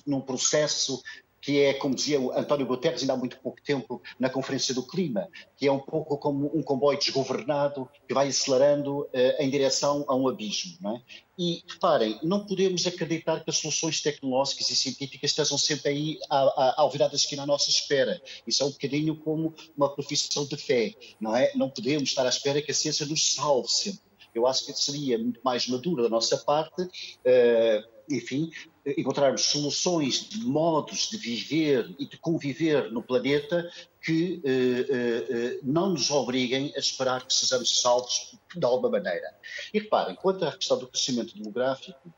num 0.06 0.20
processo 0.20 1.02
que 1.48 1.62
é, 1.62 1.72
como 1.72 1.94
dizia 1.94 2.20
o 2.20 2.30
António 2.30 2.66
Guterres 2.66 3.00
ainda 3.00 3.14
há 3.14 3.16
muito 3.16 3.38
pouco 3.38 3.58
tempo 3.62 4.02
na 4.20 4.28
Conferência 4.28 4.74
do 4.74 4.82
Clima, 4.86 5.26
que 5.56 5.66
é 5.66 5.72
um 5.72 5.78
pouco 5.78 6.18
como 6.18 6.54
um 6.54 6.62
comboio 6.62 6.98
desgovernado 6.98 7.88
que 8.06 8.12
vai 8.12 8.28
acelerando 8.28 9.04
uh, 9.04 9.08
em 9.38 9.48
direção 9.48 10.04
a 10.06 10.14
um 10.14 10.28
abismo. 10.28 10.76
É? 10.90 11.00
E 11.38 11.62
reparem, 11.66 12.20
não 12.22 12.44
podemos 12.44 12.86
acreditar 12.86 13.42
que 13.42 13.48
as 13.48 13.56
soluções 13.56 14.02
tecnológicas 14.02 14.68
e 14.68 14.76
científicas 14.76 15.30
estejam 15.30 15.56
sempre 15.56 15.90
aí 15.90 16.18
ao 16.28 16.90
virar 16.90 17.08
da 17.08 17.16
esquina 17.16 17.44
à 17.44 17.46
nossa 17.46 17.70
espera. 17.70 18.20
Isso 18.46 18.62
é 18.62 18.66
um 18.66 18.70
bocadinho 18.70 19.16
como 19.16 19.54
uma 19.74 19.88
profissão 19.88 20.44
de 20.44 20.56
fé, 20.58 20.92
não 21.18 21.34
é? 21.34 21.50
Não 21.54 21.70
podemos 21.70 22.10
estar 22.10 22.26
à 22.26 22.28
espera 22.28 22.60
que 22.60 22.72
a 22.72 22.74
ciência 22.74 23.06
nos 23.06 23.32
salve 23.32 23.70
sempre. 23.70 24.02
Eu 24.34 24.46
acho 24.46 24.66
que 24.66 24.72
seria 24.74 25.16
muito 25.16 25.40
mais 25.42 25.66
maduro 25.66 26.02
da 26.02 26.10
nossa 26.10 26.36
parte, 26.36 26.82
uh, 26.82 27.97
enfim, 28.10 28.50
encontrarmos 28.96 29.42
soluções 29.42 30.28
de 30.28 30.44
modos 30.44 31.08
de 31.10 31.16
viver 31.16 31.94
e 31.98 32.06
de 32.06 32.16
conviver 32.16 32.90
no 32.90 33.02
planeta 33.02 33.70
que 34.02 34.40
eh, 34.44 34.50
eh, 34.50 35.26
eh, 35.30 35.58
não 35.62 35.90
nos 35.90 36.10
obriguem 36.10 36.72
a 36.74 36.78
esperar 36.78 37.26
que 37.26 37.34
sejamos 37.34 37.80
salvos 37.80 38.38
de 38.54 38.64
alguma 38.64 38.90
maneira. 38.90 39.34
E 39.74 39.80
reparem, 39.80 40.14
quanto 40.14 40.44
à 40.44 40.52
questão 40.52 40.78
do 40.78 40.86
crescimento 40.86 41.36
demográfico, 41.36 42.12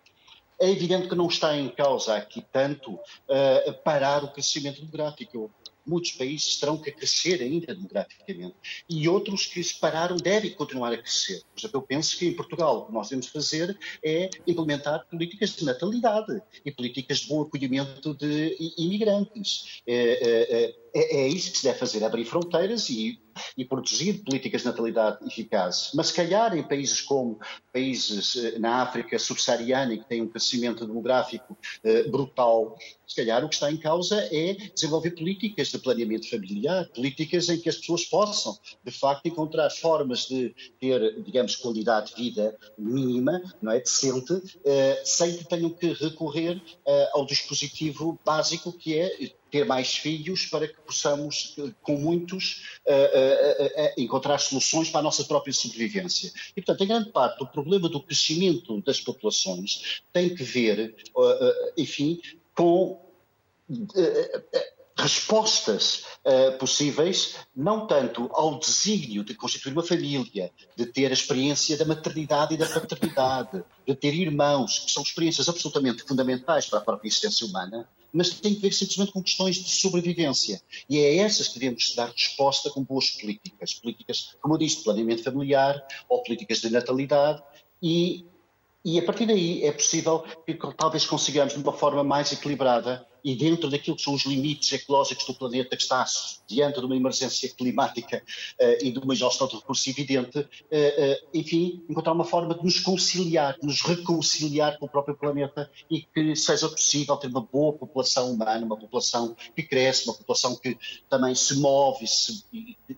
é 0.60 0.70
evidente 0.70 1.08
que 1.08 1.14
não 1.14 1.26
está 1.26 1.56
em 1.56 1.68
causa 1.70 2.14
aqui 2.14 2.44
tanto 2.52 2.92
uh, 2.92 3.72
parar 3.82 4.22
o 4.22 4.30
crescimento 4.30 4.80
demográfico 4.80 5.50
muitos 5.86 6.12
países 6.12 6.56
terão 6.58 6.76
que 6.76 6.90
crescer 6.90 7.42
ainda 7.42 7.74
demograficamente 7.74 8.54
e 8.88 9.08
outros 9.08 9.46
que 9.46 9.62
se 9.62 9.78
pararam 9.78 10.16
devem 10.16 10.52
continuar 10.52 10.92
a 10.92 10.98
crescer. 10.98 11.42
Por 11.52 11.60
exemplo, 11.60 11.78
eu 11.78 11.82
penso 11.82 12.16
que 12.18 12.26
em 12.26 12.34
Portugal 12.34 12.78
o 12.78 12.86
que 12.86 12.92
nós 12.92 13.08
devemos 13.08 13.26
fazer 13.28 13.78
é 14.02 14.30
implementar 14.46 15.06
políticas 15.08 15.56
de 15.56 15.64
natalidade 15.64 16.42
e 16.64 16.70
políticas 16.70 17.20
de 17.20 17.28
bom 17.28 17.42
acolhimento 17.42 18.14
de 18.14 18.56
imigrantes. 18.78 19.82
É, 19.86 19.94
é, 19.94 20.64
é 20.64 20.74
é, 20.92 21.28
isso 21.28 21.52
que 21.52 21.58
se 21.58 21.64
deve 21.64 21.78
fazer, 21.78 22.02
abrir 22.04 22.24
fronteiras 22.24 22.90
e, 22.90 23.20
e 23.56 23.64
produzir 23.64 24.24
políticas 24.24 24.62
de 24.62 24.68
natalidade 24.68 25.18
eficazes. 25.26 25.92
Mas 25.94 26.08
se 26.08 26.14
calhar 26.14 26.56
em 26.56 26.62
países 26.62 27.00
como 27.00 27.38
países 27.72 28.36
eh, 28.36 28.58
na 28.58 28.82
África 28.82 29.18
subsaariana 29.18 29.96
que 29.96 30.08
têm 30.08 30.22
um 30.22 30.28
crescimento 30.28 30.86
demográfico 30.86 31.56
eh, 31.84 32.04
brutal, 32.04 32.76
se 33.10 33.16
calhar 33.16 33.44
o 33.44 33.48
que 33.48 33.56
está 33.56 33.68
em 33.72 33.76
causa 33.76 34.16
é 34.32 34.54
desenvolver 34.72 35.10
políticas 35.10 35.68
de 35.68 35.78
planeamento 35.78 36.30
familiar, 36.30 36.88
políticas 36.94 37.48
em 37.48 37.58
que 37.58 37.68
as 37.68 37.74
pessoas 37.76 38.04
possam, 38.04 38.56
de 38.84 38.92
facto, 38.92 39.26
encontrar 39.26 39.68
formas 39.68 40.28
de 40.28 40.54
ter, 40.78 41.20
digamos, 41.24 41.56
qualidade 41.56 42.14
de 42.14 42.22
vida 42.22 42.56
mínima, 42.78 43.42
não 43.60 43.72
é, 43.72 43.80
decente, 43.80 44.40
eh, 44.64 45.02
sem 45.04 45.36
que 45.36 45.44
tenham 45.44 45.70
que 45.70 45.92
recorrer 45.92 46.62
eh, 46.86 47.10
ao 47.12 47.26
dispositivo 47.26 48.16
básico 48.24 48.72
que 48.72 48.96
é 48.96 49.32
ter 49.50 49.66
mais 49.66 49.96
filhos 49.96 50.46
para 50.46 50.68
que 50.68 50.80
possamos, 50.80 51.56
com 51.82 51.96
muitos, 51.96 52.78
uh, 52.86 52.92
uh, 52.92 53.66
uh, 53.66 53.92
encontrar 54.00 54.38
soluções 54.38 54.88
para 54.88 55.00
a 55.00 55.02
nossa 55.02 55.24
própria 55.24 55.52
sobrevivência. 55.52 56.32
E, 56.56 56.62
portanto, 56.62 56.84
em 56.84 56.86
grande 56.86 57.10
parte, 57.10 57.42
o 57.42 57.46
problema 57.46 57.88
do 57.88 58.00
crescimento 58.00 58.80
das 58.82 59.00
populações 59.00 60.02
tem 60.12 60.34
que 60.34 60.44
ver, 60.44 60.94
enfim, 61.76 62.20
com 62.60 63.00
respostas 64.94 66.04
uh, 66.26 66.58
possíveis, 66.58 67.36
não 67.56 67.86
tanto 67.86 68.28
ao 68.34 68.58
desígnio 68.58 69.24
de 69.24 69.34
constituir 69.34 69.72
uma 69.72 69.82
família, 69.82 70.50
de 70.76 70.84
ter 70.84 71.06
a 71.06 71.14
experiência 71.14 71.74
da 71.78 71.86
maternidade 71.86 72.52
e 72.52 72.58
da 72.58 72.68
paternidade, 72.68 73.64
de 73.86 73.94
ter 73.94 74.12
irmãos, 74.12 74.80
que 74.80 74.90
são 74.90 75.02
experiências 75.02 75.48
absolutamente 75.48 76.02
fundamentais 76.02 76.66
para 76.66 76.80
a 76.80 76.82
própria 76.82 77.08
existência 77.08 77.46
humana, 77.46 77.88
mas 78.12 78.28
tem 78.28 78.54
que 78.54 78.60
ver 78.60 78.74
simplesmente 78.74 79.12
com 79.12 79.22
questões 79.22 79.56
de 79.56 79.70
sobrevivência. 79.70 80.60
E 80.86 80.98
é 80.98 81.08
a 81.08 81.24
essas 81.24 81.48
que 81.48 81.58
devemos 81.58 81.94
dar 81.94 82.10
resposta 82.10 82.68
com 82.68 82.84
boas 82.84 83.08
políticas. 83.08 83.72
Políticas, 83.72 84.36
como 84.42 84.52
eu 84.52 84.58
disse, 84.58 84.78
de 84.78 84.84
planeamento 84.84 85.22
familiar 85.22 85.82
ou 86.10 86.22
políticas 86.22 86.60
de 86.60 86.68
natalidade 86.68 87.42
e 87.82 88.26
e 88.84 88.98
a 88.98 89.02
partir 89.02 89.26
daí 89.26 89.64
é 89.64 89.72
possível 89.72 90.24
que 90.46 90.54
talvez 90.76 91.06
consigamos, 91.06 91.54
de 91.54 91.60
uma 91.60 91.72
forma 91.72 92.02
mais 92.02 92.32
equilibrada, 92.32 93.06
e 93.24 93.34
dentro 93.34 93.68
daquilo 93.68 93.96
que 93.96 94.02
são 94.02 94.14
os 94.14 94.24
limites 94.24 94.72
ecológicos 94.72 95.24
do 95.24 95.34
planeta 95.34 95.76
que 95.76 95.82
está 95.82 96.04
diante 96.46 96.80
de 96.80 96.86
uma 96.86 96.96
emergência 96.96 97.48
climática 97.48 98.22
uh, 98.60 98.84
e 98.84 98.90
de 98.90 98.98
uma 98.98 99.14
exaustão 99.14 99.46
de 99.46 99.56
recursos 99.56 99.86
evidente, 99.86 100.38
uh, 100.38 100.42
uh, 100.42 101.28
enfim, 101.32 101.84
encontrar 101.88 102.12
uma 102.12 102.24
forma 102.24 102.54
de 102.54 102.64
nos 102.64 102.80
conciliar, 102.80 103.56
de 103.58 103.66
nos 103.66 103.80
reconciliar 103.82 104.78
com 104.78 104.86
o 104.86 104.88
próprio 104.88 105.16
planeta 105.16 105.70
e 105.90 106.02
que 106.02 106.34
seja 106.34 106.68
possível 106.68 107.16
ter 107.16 107.28
uma 107.28 107.40
boa 107.40 107.72
população 107.72 108.32
humana, 108.32 108.64
uma 108.64 108.76
população 108.76 109.36
que 109.54 109.62
cresce, 109.62 110.06
uma 110.06 110.14
população 110.14 110.56
que 110.56 110.76
também 111.08 111.34
se 111.34 111.56
move, 111.56 112.06
se, 112.06 112.44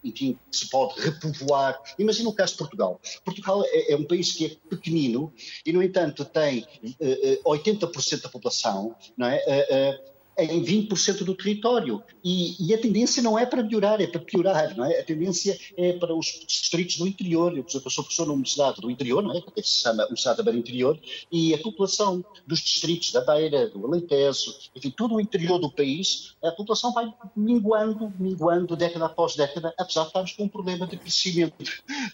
enfim, 0.03 0.39
se 0.51 0.69
pode 0.71 0.99
repovoar. 1.01 1.79
Imagina 1.99 2.29
o 2.31 2.35
caso 2.35 2.53
de 2.53 2.59
Portugal. 2.59 3.01
Portugal 3.25 3.63
é, 3.67 3.93
é 3.93 3.97
um 3.97 4.05
país 4.05 4.33
que 4.33 4.47
é 4.47 4.49
pequenino 4.71 5.33
e, 5.67 5.73
no 5.73 5.83
entanto, 5.83 6.25
tem 6.25 6.67
80% 7.45 8.23
da 8.23 8.29
população, 8.29 8.95
não 9.17 9.27
é? 9.27 10.12
Em 10.39 10.63
20% 10.63 11.25
do 11.25 11.35
território. 11.35 12.03
E, 12.25 12.69
e, 12.69 12.75
a 12.75 12.79
tendência 12.79 13.23
não 13.23 13.39
é 13.39 13.45
para 13.45 13.63
melhorar, 13.63 14.01
é 14.01 14.07
para 14.07 14.21
piorar, 14.21 14.77
não 14.77 14.85
é? 14.85 15.01
A 15.01 15.05
tendência 15.05 15.59
é 15.77 15.93
para 15.95 16.15
os 16.15 16.27
distritos 16.47 16.97
do 16.97 17.07
interior. 17.07 17.57
Eu, 17.57 17.65
por 17.65 17.71
exemplo, 17.71 17.91
sou 17.91 18.05
professor 18.05 18.27
na 18.27 18.33
Universidade 18.33 18.81
do 18.81 18.91
Interior, 18.91 19.23
não 19.23 19.37
é? 19.37 19.41
Que 19.41 19.63
se 19.63 19.83
chama 19.83 20.05
Universidade 20.05 20.43
da 20.43 20.53
Interior, 20.53 20.99
e 21.31 21.55
a 21.55 21.59
população 21.59 22.25
dos 22.47 22.61
distritos 22.61 23.13
da 23.13 23.21
Beira, 23.21 23.69
do 23.69 23.85
Alentejo, 23.87 24.55
enfim, 24.75 24.91
todo 24.91 25.15
o 25.15 25.21
interior 25.21 25.59
do 25.59 25.71
país, 25.71 26.35
a 26.43 26.51
população 26.53 26.93
vai 26.93 27.13
minguando, 27.37 28.13
minguando 28.19 28.77
década 28.77 29.07
após 29.07 29.37
década, 29.37 29.75
apesar 29.79 30.03
de 30.03 30.07
estarmos 30.09 30.33
com 30.33 30.45
um 30.45 30.49
problema 30.49 30.87
de 30.87 30.97
crescimento, 30.97 31.55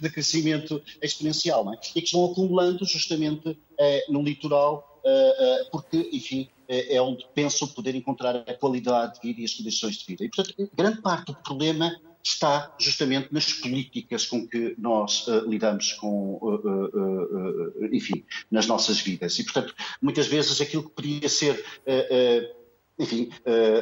de 0.00 0.10
crescimento 0.10 0.82
exponencial, 1.02 1.64
não 1.64 1.74
é? 1.74 1.76
E 1.94 2.00
que 2.00 2.06
estão 2.06 2.24
acumulando 2.24 2.84
justamente 2.84 3.58
eh, 3.78 4.04
no 4.08 4.22
litoral, 4.22 5.00
eh, 5.04 5.36
eh, 5.38 5.68
porque, 5.70 6.08
enfim, 6.12 6.48
é, 6.68 6.96
é 6.96 7.02
onde 7.02 7.26
pensam 7.34 7.66
poder 7.66 7.94
encontrar 7.94 8.36
a 8.36 8.54
qualidade 8.54 9.14
de 9.14 9.28
vida 9.28 9.40
e 9.40 9.44
as 9.44 9.54
condições 9.54 9.96
de 9.96 10.04
vida. 10.04 10.24
E, 10.24 10.28
portanto, 10.28 10.70
grande 10.74 11.00
parte 11.00 11.26
do 11.26 11.34
problema 11.36 11.90
está 12.22 12.74
justamente 12.78 13.32
nas 13.32 13.52
políticas 13.52 14.26
com 14.26 14.46
que 14.46 14.74
nós 14.78 15.26
uh, 15.28 15.48
lidamos 15.48 15.92
com, 15.94 16.34
uh, 16.34 16.56
uh, 16.56 17.94
enfim, 17.94 18.24
nas 18.50 18.66
nossas 18.66 19.00
vidas. 19.00 19.38
E, 19.38 19.44
portanto, 19.44 19.74
muitas 20.02 20.26
vezes 20.26 20.60
aquilo 20.60 20.84
que 20.84 20.90
poderia 20.90 21.28
ser, 21.28 21.64
enfim, 22.98 23.30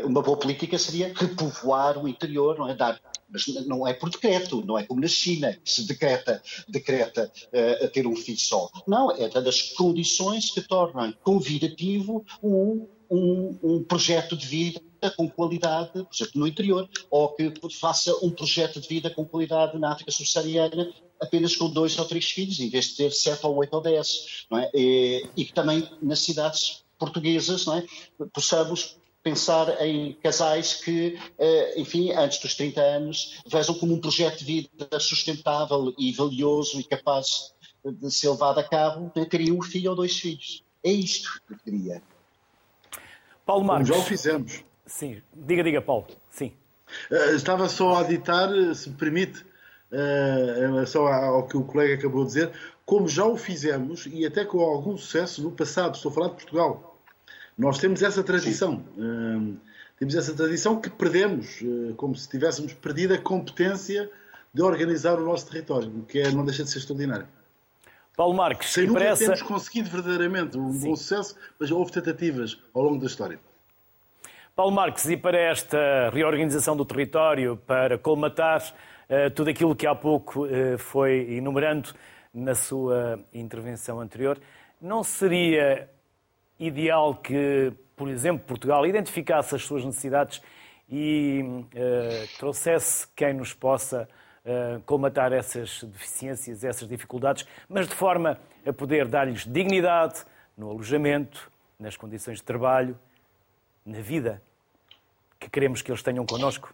uma 0.05 0.23
boa 0.23 0.39
política 0.39 0.79
seria 0.79 1.13
repovoar 1.15 1.99
o 1.99 2.07
interior, 2.07 2.59
não 2.59 2.69
é? 2.69 2.75
Dar 2.75 3.01
mas 3.29 3.47
não 3.67 3.87
é 3.87 3.93
por 3.93 4.11
decreto, 4.11 4.65
não 4.65 4.79
é 4.79 4.85
como 4.85 5.01
na 5.01 5.09
China, 5.09 5.53
que 5.53 5.71
se 5.71 5.87
decreta, 5.87 6.43
decreta 6.69 7.31
uh, 7.53 7.85
a 7.85 7.89
ter 7.89 8.07
um 8.07 8.17
filho 8.17 8.39
só. 8.39 8.71
Não, 8.87 9.11
é 9.11 9.29
das 9.29 9.63
condições 9.73 10.51
que 10.51 10.61
tornam 10.61 11.13
convidativo 11.23 12.25
um, 12.43 12.87
um, 13.11 13.59
um 13.63 13.85
projeto 13.85 14.37
de 14.37 14.47
vida 14.47 14.81
com 15.17 15.29
qualidade, 15.29 15.93
por 15.93 16.15
exemplo, 16.15 16.41
no 16.41 16.47
interior, 16.47 16.89
ou 17.11 17.29
que 17.31 17.53
faça 17.79 18.13
um 18.25 18.31
projeto 18.31 18.81
de 18.81 18.89
vida 18.89 19.11
com 19.11 19.25
qualidade 19.25 19.79
na 19.79 19.93
África 19.93 20.11
subsaariana 20.11 20.93
apenas 21.21 21.57
com 21.57 21.69
dois 21.69 21.99
ou 21.99 22.05
três 22.05 22.27
filhos, 22.27 22.61
em 22.61 22.69
vez 22.69 22.89
de 22.89 22.97
ter 22.97 23.13
sete 23.13 23.47
ou 23.47 23.57
oito 23.57 23.75
ou 23.75 23.81
dez. 23.81 24.47
Não 24.51 24.59
é? 24.59 24.71
e, 24.75 25.27
e 25.37 25.45
que 25.45 25.53
também 25.53 25.89
nas 26.03 26.21
cidades 26.21 26.85
portuguesas 26.99 27.67
não 27.67 27.77
é? 27.77 27.87
possamos 28.33 28.97
pensar 29.27 29.85
em 29.85 30.13
casais 30.23 30.75
que, 30.75 31.19
eh, 31.37 31.81
enfim, 31.81 32.13
antes 32.13 32.39
dos 32.39 32.55
30 32.55 32.81
anos, 32.81 33.43
vejam 33.45 33.75
como 33.75 33.93
um 33.93 34.01
projeto 34.01 34.39
de 34.39 34.45
vida 34.45 35.01
sustentável 35.01 35.93
e 35.99 36.13
valioso 36.13 36.79
e 36.79 36.85
capaz 36.85 37.53
de 37.85 38.09
ser 38.09 38.31
levado 38.31 38.61
a 38.61 38.63
cabo, 38.63 39.11
teriam 39.29 39.59
um 39.59 39.63
filho 39.63 39.91
ou 39.91 39.97
dois 39.97 40.17
filhos. 40.17 40.63
É 40.85 40.93
isto 40.93 41.43
que 41.45 41.55
eu 41.55 41.59
queria. 41.59 42.01
Paulo 43.45 43.65
Marcos. 43.65 43.89
já 43.89 43.97
o 43.97 44.03
fizemos. 44.03 44.65
Sim, 44.87 45.21
diga, 45.35 45.65
diga, 45.65 45.83
Paulo. 45.83 46.07
Sim. 46.31 46.53
Uh, 47.11 47.35
estava 47.35 47.69
só 47.69 47.97
a 47.97 48.01
aditar, 48.03 48.49
se 48.77 48.91
me 48.91 48.95
permite, 48.95 49.43
uh, 49.91 50.59
em 50.59 50.73
relação 50.73 51.05
ao 51.05 51.49
que 51.49 51.57
o 51.57 51.65
colega 51.65 51.95
acabou 51.95 52.23
de 52.23 52.29
dizer, 52.29 52.53
como 52.85 53.09
já 53.09 53.25
o 53.25 53.37
fizemos 53.37 54.07
e 54.07 54.25
até 54.25 54.45
com 54.45 54.61
algum 54.61 54.97
sucesso 54.97 55.43
no 55.43 55.51
passado, 55.51 55.97
estou 55.97 56.13
a 56.13 56.15
falar 56.15 56.29
de 56.29 56.35
Portugal. 56.35 56.96
Nós 57.57 57.79
temos 57.79 58.03
essa 58.03 58.23
tradição. 58.23 58.85
Uh, 58.97 59.57
temos 59.99 60.15
essa 60.15 60.35
tradição 60.35 60.81
que 60.81 60.91
perdemos, 60.91 61.61
uh, 61.63 61.95
como 61.97 62.15
se 62.15 62.29
tivéssemos 62.29 62.75
perdido 62.75 63.15
a 63.15 63.19
competência 63.19 64.11
de 64.53 64.63
organizar 64.63 65.19
o 65.19 65.25
nosso 65.25 65.49
território, 65.51 65.89
o 65.89 66.03
que 66.05 66.19
é, 66.19 66.31
não 66.31 66.45
deixa 66.45 66.65
de 66.65 66.71
ser 66.71 66.79
extraordinário. 66.79 67.27
Paulo 68.17 68.35
Marques, 68.35 68.73
Sem 68.73 68.87
nunca 68.87 69.05
essa... 69.05 69.25
temos 69.25 69.43
conseguido 69.43 69.91
verdadeiramente 69.91 70.57
um 70.57 70.73
Sim. 70.73 70.89
bom 70.89 70.97
sucesso, 70.97 71.37
mas 71.59 71.71
houve 71.71 71.93
tentativas 71.93 72.59
ao 72.73 72.83
longo 72.83 72.99
da 72.99 73.07
história. 73.07 73.39
Paulo 74.55 74.73
Marques, 74.73 75.05
e 75.07 75.17
para 75.19 75.39
esta 75.39 76.09
reorganização 76.11 76.75
do 76.75 76.85
território, 76.85 77.59
para 77.67 77.99
colmatar 77.99 78.63
uh, 78.63 79.31
tudo 79.35 79.51
aquilo 79.51 79.77
que 79.77 79.87
há 79.87 79.95
pouco 79.95 80.47
uh, 80.47 80.79
foi 80.79 81.35
enumerando 81.35 81.91
na 82.33 82.55
sua 82.55 83.21
intervenção 83.35 84.01
anterior, 84.01 84.39
não 84.81 85.03
seria 85.03 85.91
ideal 86.59 87.15
que, 87.15 87.73
por 87.97 88.09
exemplo, 88.09 88.47
Portugal 88.47 88.87
identificasse 88.87 89.55
as 89.55 89.63
suas 89.63 89.85
necessidades 89.85 90.41
e 90.89 91.43
uh, 91.43 92.39
trouxesse 92.39 93.07
quem 93.15 93.35
nos 93.35 93.53
possa 93.53 94.09
uh, 94.45 95.33
essas 95.33 95.83
deficiências, 95.83 96.65
essas 96.65 96.89
dificuldades, 96.89 97.47
mas 97.69 97.89
de 97.89 97.95
forma 97.95 98.39
a 98.65 98.73
poder 98.73 99.07
dar-lhes 99.09 99.45
dignidade 99.45 100.25
no 100.57 100.71
alojamento, 100.71 101.51
nas 101.79 101.97
condições 101.97 102.39
de 102.39 102.45
trabalho, 102.45 102.99
na 103.85 104.01
vida 104.01 104.43
que 105.39 105.51
queremos 105.51 105.83
que 105.83 105.91
eles 105.91 106.03
tenham 106.03 106.25
connosco? 106.25 106.73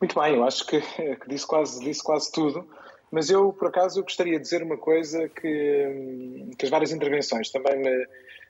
Muito 0.00 0.20
bem, 0.20 0.34
eu 0.34 0.44
acho 0.44 0.66
que, 0.66 0.80
que 0.80 1.28
disse, 1.28 1.46
quase, 1.46 1.82
disse 1.82 2.02
quase 2.02 2.30
tudo. 2.30 2.68
Mas 3.10 3.30
eu, 3.30 3.52
por 3.52 3.68
acaso, 3.68 4.02
gostaria 4.02 4.36
de 4.36 4.42
dizer 4.42 4.62
uma 4.62 4.76
coisa 4.76 5.28
que, 5.28 6.50
que 6.58 6.64
as 6.64 6.70
várias 6.70 6.92
intervenções 6.92 7.50
também 7.50 7.78
me, 7.78 8.06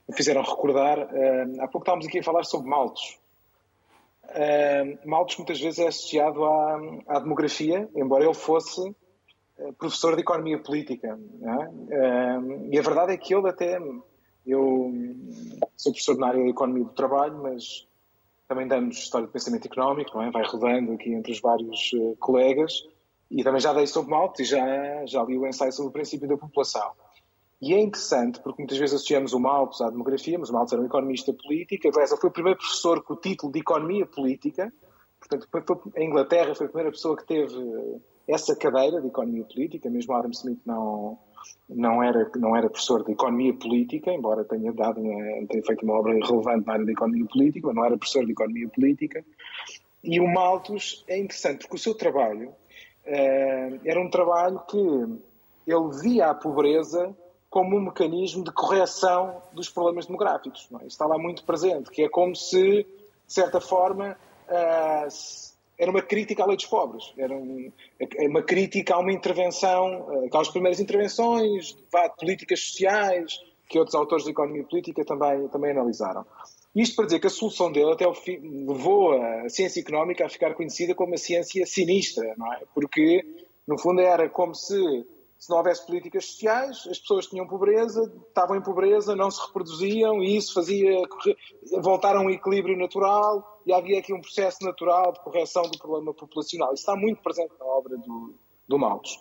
me 0.09 0.16
fizeram 0.16 0.42
recordar. 0.42 0.99
Uh, 0.99 1.61
há 1.61 1.68
pouco 1.68 1.85
estávamos 1.85 2.07
aqui 2.07 2.18
a 2.18 2.23
falar 2.23 2.44
sobre 2.44 2.68
Maltos. 2.68 3.18
Uh, 4.25 5.09
Maltos 5.09 5.37
muitas 5.37 5.61
vezes 5.61 5.79
é 5.79 5.88
associado 5.88 6.44
à, 6.44 6.81
à 7.07 7.18
demografia, 7.21 7.88
embora 7.94 8.25
ele 8.25 8.35
fosse 8.35 8.94
eh, 9.59 9.73
professor 9.73 10.14
de 10.14 10.23
economia 10.23 10.59
política. 10.59 11.18
É? 11.42 12.75
E 12.75 12.79
a 12.79 12.83
verdade 12.83 13.12
é 13.12 13.16
que 13.16 13.35
ele 13.35 13.49
até. 13.49 13.79
Eu 14.47 14.92
sou 15.77 15.92
professor 15.92 16.16
na 16.16 16.29
área 16.29 16.42
da 16.42 16.49
economia 16.49 16.85
do 16.85 16.92
trabalho, 16.92 17.38
mas 17.42 17.87
também 18.47 18.66
damos 18.66 18.97
história 18.97 19.27
de 19.27 19.33
pensamento 19.33 19.66
económico, 19.66 20.16
não 20.16 20.25
é? 20.25 20.31
vai 20.31 20.42
rodando 20.44 20.92
aqui 20.92 21.12
entre 21.12 21.33
os 21.33 21.40
vários 21.40 21.90
colegas. 22.18 22.88
E 23.31 23.45
também 23.45 23.61
já 23.61 23.73
dei 23.73 23.87
sobre 23.87 24.11
Malta 24.11 24.43
e 24.43 24.45
já, 24.45 25.07
já 25.07 25.23
li 25.23 25.37
o 25.37 25.47
ensaio 25.47 25.73
sobre 25.73 25.91
o 25.91 25.93
princípio 25.93 26.29
da 26.29 26.37
população. 26.37 26.91
E 27.61 27.75
é 27.75 27.81
interessante 27.81 28.41
porque 28.41 28.62
muitas 28.62 28.79
vezes 28.79 28.95
associamos 28.95 29.33
o 29.33 29.41
Malthus 29.41 29.81
à 29.81 29.91
demografia, 29.91 30.38
mas 30.38 30.49
o 30.49 30.53
Malthus 30.53 30.75
era 30.75 30.83
um 30.83 30.87
economista 30.87 31.33
político. 31.33 31.88
Aliás, 31.88 32.12
ele 32.12 32.21
foi 32.21 32.31
o 32.31 32.33
primeiro 32.33 32.59
professor 32.59 33.03
com 33.03 33.14
o 33.14 33.17
título 33.17 33.53
de 33.53 33.59
Economia 33.59 34.07
Política. 34.07 34.73
Portanto, 35.19 35.93
a 35.97 36.03
Inglaterra 36.03 36.55
foi 36.55 36.67
a 36.67 36.69
primeira 36.69 36.93
pessoa 36.93 37.17
que 37.17 37.27
teve 37.27 38.01
essa 38.29 38.55
cadeira 38.55 39.01
de 39.01 39.09
Economia 39.09 39.45
Política. 39.45 39.91
Mesmo 39.91 40.14
Adam 40.14 40.31
Smith 40.31 40.61
não, 40.64 41.19
não, 41.69 42.01
era, 42.01 42.31
não 42.37 42.57
era 42.57 42.71
professor 42.71 43.05
de 43.05 43.12
Economia 43.12 43.53
Política, 43.53 44.12
embora 44.12 44.45
tenha, 44.45 44.73
dado 44.73 45.01
uma, 45.01 45.47
tenha 45.49 45.62
feito 45.64 45.83
uma 45.83 45.95
obra 45.95 46.12
relevante 46.12 46.64
na 46.64 46.75
área 46.75 46.87
da 46.87 46.93
Economia 46.93 47.27
Política, 47.27 47.67
mas 47.67 47.77
não 47.77 47.85
era 47.85 47.99
professor 47.99 48.25
de 48.25 48.33
Economia 48.33 48.69
Política. 48.69 49.25
E 50.05 50.21
o 50.21 50.29
Malthus 50.29 51.05
é 51.09 51.19
interessante 51.19 51.62
porque 51.62 51.75
o 51.75 51.79
seu 51.79 51.95
trabalho 51.95 52.55
era 53.85 54.01
um 54.01 54.11
trabalho 54.11 54.61
que 54.68 54.79
ele 54.79 56.01
via 56.03 56.31
a 56.31 56.35
pobreza 56.35 57.14
como 57.51 57.77
um 57.77 57.81
mecanismo 57.81 58.44
de 58.44 58.53
correção 58.53 59.42
dos 59.53 59.68
problemas 59.68 60.07
demográficos. 60.07 60.68
É? 60.83 60.87
Está 60.87 61.07
lá 61.07 61.18
muito 61.18 61.44
presente, 61.44 61.90
que 61.90 62.03
é 62.03 62.09
como 62.09 62.35
se, 62.37 62.85
de 62.85 62.87
certa 63.27 63.61
forma, 63.61 64.16
uh, 64.49 65.09
era 65.79 65.90
uma 65.90 66.03
crítica 66.03 66.42
à 66.42 66.47
lei 66.47 66.57
dos 66.57 66.66
pobres, 66.66 67.12
era 67.16 67.35
é 67.35 68.29
uma 68.29 68.42
crítica 68.42 68.94
a 68.94 68.99
uma 68.99 69.12
intervenção, 69.12 70.25
aquelas 70.27 70.49
primeiras 70.49 70.81
intervenções, 70.81 71.75
de 71.75 71.83
políticas 72.18 72.61
sociais, 72.61 73.38
que 73.68 73.79
outros 73.79 73.94
autores 73.94 74.25
de 74.25 74.31
economia 74.31 74.64
política 74.64 75.05
também, 75.05 75.47
também 75.49 75.71
analisaram. 75.71 76.27
Isto 76.74 76.96
para 76.96 77.07
dizer 77.07 77.20
que 77.20 77.26
a 77.26 77.31
solução 77.31 77.72
dele 77.72 77.92
até 77.92 78.04
levou 78.07 79.12
a 79.12 79.48
ciência 79.48 79.81
económica 79.81 80.26
a 80.26 80.28
ficar 80.28 80.54
conhecida 80.54 80.94
como 80.94 81.12
uma 81.12 81.16
ciência 81.16 81.64
sinistra, 81.66 82.35
não 82.37 82.52
é? 82.52 82.62
Porque, 82.74 83.24
no 83.66 83.78
fundo, 83.78 84.00
era 84.00 84.28
como 84.28 84.54
se, 84.54 84.76
se 85.38 85.50
não 85.50 85.59
houvesse 85.59 85.85
políticas 85.87 86.26
sociais, 86.26 86.87
as 86.88 86.98
pessoas 86.98 87.26
tinham 87.26 87.46
pobreza, 87.46 88.12
estavam 88.28 88.57
em 88.57 88.62
pobreza, 88.62 89.16
não 89.16 89.31
se 89.31 89.44
reproduziam 89.46 90.22
e 90.22 90.37
isso 90.37 90.52
fazia 90.52 91.00
voltar 91.81 92.16
a 92.16 92.20
um 92.20 92.31
equilíbrio 92.31 92.76
natural 92.76 93.61
e 93.66 93.72
havia 93.72 93.98
aqui 93.98 94.12
um 94.12 94.20
processo 94.20 94.62
natural 94.64 95.12
de 95.12 95.20
correção 95.20 95.62
do 95.62 95.78
problema 95.78 96.12
populacional. 96.12 96.72
Isso 96.74 96.83
está 96.83 96.94
muito 96.94 97.22
presente 97.22 97.52
na 97.59 97.66
obra 97.66 97.96
do, 97.96 98.35
do 98.68 98.78
Malthus. 98.78 99.18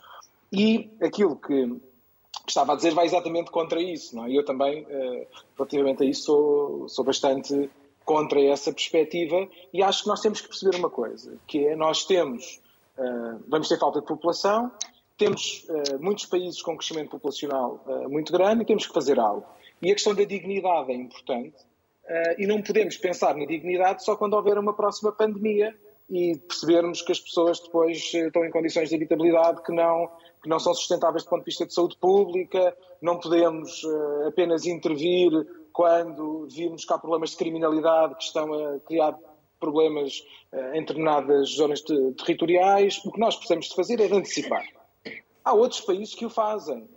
E 0.51 0.91
aquilo 1.01 1.36
que 1.36 1.79
que 2.47 2.51
estava 2.51 2.71
a 2.71 2.75
dizer 2.77 2.93
vai 2.93 3.05
exatamente 3.05 3.51
contra 3.51 3.81
isso. 3.81 4.15
Não 4.15 4.25
é? 4.25 4.31
Eu 4.31 4.43
também, 4.43 4.83
uh, 4.83 5.27
relativamente 5.57 6.01
a 6.01 6.05
isso, 6.05 6.23
sou, 6.23 6.89
sou 6.89 7.03
bastante 7.03 7.69
contra 8.05 8.41
essa 8.41 8.71
perspectiva 8.71 9.49
e 9.73 9.83
acho 9.83 10.03
que 10.03 10.07
nós 10.07 10.21
temos 10.21 10.39
que 10.39 10.47
perceber 10.47 10.77
uma 10.77 10.89
coisa, 10.89 11.38
que 11.45 11.67
é 11.67 11.75
nós 11.75 12.05
temos, 12.05 12.62
uh, 12.97 13.43
vamos 13.49 13.67
ter 13.67 13.77
falta 13.77 13.99
de 13.99 14.07
população, 14.07 14.71
temos 15.17 15.67
uh, 15.67 15.99
muitos 15.99 16.25
países 16.25 16.62
com 16.62 16.77
crescimento 16.77 17.10
populacional 17.10 17.83
muito 18.07 18.31
grande 18.31 18.62
e 18.63 18.65
temos 18.65 18.88
que 18.88 18.93
fazer 18.93 19.19
algo. 19.19 19.45
E 19.81 19.91
a 19.91 19.93
questão 19.93 20.15
da 20.15 20.23
dignidade 20.23 20.91
é 20.91 20.95
importante 20.95 21.57
e 22.38 22.47
não 22.47 22.62
podemos 22.62 22.95
pensar 22.95 23.36
na 23.36 23.45
dignidade 23.45 24.03
só 24.03 24.15
quando 24.15 24.33
houver 24.33 24.57
uma 24.57 24.73
próxima 24.73 25.12
pandemia 25.12 25.75
e 26.10 26.38
percebermos 26.48 27.02
que 27.02 27.12
as 27.12 27.20
pessoas 27.20 27.60
depois 27.60 28.13
estão 28.13 28.46
em 28.46 28.52
condições 28.52 28.89
de 28.89 28.96
habitabilidade 28.96 29.62
que 29.63 29.74
não, 29.74 30.10
que 30.41 30.50
não 30.50 30.60
são 30.60 30.74
sustentáveis 30.74 31.24
do 31.24 31.30
ponto 31.30 31.41
de 31.41 31.46
vista 31.46 31.65
de 31.65 31.74
saúde 31.74 31.98
pública, 31.98 32.76
não 33.02 33.20
podemos 33.20 33.82
apenas 34.26 34.65
intervir 34.65 35.32
quando 35.74 36.48
vimos 36.48 36.86
que 36.86 36.93
há 36.93 36.98
problemas 36.98 37.32
de 37.32 37.38
criminalidade 37.38 38.15
que 38.15 38.24
estão 38.24 38.52
a 38.54 38.80
criar 38.80 39.15
problemas 39.60 40.24
uh, 40.52 40.76
em 40.76 40.82
determinadas 40.82 41.52
zonas 41.52 41.82
de, 41.82 42.13
territoriais, 42.13 43.00
o 43.06 43.12
que 43.12 43.20
nós 43.20 43.36
precisamos 43.36 43.67
de 43.67 43.76
fazer 43.76 44.00
é 44.00 44.06
antecipar. 44.06 44.65
Há 45.43 45.54
outros 45.54 45.82
países 45.82 46.13
que 46.13 46.26
o 46.26 46.30
fazem. 46.30 46.89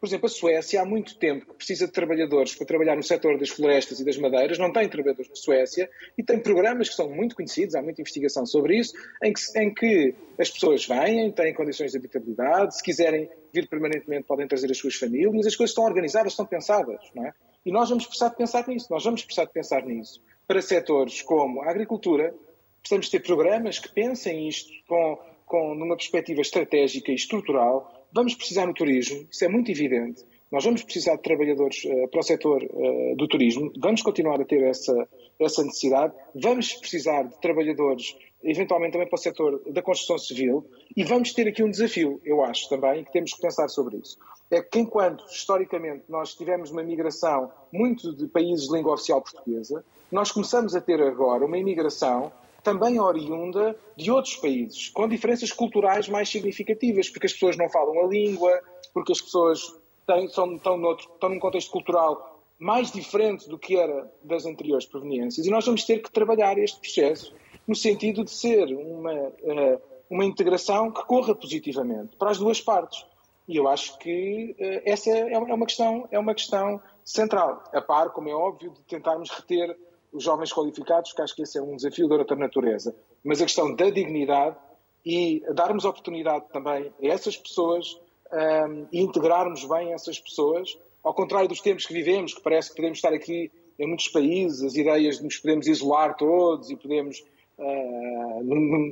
Por 0.00 0.06
exemplo, 0.06 0.26
a 0.26 0.30
Suécia 0.30 0.80
há 0.80 0.84
muito 0.84 1.16
tempo 1.18 1.44
que 1.44 1.54
precisa 1.54 1.86
de 1.86 1.92
trabalhadores 1.92 2.54
para 2.54 2.66
trabalhar 2.66 2.96
no 2.96 3.02
setor 3.02 3.38
das 3.38 3.50
florestas 3.50 4.00
e 4.00 4.04
das 4.04 4.16
madeiras, 4.16 4.58
não 4.58 4.72
tem 4.72 4.88
trabalhadores 4.88 5.28
na 5.28 5.36
Suécia 5.36 5.90
e 6.16 6.22
tem 6.22 6.38
programas 6.40 6.88
que 6.88 6.94
são 6.94 7.10
muito 7.10 7.36
conhecidos, 7.36 7.74
há 7.74 7.82
muita 7.82 8.00
investigação 8.00 8.46
sobre 8.46 8.78
isso, 8.78 8.94
em 9.22 9.30
que, 9.30 9.40
em 9.58 9.74
que 9.74 10.14
as 10.38 10.50
pessoas 10.50 10.86
vêm, 10.86 11.30
têm 11.30 11.52
condições 11.52 11.92
de 11.92 11.98
habitabilidade, 11.98 12.76
se 12.76 12.82
quiserem 12.82 13.28
vir 13.52 13.68
permanentemente 13.68 14.24
podem 14.24 14.48
trazer 14.48 14.70
as 14.70 14.78
suas 14.78 14.94
famílias, 14.94 15.46
as 15.46 15.54
coisas 15.54 15.72
estão 15.72 15.84
organizadas, 15.84 16.32
estão 16.32 16.46
pensadas, 16.46 16.98
não 17.14 17.26
é? 17.26 17.34
E 17.64 17.70
nós 17.70 17.90
vamos 17.90 18.06
precisar 18.06 18.30
de 18.30 18.36
pensar 18.36 18.66
nisso, 18.66 18.86
nós 18.90 19.04
vamos 19.04 19.22
precisar 19.22 19.44
de 19.44 19.52
pensar 19.52 19.84
nisso. 19.84 20.22
Para 20.46 20.62
setores 20.62 21.20
como 21.20 21.62
a 21.62 21.70
agricultura, 21.70 22.34
precisamos 22.80 23.10
ter 23.10 23.20
programas 23.20 23.78
que 23.78 23.92
pensem 23.92 24.48
isto 24.48 24.72
com, 24.88 25.18
com, 25.44 25.74
numa 25.74 25.94
perspectiva 25.94 26.40
estratégica 26.40 27.12
e 27.12 27.14
estrutural. 27.14 27.99
Vamos 28.12 28.34
precisar 28.34 28.66
no 28.66 28.74
turismo, 28.74 29.26
isso 29.30 29.44
é 29.44 29.48
muito 29.48 29.70
evidente. 29.70 30.24
Nós 30.50 30.64
vamos 30.64 30.82
precisar 30.82 31.14
de 31.14 31.22
trabalhadores 31.22 31.84
uh, 31.84 32.08
para 32.08 32.20
o 32.20 32.22
setor 32.24 32.62
uh, 32.64 33.16
do 33.16 33.28
turismo, 33.28 33.72
vamos 33.78 34.02
continuar 34.02 34.40
a 34.40 34.44
ter 34.44 34.62
essa, 34.64 35.08
essa 35.38 35.62
necessidade, 35.62 36.12
vamos 36.34 36.74
precisar 36.74 37.22
de 37.22 37.40
trabalhadores, 37.40 38.16
eventualmente 38.42 38.92
também 38.92 39.08
para 39.08 39.16
o 39.16 39.20
setor 39.20 39.62
da 39.70 39.80
construção 39.80 40.18
civil, 40.18 40.66
e 40.96 41.04
vamos 41.04 41.32
ter 41.32 41.46
aqui 41.46 41.62
um 41.62 41.70
desafio, 41.70 42.20
eu 42.24 42.42
acho 42.42 42.68
também, 42.68 43.04
que 43.04 43.12
temos 43.12 43.32
que 43.32 43.40
pensar 43.40 43.68
sobre 43.68 43.98
isso. 43.98 44.18
É 44.50 44.60
que 44.60 44.80
enquanto 44.80 45.24
historicamente 45.30 46.02
nós 46.08 46.34
tivemos 46.34 46.72
uma 46.72 46.82
migração 46.82 47.52
muito 47.72 48.12
de 48.12 48.26
países 48.26 48.66
de 48.66 48.74
língua 48.74 48.94
oficial 48.94 49.22
portuguesa, 49.22 49.84
nós 50.10 50.32
começamos 50.32 50.74
a 50.74 50.80
ter 50.80 51.00
agora 51.00 51.46
uma 51.46 51.56
imigração 51.58 52.32
também 52.62 53.00
oriunda 53.00 53.76
de 53.96 54.10
outros 54.10 54.36
países, 54.36 54.88
com 54.88 55.08
diferenças 55.08 55.52
culturais 55.52 56.08
mais 56.08 56.28
significativas, 56.28 57.08
porque 57.08 57.26
as 57.26 57.32
pessoas 57.32 57.56
não 57.56 57.68
falam 57.68 58.04
a 58.04 58.06
língua, 58.06 58.60
porque 58.92 59.12
as 59.12 59.20
pessoas 59.20 59.60
têm, 60.06 60.28
são, 60.28 60.54
estão, 60.54 60.76
noutro, 60.76 61.08
estão 61.12 61.28
num 61.28 61.38
contexto 61.38 61.70
cultural 61.70 62.40
mais 62.58 62.92
diferente 62.92 63.48
do 63.48 63.58
que 63.58 63.76
era 63.76 64.12
das 64.22 64.44
anteriores 64.44 64.84
proveniências. 64.84 65.46
E 65.46 65.50
nós 65.50 65.64
vamos 65.64 65.84
ter 65.84 65.98
que 66.00 66.10
trabalhar 66.10 66.58
este 66.58 66.78
processo 66.78 67.34
no 67.66 67.74
sentido 67.74 68.22
de 68.24 68.30
ser 68.30 68.66
uma, 68.74 69.12
eh, 69.12 69.80
uma 70.10 70.24
integração 70.24 70.90
que 70.90 71.02
corra 71.06 71.34
positivamente 71.34 72.16
para 72.16 72.30
as 72.30 72.38
duas 72.38 72.60
partes. 72.60 73.06
E 73.48 73.56
eu 73.56 73.66
acho 73.66 73.98
que 73.98 74.54
uh, 74.60 74.82
essa 74.84 75.10
é, 75.10 75.32
é 75.32 75.38
uma, 75.38 75.66
questão, 75.66 76.06
é 76.10 76.18
uma 76.18 76.34
questão 76.34 76.80
central, 77.04 77.64
a 77.72 77.80
par, 77.80 78.10
como 78.10 78.28
é 78.28 78.34
óbvio, 78.34 78.70
de 78.70 78.82
tentarmos 78.84 79.30
reter 79.30 79.76
os 80.12 80.22
jovens 80.22 80.52
qualificados, 80.52 81.12
que 81.12 81.22
acho 81.22 81.34
que 81.34 81.42
esse 81.42 81.58
é 81.58 81.62
um 81.62 81.76
desafio 81.76 82.08
da 82.08 82.16
outra 82.16 82.36
natureza. 82.36 82.94
Mas 83.24 83.40
a 83.40 83.44
questão 83.44 83.74
da 83.74 83.90
dignidade 83.90 84.56
e 85.04 85.42
darmos 85.54 85.84
oportunidade 85.84 86.46
também 86.52 86.92
a 87.02 87.06
essas 87.06 87.36
pessoas 87.36 87.98
um, 88.32 88.36
ehm, 88.36 88.86
e 88.92 89.00
integrarmos 89.00 89.64
bem 89.64 89.92
essas 89.92 90.18
pessoas, 90.18 90.78
ao 91.02 91.14
contrário 91.14 91.48
dos 91.48 91.60
tempos 91.60 91.86
que 91.86 91.94
vivemos, 91.94 92.34
que 92.34 92.42
parece 92.42 92.70
que 92.70 92.76
podemos 92.76 92.98
estar 92.98 93.12
aqui 93.12 93.50
em 93.78 93.86
muitos 93.86 94.08
países, 94.08 94.62
as 94.62 94.74
ideias 94.74 95.18
de 95.18 95.24
nos 95.24 95.38
podemos 95.38 95.66
isolar 95.66 96.16
todos 96.16 96.70
e 96.70 96.76
podemos. 96.76 97.24
Uh, 97.58 98.20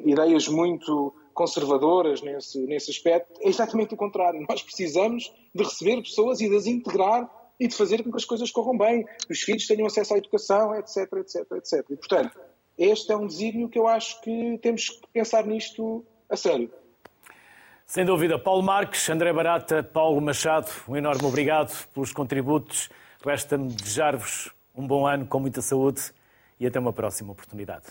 ideias 0.05 0.47
muito 0.47 1.15
conservadoras 1.33 2.21
nesse, 2.21 2.59
nesse 2.67 2.91
aspecto, 2.91 3.41
é 3.41 3.49
exatamente 3.49 3.95
o 3.95 3.97
contrário. 3.97 4.45
Nós 4.49 4.63
precisamos 4.63 5.33
de 5.55 5.63
receber 5.63 6.03
pessoas 6.03 6.41
e 6.41 6.49
de 6.49 6.57
as 6.57 6.67
integrar 6.67 7.31
e 7.59 7.67
de 7.67 7.75
fazer 7.75 8.03
com 8.03 8.11
que 8.11 8.17
as 8.17 8.25
coisas 8.25 8.51
corram 8.51 8.77
bem, 8.77 9.05
que 9.27 9.33
os 9.33 9.41
filhos 9.41 9.67
tenham 9.67 9.87
acesso 9.87 10.15
à 10.15 10.19
educação, 10.19 10.75
etc, 10.75 11.13
etc, 11.15 11.53
etc. 11.53 11.85
E, 11.91 11.97
portanto, 11.97 12.39
este 12.79 13.13
é 13.13 13.17
um 13.17 13.27
desígnio 13.27 13.69
que 13.69 13.79
eu 13.79 13.89
acho 13.89 14.21
que 14.21 14.59
temos 14.63 14.89
que 14.89 15.07
pensar 15.13 15.45
nisto 15.45 16.05
a 16.31 16.37
sério. 16.37 16.71
Sem 17.85 18.05
dúvida. 18.05 18.39
Paulo 18.39 18.63
Marques, 18.63 19.09
André 19.09 19.33
Barata, 19.33 19.83
Paulo 19.83 20.21
Machado, 20.21 20.71
um 20.87 20.97
enorme 20.97 21.25
obrigado 21.25 21.87
pelos 21.89 22.13
contributos. 22.13 22.91
Resta-me 23.25 23.73
desejar-vos 23.73 24.53
um 24.75 24.87
bom 24.87 25.07
ano 25.07 25.27
com 25.27 25.41
muita 25.41 25.61
saúde 25.61 26.13
e 26.61 26.67
até 26.67 26.79
uma 26.79 26.93
próxima 26.93 27.33
oportunidade. 27.33 27.87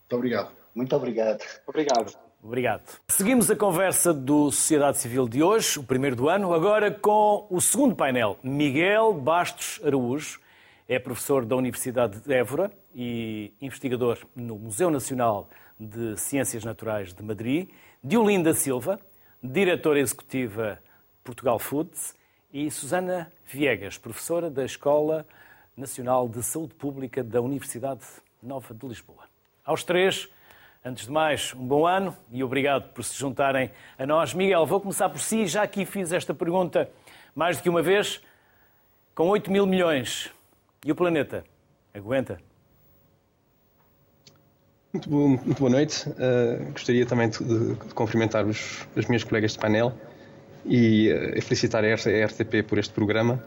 Muito 0.00 0.16
obrigado. 0.16 0.52
Muito 0.74 0.96
obrigado. 0.96 1.42
Obrigado. 1.66 2.31
Obrigado. 2.42 2.82
Seguimos 3.08 3.48
a 3.52 3.56
conversa 3.56 4.12
do 4.12 4.50
Sociedade 4.50 4.98
Civil 4.98 5.28
de 5.28 5.44
hoje, 5.44 5.78
o 5.78 5.84
primeiro 5.84 6.16
do 6.16 6.28
ano, 6.28 6.52
agora 6.52 6.90
com 6.90 7.46
o 7.48 7.60
segundo 7.60 7.94
painel. 7.94 8.36
Miguel 8.42 9.14
Bastos 9.14 9.80
Araújo 9.84 10.40
é 10.88 10.98
professor 10.98 11.44
da 11.44 11.54
Universidade 11.54 12.18
de 12.18 12.34
Évora 12.34 12.72
e 12.92 13.52
investigador 13.60 14.18
no 14.34 14.56
Museu 14.56 14.90
Nacional 14.90 15.48
de 15.78 16.16
Ciências 16.16 16.64
Naturais 16.64 17.14
de 17.14 17.22
Madrid. 17.22 17.68
Diolinda 18.02 18.52
Silva, 18.52 18.98
diretora 19.40 20.00
executiva 20.00 20.80
Portugal 21.22 21.60
Foods. 21.60 22.20
E 22.52 22.70
Susana 22.70 23.32
Viegas, 23.46 23.96
professora 23.96 24.50
da 24.50 24.62
Escola 24.62 25.26
Nacional 25.74 26.28
de 26.28 26.42
Saúde 26.42 26.74
Pública 26.74 27.24
da 27.24 27.40
Universidade 27.40 28.02
Nova 28.42 28.74
de 28.74 28.86
Lisboa. 28.86 29.24
Aos 29.64 29.84
três, 29.84 30.28
Antes 30.84 31.06
de 31.06 31.12
mais, 31.12 31.54
um 31.54 31.64
bom 31.64 31.86
ano 31.86 32.16
e 32.28 32.42
obrigado 32.42 32.92
por 32.92 33.04
se 33.04 33.16
juntarem 33.16 33.70
a 33.96 34.04
nós. 34.04 34.34
Miguel, 34.34 34.66
vou 34.66 34.80
começar 34.80 35.08
por 35.08 35.20
si. 35.20 35.46
Já 35.46 35.62
aqui 35.62 35.86
fiz 35.86 36.10
esta 36.10 36.34
pergunta 36.34 36.90
mais 37.36 37.56
do 37.56 37.62
que 37.62 37.68
uma 37.68 37.80
vez. 37.80 38.20
Com 39.14 39.28
8 39.28 39.48
mil 39.48 39.64
milhões, 39.64 40.32
e 40.84 40.90
o 40.90 40.94
planeta? 40.96 41.44
Aguenta? 41.94 42.40
Muito, 44.92 45.08
bom, 45.08 45.28
muito 45.28 45.54
boa 45.56 45.70
noite. 45.70 46.08
Uh, 46.08 46.72
gostaria 46.72 47.06
também 47.06 47.28
de, 47.28 47.44
de, 47.44 47.74
cumprimentar 47.94 48.44
os, 48.44 48.84
os 48.96 49.06
meus 49.06 49.22
colegas 49.22 49.52
de 49.52 49.60
painel 49.60 49.92
e 50.66 51.12
uh, 51.12 51.42
felicitar 51.42 51.84
a 51.84 51.94
RTP 51.94 52.66
por 52.66 52.78
este 52.78 52.92
programa, 52.92 53.40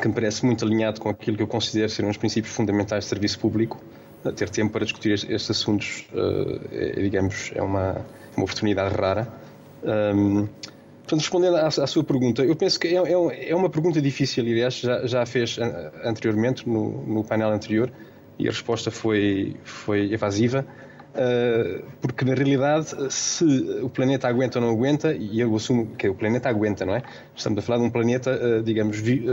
que 0.00 0.06
me 0.06 0.14
parece 0.14 0.46
muito 0.46 0.64
alinhado 0.64 1.00
com 1.00 1.08
aquilo 1.08 1.36
que 1.36 1.42
eu 1.42 1.48
considero 1.48 1.88
ser 1.88 2.04
um 2.04 2.08
dos 2.08 2.16
princípios 2.16 2.54
fundamentais 2.54 3.04
de 3.04 3.10
serviço 3.10 3.40
público 3.40 3.82
ter 4.34 4.48
tempo 4.48 4.72
para 4.72 4.84
discutir 4.84 5.12
estes 5.12 5.50
assuntos, 5.50 6.06
uh, 6.12 6.60
é, 6.72 7.00
digamos, 7.00 7.52
é 7.54 7.62
uma, 7.62 8.04
uma 8.36 8.44
oportunidade 8.44 8.94
rara. 8.94 9.28
Um, 9.82 10.48
portanto, 11.02 11.20
respondendo 11.20 11.56
à, 11.56 11.66
à, 11.66 11.86
sua 11.86 12.02
pergunta, 12.02 12.44
eu 12.44 12.56
penso 12.56 12.78
que 12.80 12.88
é, 12.88 12.96
é, 12.96 13.50
é 13.50 13.54
uma 13.54 13.70
pergunta 13.70 14.00
difícil, 14.02 14.44
aliás, 14.44 14.80
já, 14.80 15.06
já 15.06 15.22
a 15.22 15.26
fez 15.26 15.58
anteriormente, 16.04 16.68
no, 16.68 17.06
no 17.06 17.24
painel 17.24 17.50
anterior, 17.50 17.90
e 18.38 18.48
a 18.48 18.50
resposta 18.50 18.90
foi, 18.90 19.56
foi 19.64 20.12
evasiva, 20.12 20.66
uh, 21.14 21.84
porque 22.00 22.24
na 22.24 22.34
realidade, 22.34 22.94
se 23.10 23.44
o 23.82 23.88
planeta 23.88 24.28
aguenta 24.28 24.58
ou 24.58 24.66
não 24.66 24.72
aguenta, 24.72 25.14
e 25.14 25.40
eu 25.40 25.54
assumo 25.54 25.86
que 25.96 26.08
o 26.08 26.14
planeta 26.14 26.48
aguenta, 26.48 26.84
não 26.84 26.94
é? 26.94 27.02
Estamos 27.36 27.60
a 27.60 27.62
falar 27.62 27.78
de 27.78 27.84
um 27.84 27.90
planeta, 27.90 28.32
uh, 28.32 28.62
digamos, 28.62 28.98
vi, 28.98 29.24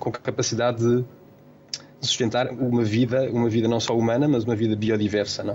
com 0.00 0.10
capacidade 0.10 0.78
de 0.78 1.04
sustentar 2.02 2.50
uma 2.50 2.82
vida, 2.82 3.30
uma 3.30 3.48
vida 3.48 3.68
não 3.68 3.80
só 3.80 3.96
humana, 3.96 4.26
mas 4.28 4.44
uma 4.44 4.56
vida 4.56 4.74
biodiversa. 4.74 5.42
Não? 5.42 5.54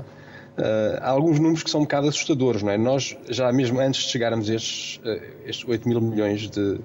Uh, 0.57 0.97
há 1.01 1.09
alguns 1.09 1.37
números 1.37 1.61
que 1.61 1.69
são 1.69 1.81
um 1.81 1.83
bocado 1.83 2.07
assustadores, 2.07 2.63
não 2.63 2.71
é? 2.71 2.77
Nós, 2.79 3.15
já 3.29 3.51
mesmo 3.51 3.79
antes 3.79 4.05
de 4.05 4.09
chegarmos 4.09 4.49
a 4.49 4.55
estes, 4.55 4.97
uh, 5.05 5.21
estes 5.45 5.67
8 5.67 5.87
mil 5.87 6.01
milhões 6.01 6.49
de, 6.49 6.79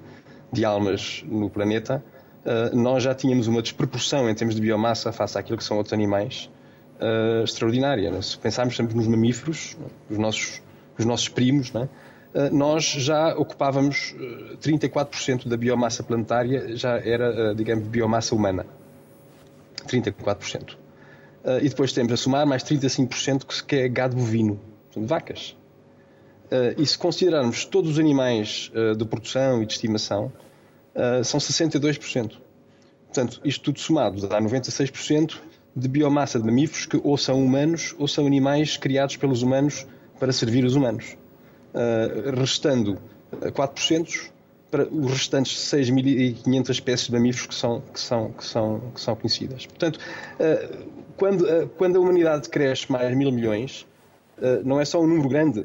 de 0.51 0.63
almas 0.63 1.23
no 1.25 1.49
planeta, 1.49 2.03
uh, 2.45 2.75
nós 2.75 3.01
já 3.01 3.15
tínhamos 3.15 3.47
uma 3.47 3.63
desproporção 3.63 4.29
em 4.29 4.35
termos 4.35 4.53
de 4.53 4.61
biomassa 4.61 5.11
face 5.11 5.39
àquilo 5.39 5.57
que 5.57 5.63
são 5.63 5.77
outros 5.77 5.93
animais 5.93 6.49
extraordinária. 7.43 8.07
É? 8.07 8.21
Se 8.21 8.37
pensarmos 8.37 8.79
nos 8.79 9.07
mamíferos, 9.07 9.75
os, 10.09 10.17
nossos, 10.17 10.61
os 10.97 11.03
nossos 11.03 11.27
primos, 11.27 11.73
é? 11.75 12.49
nós 12.49 12.85
já 12.85 13.35
ocupávamos 13.35 14.15
34% 14.61 15.49
da 15.49 15.57
biomassa 15.57 16.01
planetária, 16.01 16.77
já 16.77 16.97
era, 16.99 17.53
digamos, 17.53 17.85
biomassa 17.89 18.33
humana. 18.33 18.65
34%. 19.87 20.73
Uh, 20.73 20.77
ah, 21.45 21.57
e 21.57 21.69
depois 21.69 21.91
temos 21.91 22.11
a 22.13 22.17
somar 22.17 22.45
mais 22.45 22.63
35% 22.63 23.63
que 23.65 23.75
é 23.75 23.87
gado 23.87 24.15
bovino, 24.15 24.59
portanto, 24.85 25.07
vacas. 25.07 25.57
Uh, 26.45 26.79
e 26.81 26.85
se 26.85 26.97
considerarmos 26.97 27.65
todos 27.65 27.91
os 27.91 27.99
animais 27.99 28.71
uh, 28.73 28.95
de 28.95 29.05
produção 29.05 29.61
e 29.61 29.65
de 29.65 29.73
estimação, 29.73 30.31
são 31.23 31.39
62%. 31.39 32.37
Portanto, 33.07 33.41
isto 33.43 33.63
tudo 33.63 33.79
somado 33.79 34.27
dá 34.27 34.39
96% 34.39 35.39
de 35.75 35.87
biomassa 35.87 36.37
de 36.37 36.45
mamíferos 36.45 36.85
que 36.85 37.01
ou 37.03 37.17
são 37.17 37.43
humanos 37.43 37.95
ou 37.97 38.07
são 38.07 38.27
animais 38.27 38.77
criados 38.77 39.17
pelos 39.17 39.41
humanos 39.41 39.87
para 40.19 40.31
servir 40.31 40.63
os 40.63 40.75
humanos. 40.75 41.17
restando 42.37 42.99
4% 43.41 44.32
para 44.73 44.87
os 44.91 45.11
restantes 45.11 45.55
6.500 45.71 46.69
espécies 46.71 47.05
de 47.05 47.13
mamíferos 47.13 47.45
que 47.45 47.53
são, 47.53 47.79
que 47.93 47.99
são, 47.99 48.31
que 48.31 48.43
são, 48.43 48.79
que 48.95 48.99
são 48.99 49.15
conhecidas. 49.15 49.67
Portanto, 49.67 49.99
eh, 50.39 50.67
quando, 51.15 51.47
eh, 51.47 51.69
quando 51.77 51.97
a 51.97 51.99
humanidade 51.99 52.49
cresce 52.49 52.91
mais 52.91 53.15
mil 53.15 53.31
milhões, 53.31 53.85
não 54.65 54.81
é 54.81 54.83
só 54.83 54.99
um 54.99 55.05
número 55.05 55.29
grande. 55.29 55.63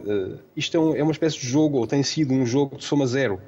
isto 0.54 0.76
é, 0.76 0.80
um, 0.80 0.94
é, 0.94 1.02
uma 1.02 1.10
espécie 1.10 1.38
de 1.38 1.46
jogo, 1.46 1.78
ou 1.78 1.86
tem 1.86 2.02
sido 2.02 2.34
um 2.34 2.44
jogo 2.44 2.76
de 2.76 2.84
soma 2.84 3.06
zero. 3.06 3.40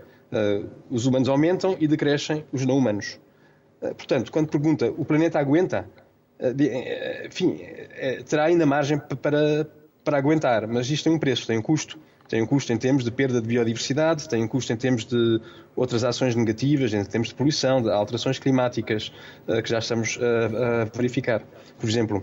os 0.91 1.05
humanos 1.05 1.29
aumentam 1.29 1.77
e 1.79 1.87
decrescem 1.87 2.43
os 2.51 2.65
não 2.65 2.79
humanos. 2.79 3.21
portanto, 3.81 4.33
quando 4.33 4.49
pergunta, 4.49 4.91
o 4.97 5.05
planeta 5.05 5.39
aguenta? 5.39 5.87
enfim, 7.27 7.61
terá 8.27 8.45
ainda 8.45 8.65
margem 8.65 8.99
para, 8.99 9.69
para 10.03 10.17
aguentar, 10.17 10.67
mas 10.67 10.91
isto 10.91 11.05
tem 11.05 11.13
um 11.13 11.19
preço, 11.19 11.47
tem 11.47 11.59
um 11.59 11.63
custo 11.63 11.99
tem 12.31 12.41
um 12.41 12.47
custo 12.47 12.73
em 12.73 12.79
termos 12.79 13.03
de 13.03 13.11
perda 13.11 13.41
de 13.41 13.49
biodiversidade, 13.49 14.29
tem 14.29 14.45
um 14.45 14.47
custo 14.47 14.73
em 14.73 14.77
termos 14.77 15.05
de 15.05 15.41
outras 15.75 16.05
ações 16.05 16.37
negativas, 16.37 16.95
em 16.95 17.05
termos 17.05 17.29
de 17.29 17.35
poluição, 17.35 17.83
de 17.83 17.91
alterações 17.91 18.39
climáticas 18.39 19.13
uh, 19.49 19.61
que 19.61 19.69
já 19.69 19.81
estamos 19.81 20.17
uh, 20.17 20.21
a 20.83 20.97
verificar. 20.97 21.43
Por 21.77 21.91
exemplo, 21.91 22.23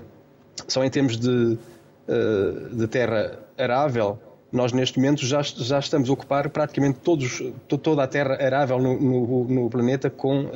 só 0.65 0.81
em 0.81 0.89
termos 0.89 1.17
de, 1.17 1.57
uh, 2.07 2.75
de 2.75 2.87
terra 2.87 3.37
arável, 3.57 4.17
nós 4.49 4.71
neste 4.71 4.97
momento 4.97 5.25
já, 5.25 5.41
já 5.41 5.77
estamos 5.77 6.09
a 6.09 6.13
ocupar 6.13 6.49
praticamente 6.51 6.99
todos, 6.99 7.43
toda 7.67 8.01
a 8.01 8.07
terra 8.07 8.35
arável 8.41 8.79
no, 8.79 8.97
no, 8.97 9.43
no 9.43 9.69
planeta 9.69 10.09
com 10.09 10.49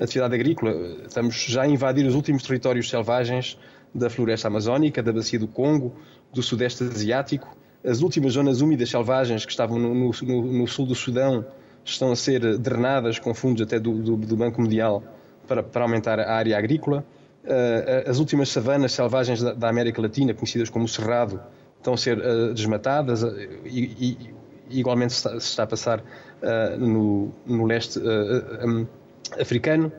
atividade 0.00 0.34
agrícola. 0.34 0.72
Estamos 1.06 1.34
já 1.34 1.64
a 1.64 1.68
invadir 1.68 2.06
os 2.06 2.14
últimos 2.14 2.42
territórios 2.44 2.88
selvagens 2.88 3.58
da 3.94 4.08
floresta 4.08 4.48
amazónica, 4.48 5.02
da 5.02 5.12
bacia 5.12 5.38
do 5.38 5.46
Congo, 5.46 5.94
do 6.32 6.42
sudeste 6.42 6.82
asiático 6.82 7.59
as 7.84 8.02
últimas 8.02 8.34
zonas 8.34 8.60
úmidas 8.60 8.90
selvagens 8.90 9.44
que 9.44 9.50
estavam 9.50 9.78
no, 9.78 9.94
no, 9.94 10.42
no, 10.42 10.68
sul 10.68 10.86
do 10.86 10.94
Sudão 10.94 11.44
estão 11.84 12.12
a 12.12 12.16
ser 12.16 12.58
drenadas 12.58 13.18
com 13.18 13.32
fundos 13.32 13.62
até 13.62 13.78
do, 13.78 13.94
do, 13.94 14.16
do 14.16 14.36
Banco 14.36 14.60
Mundial 14.60 15.02
para, 15.48 15.62
para, 15.62 15.82
aumentar 15.82 16.20
a 16.20 16.32
área 16.32 16.56
agrícola. 16.58 17.04
Uh, 17.42 18.10
as 18.10 18.18
últimas 18.18 18.50
savanas 18.50 18.92
selvagens 18.92 19.42
da, 19.42 19.68
América 19.68 20.00
Latina, 20.00 20.34
conhecidas 20.34 20.68
como 20.68 20.86
Cerrado, 20.86 21.40
estão 21.78 21.94
a 21.94 21.96
ser 21.96 22.18
uh, 22.18 22.52
desmatadas 22.52 23.22
e, 23.64 24.18
e, 24.68 24.78
igualmente 24.78 25.14
se 25.14 25.36
está, 25.38 25.62
a 25.62 25.66
passar 25.66 26.04
no, 26.78 27.32
no, 27.44 27.66
leste 27.66 28.00
africano. 29.40 29.92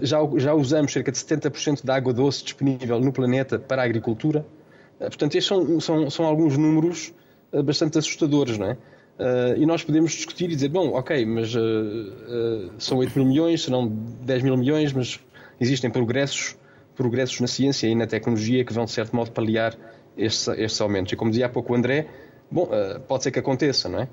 já, 0.00 0.18
já 0.36 0.54
usamos 0.54 0.92
cerca 0.92 1.10
de 1.10 1.18
70% 1.18 1.84
da 1.84 1.96
água 1.96 2.12
doce 2.12 2.44
disponível 2.44 3.00
no 3.00 3.12
planeta 3.12 3.58
para 3.58 3.82
a 3.82 3.84
agricultura. 3.84 4.46
portanto, 5.00 5.34
estes 5.34 5.46
são, 5.46 5.80
são, 5.80 6.08
são 6.08 6.24
alguns 6.24 6.56
números 6.56 7.12
eh, 7.12 7.21
bastante 7.60 7.98
assustadores, 7.98 8.56
não 8.56 8.70
é? 8.70 8.76
Uh, 9.18 9.56
e 9.56 9.66
nós 9.66 9.84
podemos 9.84 10.12
discutir 10.12 10.46
e 10.46 10.54
dizer, 10.54 10.68
bom, 10.68 10.88
ok, 10.94 11.24
mas 11.26 11.54
uh, 11.54 11.60
uh, 11.60 12.70
são 12.78 12.98
8 12.98 13.16
mil 13.18 13.28
milhões, 13.28 13.62
serão 13.62 13.86
10 13.86 14.42
mil 14.42 14.56
milhões, 14.56 14.92
mas 14.92 15.20
existem 15.60 15.90
progressos, 15.90 16.56
progressos 16.96 17.38
na 17.40 17.46
ciência 17.46 17.86
e 17.86 17.94
na 17.94 18.06
tecnologia 18.06 18.64
que 18.64 18.72
vão, 18.72 18.84
de 18.84 18.90
certo 18.90 19.14
modo, 19.14 19.30
paliar 19.30 19.76
estes, 20.16 20.48
estes 20.48 20.80
aumentos. 20.80 21.12
E 21.12 21.16
como 21.16 21.30
dizia 21.30 21.46
há 21.46 21.48
pouco 21.48 21.72
o 21.72 21.76
André, 21.76 22.08
bom, 22.50 22.68
pode 23.06 23.22
ser 23.22 23.30
que 23.30 23.38
aconteça, 23.38 23.88
não 23.88 24.00
é? 24.00 24.08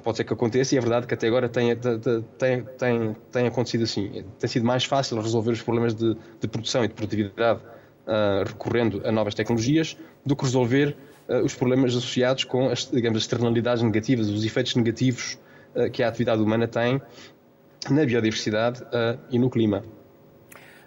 Pode 0.00 0.18
ser 0.18 0.24
que 0.24 0.32
aconteça 0.32 0.74
e 0.74 0.78
é 0.78 0.80
verdade 0.80 1.06
que 1.06 1.14
até 1.14 1.26
agora 1.26 1.48
tem, 1.48 1.74
tem, 2.38 2.64
tem, 2.78 3.16
tem 3.32 3.46
acontecido 3.46 3.84
assim. 3.84 4.24
Tem 4.38 4.48
sido 4.48 4.64
mais 4.64 4.84
fácil 4.84 5.20
resolver 5.20 5.52
os 5.52 5.62
problemas 5.62 5.94
de, 5.94 6.16
de 6.38 6.46
produção 6.46 6.84
e 6.84 6.88
de 6.88 6.94
produtividade 6.94 7.60
recorrendo 8.46 9.00
a 9.04 9.10
novas 9.10 9.34
tecnologias 9.34 9.96
do 10.24 10.36
que 10.36 10.44
resolver 10.44 10.96
os 11.44 11.54
problemas 11.54 11.94
associados 11.94 12.44
com 12.44 12.68
as, 12.68 12.90
digamos, 12.90 13.18
as 13.18 13.22
externalidades 13.22 13.82
negativas, 13.82 14.28
os 14.28 14.44
efeitos 14.44 14.74
negativos 14.74 15.38
uh, 15.74 15.90
que 15.90 16.02
a 16.02 16.08
atividade 16.08 16.42
humana 16.42 16.66
tem 16.66 17.00
na 17.88 18.04
biodiversidade 18.04 18.82
uh, 18.82 19.18
e 19.30 19.38
no 19.38 19.48
clima. 19.48 19.84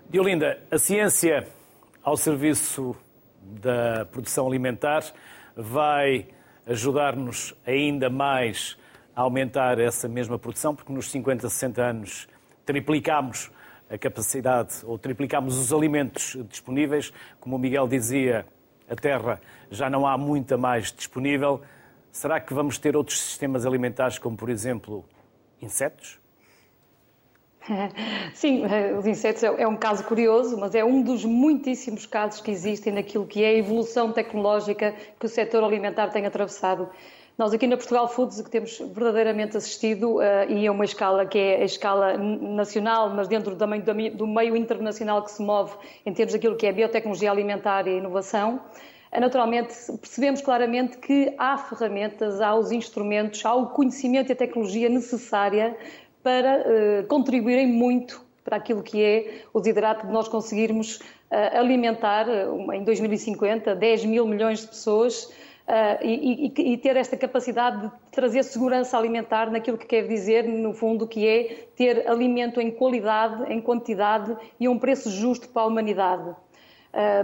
Diolinda, 0.09 0.59
a 0.69 0.77
ciência 0.77 1.47
ao 2.03 2.17
serviço 2.17 2.95
da 3.41 4.05
produção 4.05 4.47
alimentar 4.47 5.03
vai 5.55 6.27
ajudar-nos 6.65 7.55
ainda 7.65 8.09
mais 8.09 8.77
a 9.15 9.21
aumentar 9.21 9.79
essa 9.79 10.07
mesma 10.07 10.39
produção, 10.39 10.75
porque 10.75 10.91
nos 10.91 11.09
50, 11.09 11.49
60 11.49 11.81
anos 11.81 12.27
triplicámos 12.65 13.51
a 13.89 13.97
capacidade 13.97 14.75
ou 14.83 14.97
triplicámos 14.97 15.57
os 15.57 15.71
alimentos 15.71 16.37
disponíveis. 16.49 17.11
Como 17.39 17.55
o 17.55 17.59
Miguel 17.59 17.87
dizia, 17.87 18.45
a 18.89 18.95
terra 18.95 19.41
já 19.69 19.89
não 19.89 20.05
há 20.05 20.17
muita 20.17 20.57
mais 20.57 20.91
disponível. 20.91 21.61
Será 22.11 22.39
que 22.39 22.53
vamos 22.53 22.77
ter 22.77 22.95
outros 22.95 23.21
sistemas 23.21 23.65
alimentares, 23.65 24.19
como 24.19 24.37
por 24.37 24.49
exemplo 24.49 25.03
insetos? 25.61 26.19
Sim, 28.33 28.65
eh, 28.65 28.93
os 28.93 29.05
insetos 29.05 29.43
é, 29.43 29.47
é 29.63 29.67
um 29.67 29.77
caso 29.77 30.03
curioso, 30.03 30.57
mas 30.57 30.75
é 30.75 30.83
um 30.83 31.01
dos 31.01 31.23
muitíssimos 31.23 32.05
casos 32.05 32.41
que 32.41 32.51
existem 32.51 32.93
naquilo 32.93 33.25
que 33.25 33.43
é 33.43 33.49
a 33.49 33.57
evolução 33.57 34.11
tecnológica 34.11 34.93
que 35.19 35.25
o 35.25 35.29
setor 35.29 35.63
alimentar 35.63 36.09
tem 36.09 36.25
atravessado. 36.25 36.89
Nós 37.35 37.51
aqui 37.51 37.65
na 37.65 37.75
Portugal 37.75 38.07
Foods 38.07 38.39
que 38.41 38.49
temos 38.49 38.77
verdadeiramente 38.77 39.57
assistido, 39.57 40.17
uh, 40.17 40.21
e 40.47 40.67
é 40.67 40.71
uma 40.71 40.85
escala 40.85 41.25
que 41.25 41.39
é 41.39 41.61
a 41.61 41.65
escala 41.65 42.15
nacional, 42.15 43.09
mas 43.09 43.27
dentro 43.27 43.55
do, 43.55 43.65
do 44.13 44.27
meio 44.27 44.55
internacional 44.55 45.23
que 45.23 45.31
se 45.31 45.41
move 45.41 45.75
em 46.05 46.13
termos 46.13 46.33
daquilo 46.33 46.55
que 46.55 46.67
é 46.67 46.71
biotecnologia 46.71 47.31
alimentar 47.31 47.87
e 47.87 47.97
inovação, 47.97 48.61
uh, 49.11 49.19
naturalmente 49.19 49.73
percebemos 49.99 50.41
claramente 50.41 50.99
que 50.99 51.33
há 51.39 51.57
ferramentas, 51.57 52.39
há 52.39 52.53
os 52.53 52.71
instrumentos, 52.71 53.43
há 53.43 53.55
o 53.55 53.65
conhecimento 53.69 54.29
e 54.29 54.33
a 54.33 54.35
tecnologia 54.35 54.87
necessária 54.87 55.75
para 56.21 56.59
uh, 56.59 57.07
contribuírem 57.07 57.65
muito 57.65 58.23
para 58.43 58.57
aquilo 58.57 58.83
que 58.83 59.03
é 59.03 59.41
o 59.51 59.59
desidrato 59.59 60.05
de 60.05 60.13
nós 60.13 60.27
conseguirmos 60.27 60.99
alimentar 61.31 62.27
em 62.73 62.83
2050 62.83 63.73
10 63.73 64.05
mil 64.05 64.27
milhões 64.27 64.59
de 64.59 64.67
pessoas 64.67 65.31
Uh, 65.65 66.05
e, 66.05 66.51
e, 66.57 66.73
e, 66.73 66.77
ter 66.77 66.97
esta 66.97 67.15
capacidade 67.15 67.83
de 67.83 67.91
trazer 68.11 68.43
segurança 68.43 68.97
alimentar 68.97 69.49
naquilo 69.49 69.77
que 69.77 69.85
quer 69.85 70.05
dizer, 70.05 70.43
no 70.43 70.73
fundo, 70.73 71.07
que 71.07 71.25
é 71.25 71.67
ter 71.73 72.05
alimento 72.09 72.59
em 72.59 72.69
qualidade, 72.69 73.51
em 73.51 73.61
quantidade 73.61 74.35
e 74.59 74.65
a 74.65 74.69
um 74.69 74.77
preço 74.77 75.09
justo 75.09 75.47
para 75.47 75.61
a 75.61 75.65
humanidade 75.65 76.35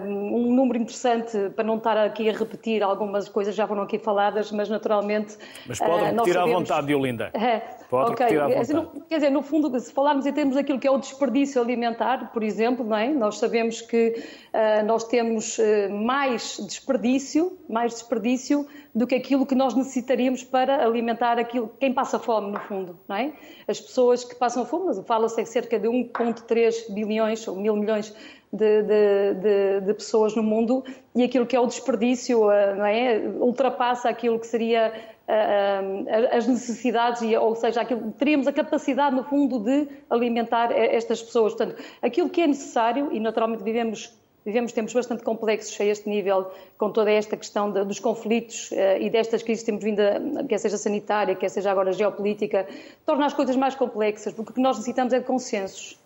um 0.04 0.52
número 0.54 0.80
interessante, 0.80 1.52
para 1.56 1.64
não 1.64 1.78
estar 1.78 1.96
aqui 1.98 2.28
a 2.28 2.34
repetir, 2.34 2.82
algumas 2.82 3.30
coisas 3.30 3.54
já 3.54 3.68
foram 3.68 3.84
aqui 3.84 4.00
faladas, 4.00 4.52
mas 4.52 4.68
naturalmente. 4.68 5.38
Mas 5.68 5.78
pode 5.78 5.92
ah, 5.92 6.10
repetir 6.10 6.34
sabemos... 6.34 6.56
à 6.56 6.60
vontade, 6.60 6.88
Diolinda. 6.88 7.32
É, 7.40 7.62
pode 7.90 8.12
okay. 8.12 8.28
repetir 8.28 8.42
à 8.42 8.64
vontade. 8.64 9.04
Quer 9.08 9.16
dizer, 9.16 9.30
no 9.30 9.42
fundo, 9.42 9.80
se 9.80 9.92
falarmos 9.92 10.26
em 10.26 10.34
termos 10.34 10.56
daquilo 10.56 10.80
que 10.80 10.88
é 10.88 10.92
o 10.92 10.98
desperdício 10.98 11.62
alimentar, 11.62 12.32
por 12.32 12.44
exemplo, 12.44 12.86
não 12.86 12.98
é? 12.98 13.10
nós 13.10 13.40
sabemos 13.40 13.82
que 13.82 14.14
uh, 14.54 14.86
nós 14.86 15.04
temos 15.06 15.58
uh, 15.58 15.90
mais 15.90 16.60
desperdício, 16.68 17.58
mais 17.68 17.94
desperdício 17.94 18.68
do 18.94 19.08
que 19.08 19.16
aquilo 19.16 19.46
que 19.46 19.56
nós 19.56 19.76
necessitaríamos 19.76 20.44
para 20.44 20.84
alimentar 20.84 21.40
aquilo, 21.40 21.72
quem 21.80 21.94
passa 21.94 22.20
fome, 22.20 22.52
no 22.52 22.60
fundo, 22.60 23.00
não 23.08 23.16
é? 23.16 23.34
As 23.68 23.80
pessoas 23.80 24.24
que 24.24 24.36
passam 24.36 24.66
fome, 24.66 25.04
fala-se 25.04 25.44
cerca 25.46 25.80
de 25.80 25.88
1,3 25.88 26.92
bilhões 26.94 27.48
ou 27.48 27.56
mil 27.56 27.76
milhões 27.76 28.14
de, 28.52 28.82
de, 28.82 29.34
de, 29.36 29.82
de, 29.82 29.94
pessoas 29.94 30.36
no 30.36 30.42
mundo 30.42 30.84
e 31.16 31.24
aquilo 31.24 31.46
que 31.46 31.56
é 31.56 31.60
o 31.60 31.68
desperdício 31.68 32.50
eh, 32.52 32.76
não 32.76 32.86
é? 32.86 33.20
ultrapassa 33.40 34.10
aquilo 34.10 34.40
que 34.40 34.48
seria 34.48 34.92
uh, 35.28 36.36
as 36.36 36.48
necessidades, 36.48 37.22
ou 37.40 37.56
seja, 37.56 37.82
aquilo, 37.82 38.12
teríamos 38.18 38.48
a 38.48 38.54
capacidade, 38.54 39.16
no 39.16 39.24
fundo, 39.24 39.60
de 39.60 39.88
alimentar 40.10 40.72
estas 40.72 41.22
pessoas. 41.22 41.54
Portanto, 41.54 41.82
aquilo 42.02 42.30
que 42.30 42.42
é 42.42 42.48
necessário, 42.48 43.10
e 43.12 43.20
naturalmente 43.20 43.64
vivemos 43.64 44.18
vivemos 44.46 44.72
tempos 44.72 44.94
bastante 44.94 45.22
complexos 45.22 45.80
a 45.80 45.84
este 45.84 46.10
nível, 46.10 46.50
com 46.78 46.90
toda 46.92 47.12
esta 47.12 47.36
questão 47.36 47.72
de, 47.72 47.84
dos 47.84 48.00
conflitos 48.00 48.72
e 49.00 49.10
destas 49.10 49.44
crises 49.44 49.64
que 49.64 49.68
temos 49.68 49.84
vindo, 49.84 50.00
a, 50.00 50.44
quer 50.46 50.58
seja 50.58 50.78
sanitária, 50.78 51.36
quer 51.36 51.50
seja 51.50 51.70
agora 51.70 51.92
geopolítica, 51.92 52.66
torna 53.06 53.26
as 53.26 53.34
coisas 53.34 53.56
mais 53.56 53.76
complexas, 53.76 54.34
porque 54.34 54.52
o 54.52 54.54
que 54.56 54.62
nós 54.62 54.78
necessitamos 54.78 55.14
é 55.14 55.20
de 55.20 55.26
consensos 55.26 55.99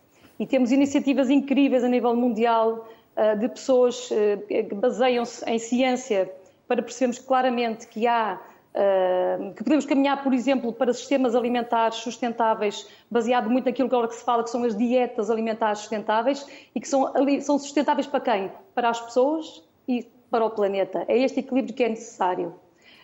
e 0.44 0.46
temos 0.46 0.74
iniciativas 0.74 1.30
incríveis 1.30 1.86
a 1.86 1.88
nível 1.88 2.14
mundial 2.14 2.86
uh, 3.16 3.40
de 3.40 3.48
pessoas 3.48 4.12
uh, 4.12 4.46
que 4.46 4.76
baseiam-se 4.76 5.42
em 5.50 5.58
ciência 5.58 6.30
para 6.68 6.82
percebermos 6.82 7.18
claramente 7.18 7.88
que 7.88 8.06
há 8.06 8.42
uh, 8.76 9.54
que 9.54 9.64
podemos 9.64 9.86
caminhar, 9.86 10.22
por 10.22 10.34
exemplo, 10.34 10.74
para 10.74 10.94
sistemas 10.94 11.34
alimentares 11.34 12.00
sustentáveis, 12.00 12.86
baseado 13.10 13.50
muito 13.50 13.68
naquilo 13.68 13.88
que 13.88 13.96
agora 13.96 14.12
se 14.12 14.22
fala 14.22 14.44
que 14.44 14.50
são 14.50 14.66
as 14.66 14.76
dietas 14.76 15.32
alimentares 15.32 15.80
sustentáveis 15.80 16.46
e 16.76 16.82
que 16.82 16.90
são, 16.90 17.14
são 17.40 17.58
sustentáveis 17.58 18.06
para 18.06 18.20
quem? 18.20 18.52
Para 18.76 18.90
as 18.90 19.00
pessoas 19.00 19.64
e 19.88 20.06
para 20.30 20.44
o 20.44 20.50
planeta. 20.50 21.06
É 21.08 21.18
este 21.18 21.40
equilíbrio 21.40 21.74
que 21.74 21.86
é 21.86 21.88
necessário. 21.88 22.54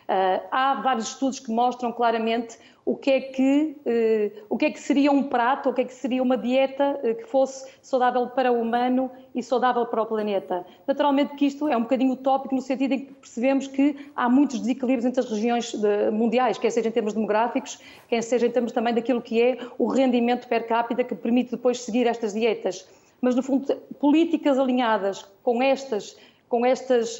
Uh, 0.09 0.41
há 0.49 0.73
vários 0.81 1.09
estudos 1.09 1.39
que 1.39 1.51
mostram 1.51 1.91
claramente 1.91 2.57
o 2.83 2.95
que 2.95 3.11
é 3.11 3.21
que, 3.21 3.75
uh, 3.85 4.45
o 4.49 4.57
que, 4.57 4.65
é 4.65 4.71
que 4.71 4.79
seria 4.79 5.11
um 5.11 5.21
prato, 5.21 5.69
o 5.69 5.73
que 5.73 5.81
é 5.81 5.85
que 5.85 5.93
seria 5.93 6.23
uma 6.23 6.35
dieta 6.35 6.99
uh, 7.03 7.13
que 7.13 7.25
fosse 7.27 7.71
saudável 7.79 8.25
para 8.25 8.51
o 8.51 8.59
humano 8.59 9.11
e 9.35 9.43
saudável 9.43 9.85
para 9.85 10.01
o 10.01 10.07
planeta. 10.07 10.65
Naturalmente 10.87 11.35
que 11.35 11.45
isto 11.45 11.67
é 11.67 11.77
um 11.77 11.83
bocadinho 11.83 12.13
utópico 12.13 12.55
no 12.55 12.61
sentido 12.63 12.93
em 12.93 13.05
que 13.05 13.13
percebemos 13.13 13.67
que 13.67 14.09
há 14.15 14.27
muitos 14.27 14.59
desequilíbrios 14.61 15.05
entre 15.05 15.19
as 15.19 15.29
regiões 15.29 15.75
mundiais, 16.11 16.57
quer 16.57 16.71
seja 16.71 16.89
em 16.89 16.91
termos 16.91 17.13
demográficos, 17.13 17.79
quer 18.07 18.23
seja 18.23 18.47
em 18.47 18.51
termos 18.51 18.71
também 18.71 18.95
daquilo 18.95 19.21
que 19.21 19.39
é 19.39 19.59
o 19.77 19.85
rendimento 19.85 20.47
per 20.47 20.65
capita 20.65 21.03
que 21.03 21.13
permite 21.13 21.51
depois 21.51 21.83
seguir 21.83 22.07
estas 22.07 22.33
dietas. 22.33 22.89
Mas, 23.21 23.35
no 23.35 23.43
fundo, 23.43 23.75
políticas 23.99 24.57
alinhadas 24.57 25.25
com 25.43 25.61
estas 25.61 26.17
com, 26.49 26.65
estas, 26.65 27.17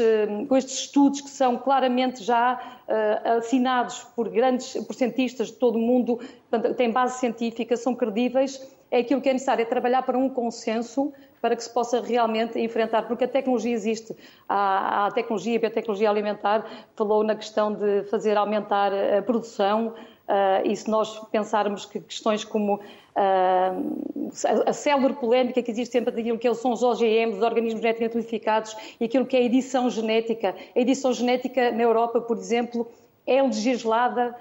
com 0.48 0.58
estes 0.58 0.80
estudos 0.80 1.22
que 1.22 1.30
são 1.30 1.58
claramente 1.58 2.24
já 2.24 2.60
assinados 3.38 4.04
por 4.16 4.28
grandes 4.28 4.74
por 4.86 4.96
cientistas 4.96 5.48
de 5.48 5.54
todo 5.54 5.78
o 5.78 5.82
mundo, 5.82 6.20
têm 6.76 6.92
base 6.92 7.20
científica, 7.20 7.78
são 7.78 7.96
credíveis, 7.96 8.60
é 8.92 9.00
aquilo 9.00 9.22
que 9.22 9.30
é 9.30 9.34
necessário, 9.34 9.62
é 9.62 9.66
trabalhar 9.66 10.02
para 10.02 10.18
um 10.18 10.28
consenso 10.28 11.14
para 11.42 11.56
que 11.56 11.64
se 11.64 11.74
possa 11.74 12.02
realmente 12.02 12.60
enfrentar, 12.60 13.04
porque 13.08 13.24
a 13.24 13.28
tecnologia 13.28 13.74
existe. 13.74 14.16
A 14.48 15.10
tecnologia, 15.14 15.58
a 15.58 15.62
biotecnologia 15.62 16.10
alimentar 16.10 16.66
falou 16.96 17.24
na 17.24 17.36
questão 17.36 17.74
de 17.74 18.04
fazer 18.06 18.36
aumentar 18.38 18.92
a 18.94 19.22
produção, 19.22 19.94
Uh, 20.30 20.62
e 20.64 20.76
se 20.76 20.88
nós 20.88 21.18
pensarmos 21.32 21.88
que 21.88 22.00
questões 22.00 22.46
como 22.46 22.76
uh, 22.76 22.80
a, 23.16 24.70
a 24.70 24.74
célula 24.74 25.12
polémica 25.16 25.60
que 25.64 25.72
existe 25.72 25.92
sempre 25.92 26.14
daquilo 26.14 26.38
que 26.38 26.54
são 26.54 26.72
os 26.72 26.84
OGMs, 26.84 27.38
os 27.38 27.44
organismos 27.44 27.82
geneticamente 27.82 28.16
modificados, 28.16 28.76
e 29.00 29.06
aquilo 29.06 29.26
que 29.26 29.36
é 29.36 29.40
a 29.40 29.44
edição 29.44 29.90
genética. 29.90 30.56
A 30.76 30.80
edição 30.80 31.12
genética 31.14 31.72
na 31.72 31.82
Europa, 31.82 32.22
por 32.22 32.38
exemplo, 32.38 32.88
é 33.26 33.42
legislada 33.42 34.36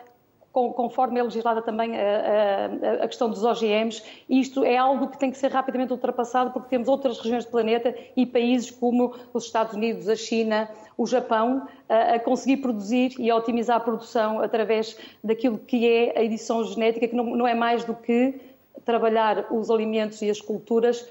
conforme 0.75 1.21
é 1.21 1.23
legislada 1.23 1.63
também 1.63 1.97
a, 1.97 2.01
a, 2.01 3.05
a, 3.05 3.09
questão 3.09 3.29
dos 3.31 3.45
OGMs, 3.45 4.03
isto 4.29 4.65
é 4.65 4.77
algo 4.77 5.09
que 5.09 5.19
tem 5.19 5.31
que 5.31 5.39
ser 5.39 5.51
rapidamente 5.51 5.93
ultrapassado 5.93 6.51
porque 6.51 6.69
temos 6.69 6.89
outras 6.89 7.19
regiões 7.19 7.45
do 7.45 7.51
planeta 7.51 7.95
e 8.17 8.27
países 8.27 8.71
como 8.71 9.15
os 9.33 9.45
Estados 9.45 9.75
Unidos, 9.75 10.09
a 10.09 10.17
China, 10.17 10.69
o 10.97 11.07
Japão, 11.07 11.67
a, 11.89 12.15
a 12.15 12.21
conseguir 12.21 12.59
produzir 12.59 13.15
e 13.19 13.31
a 13.31 13.37
otimizar 13.37 13.77
a 13.77 13.81
produção 13.81 14.41
através 14.41 14.97
daquilo 15.23 15.59
que 15.59 15.87
é 15.87 16.19
a 16.19 16.23
edição 16.23 16.65
genética, 16.65 17.09
que 17.09 17.15
não, 17.15 17.25
não 17.25 17.47
é 17.47 17.55
mais 17.55 17.85
do 17.85 17.95
que 17.95 18.41
trabalhar 18.85 19.47
os 19.51 19.71
alimentos 19.71 20.23
e 20.23 20.31
as 20.31 20.41
culturas 20.41 21.07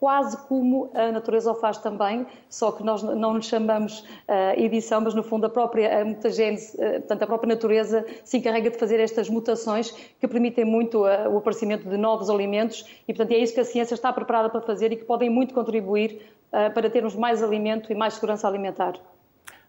quase 0.00 0.34
como 0.48 0.90
a 0.94 1.12
natureza 1.12 1.52
o 1.52 1.54
faz 1.54 1.76
também, 1.76 2.26
só 2.48 2.72
que 2.72 2.82
nós 2.82 3.02
não 3.02 3.36
lhe 3.36 3.42
chamamos 3.42 4.00
uh, 4.00 4.58
edição, 4.58 5.02
mas 5.02 5.12
no 5.12 5.22
fundo 5.22 5.44
a 5.44 5.50
própria 5.50 6.00
a 6.00 6.04
mutagênese, 6.06 6.74
uh, 6.78 6.92
portanto 7.00 7.22
a 7.22 7.26
própria 7.26 7.48
natureza 7.54 8.06
se 8.24 8.38
encarrega 8.38 8.70
de 8.70 8.78
fazer 8.78 8.98
estas 8.98 9.28
mutações 9.28 9.90
que 10.18 10.26
permitem 10.26 10.64
muito 10.64 11.04
uh, 11.04 11.28
o 11.30 11.36
aparecimento 11.36 11.86
de 11.86 11.98
novos 11.98 12.30
alimentos 12.30 12.86
e 13.06 13.12
portanto 13.12 13.32
é 13.36 13.38
isso 13.38 13.52
que 13.52 13.60
a 13.60 13.64
ciência 13.64 13.92
está 13.92 14.10
preparada 14.10 14.48
para 14.48 14.62
fazer 14.62 14.90
e 14.90 14.96
que 14.96 15.04
podem 15.04 15.28
muito 15.28 15.52
contribuir 15.52 16.34
para 16.74 16.90
termos 16.90 17.14
mais 17.14 17.44
alimento 17.44 17.92
e 17.92 17.94
mais 17.94 18.14
segurança 18.14 18.48
alimentar. 18.48 18.94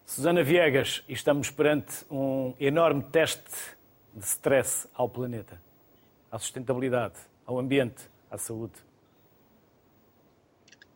Susana 0.04 0.42
Viegas, 0.42 1.04
estamos 1.08 1.48
perante 1.48 2.04
um 2.10 2.54
enorme 2.58 3.04
teste 3.04 3.76
de 4.12 4.24
stress 4.24 4.88
ao 4.92 5.08
planeta, 5.08 5.60
à 6.28 6.40
sustentabilidade, 6.40 7.14
ao 7.46 7.56
ambiente, 7.56 8.10
à 8.28 8.36
saúde. 8.36 8.72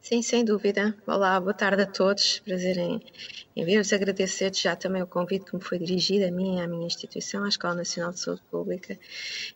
Sim, 0.09 0.23
sem 0.23 0.45
dúvida. 0.45 0.97
Olá, 1.05 1.41
boa 1.41 1.53
tarde 1.53 1.83
a 1.83 1.87
todos. 1.87 2.39
Prazer 2.39 2.79
em, 2.79 3.03
em 3.57 3.65
ver-vos. 3.65 3.93
Agradecer 3.93 4.55
já 4.55 4.77
também 4.77 5.03
o 5.03 5.07
convite 5.09 5.47
que 5.47 5.57
me 5.57 5.61
foi 5.61 5.81
dirigido 5.81 6.27
a 6.27 6.31
mim 6.31 6.59
e 6.59 6.61
à 6.61 6.69
minha 6.69 6.87
instituição, 6.87 7.43
à 7.43 7.49
Escola 7.49 7.75
Nacional 7.75 8.13
de 8.13 8.21
Saúde 8.21 8.41
Pública. 8.49 8.97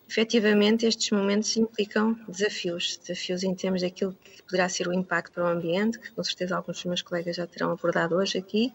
Efetivamente, 0.09 0.87
estes 0.87 1.09
momentos 1.13 1.57
implicam 1.57 2.19
desafios. 2.27 2.97
Desafios 2.97 3.45
em 3.45 3.55
termos 3.55 3.83
daquilo 3.83 4.13
que 4.25 4.43
poderá 4.43 4.69
ser 4.69 4.89
o 4.89 4.93
impacto 4.93 5.35
para 5.35 5.45
o 5.45 5.47
ambiente, 5.47 6.01
que 6.01 6.11
com 6.11 6.25
certeza 6.25 6.57
alguns 6.57 6.79
dos 6.79 6.85
meus 6.85 7.03
colegas 7.03 7.37
já 7.37 7.47
terão 7.47 7.71
abordado 7.71 8.17
hoje 8.17 8.37
aqui, 8.37 8.75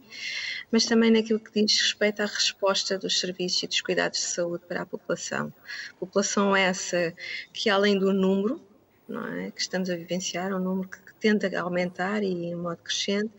mas 0.71 0.85
também 0.85 1.11
naquilo 1.11 1.41
que 1.41 1.61
diz 1.61 1.77
respeito 1.77 2.21
à 2.21 2.25
resposta 2.25 2.97
dos 2.97 3.19
serviços 3.19 3.63
e 3.63 3.67
dos 3.67 3.81
cuidados 3.81 4.19
de 4.19 4.27
saúde 4.27 4.63
para 4.65 4.83
a 4.83 4.85
população. 4.85 5.53
População 5.99 6.55
essa 6.55 7.13
que, 7.51 7.69
além 7.69 7.99
do 7.99 8.13
número, 8.13 8.61
é, 9.09 9.51
que 9.51 9.59
estamos 9.59 9.89
a 9.89 9.95
vivenciar, 9.95 10.53
um 10.53 10.59
número 10.59 10.87
que 10.87 11.04
tende 11.19 11.55
a 11.55 11.61
aumentar 11.61 12.23
e 12.23 12.27
em 12.27 12.55
modo 12.55 12.77
crescente, 12.77 13.31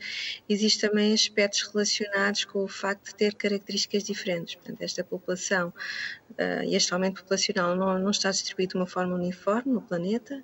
existem 0.49 0.89
também 0.89 1.13
aspectos 1.13 1.63
relacionados 1.63 2.45
com 2.45 2.65
o 2.65 2.69
facto 2.69 3.07
de 3.07 3.15
ter 3.15 3.35
características 3.35 4.05
diferentes. 4.05 4.55
Portanto, 4.55 4.83
esta 4.83 5.05
população 5.05 5.73
uh, 6.31 6.65
e 6.65 6.75
este 6.75 6.93
aumento 6.93 7.23
populacional 7.23 7.77
não, 7.77 7.99
não 7.99 8.11
está 8.11 8.31
distribuído 8.31 8.73
de 8.73 8.77
uma 8.77 8.87
forma 8.87 9.15
uniforme 9.15 9.73
no 9.73 9.83
planeta. 9.83 10.43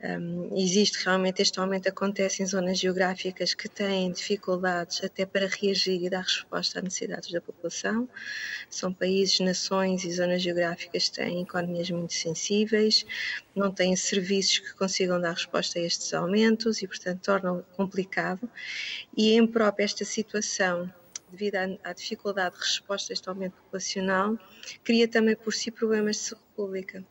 Um, 0.00 0.56
existe 0.56 1.04
realmente 1.04 1.42
este 1.42 1.58
aumento 1.58 1.88
acontece 1.88 2.40
em 2.40 2.46
zonas 2.46 2.78
geográficas 2.78 3.52
que 3.52 3.68
têm 3.68 4.12
dificuldades 4.12 5.02
até 5.02 5.26
para 5.26 5.48
reagir 5.48 6.00
e 6.04 6.08
dar 6.08 6.22
resposta 6.22 6.78
às 6.78 6.84
necessidades 6.84 7.32
da 7.32 7.40
população. 7.40 8.08
São 8.70 8.92
países, 8.92 9.40
nações 9.40 10.04
e 10.04 10.12
zonas 10.12 10.40
geográficas 10.40 11.08
que 11.08 11.16
têm 11.16 11.42
economias 11.42 11.90
muito 11.90 12.12
sensíveis, 12.12 13.04
não 13.56 13.72
têm 13.72 13.96
serviços 13.96 14.60
que 14.60 14.74
consigam 14.74 15.20
dar 15.20 15.32
resposta 15.32 15.80
a 15.80 15.82
estes 15.82 16.14
aumentos 16.14 16.80
e, 16.80 16.86
portanto, 16.86 17.20
tornam 17.20 17.64
complicado. 17.76 18.48
E 19.16 19.32
em 19.32 19.44
própria 19.46 19.84
esta 19.84 20.04
situação 20.04 20.92
devido 21.30 21.56
à, 21.84 21.92
dificuldade 21.92 22.54
de 22.54 22.62
resposta 22.62 23.12
a 23.12 23.14
este 23.14 23.28
aumento 23.28 23.54
populacional, 23.56 24.38
cria 24.82 25.06
também 25.06 25.36
por 25.36 25.52
si 25.52 25.70
problemas 25.70 26.16
de 26.16 26.22
saúde 26.22 26.44
pública 26.56 27.04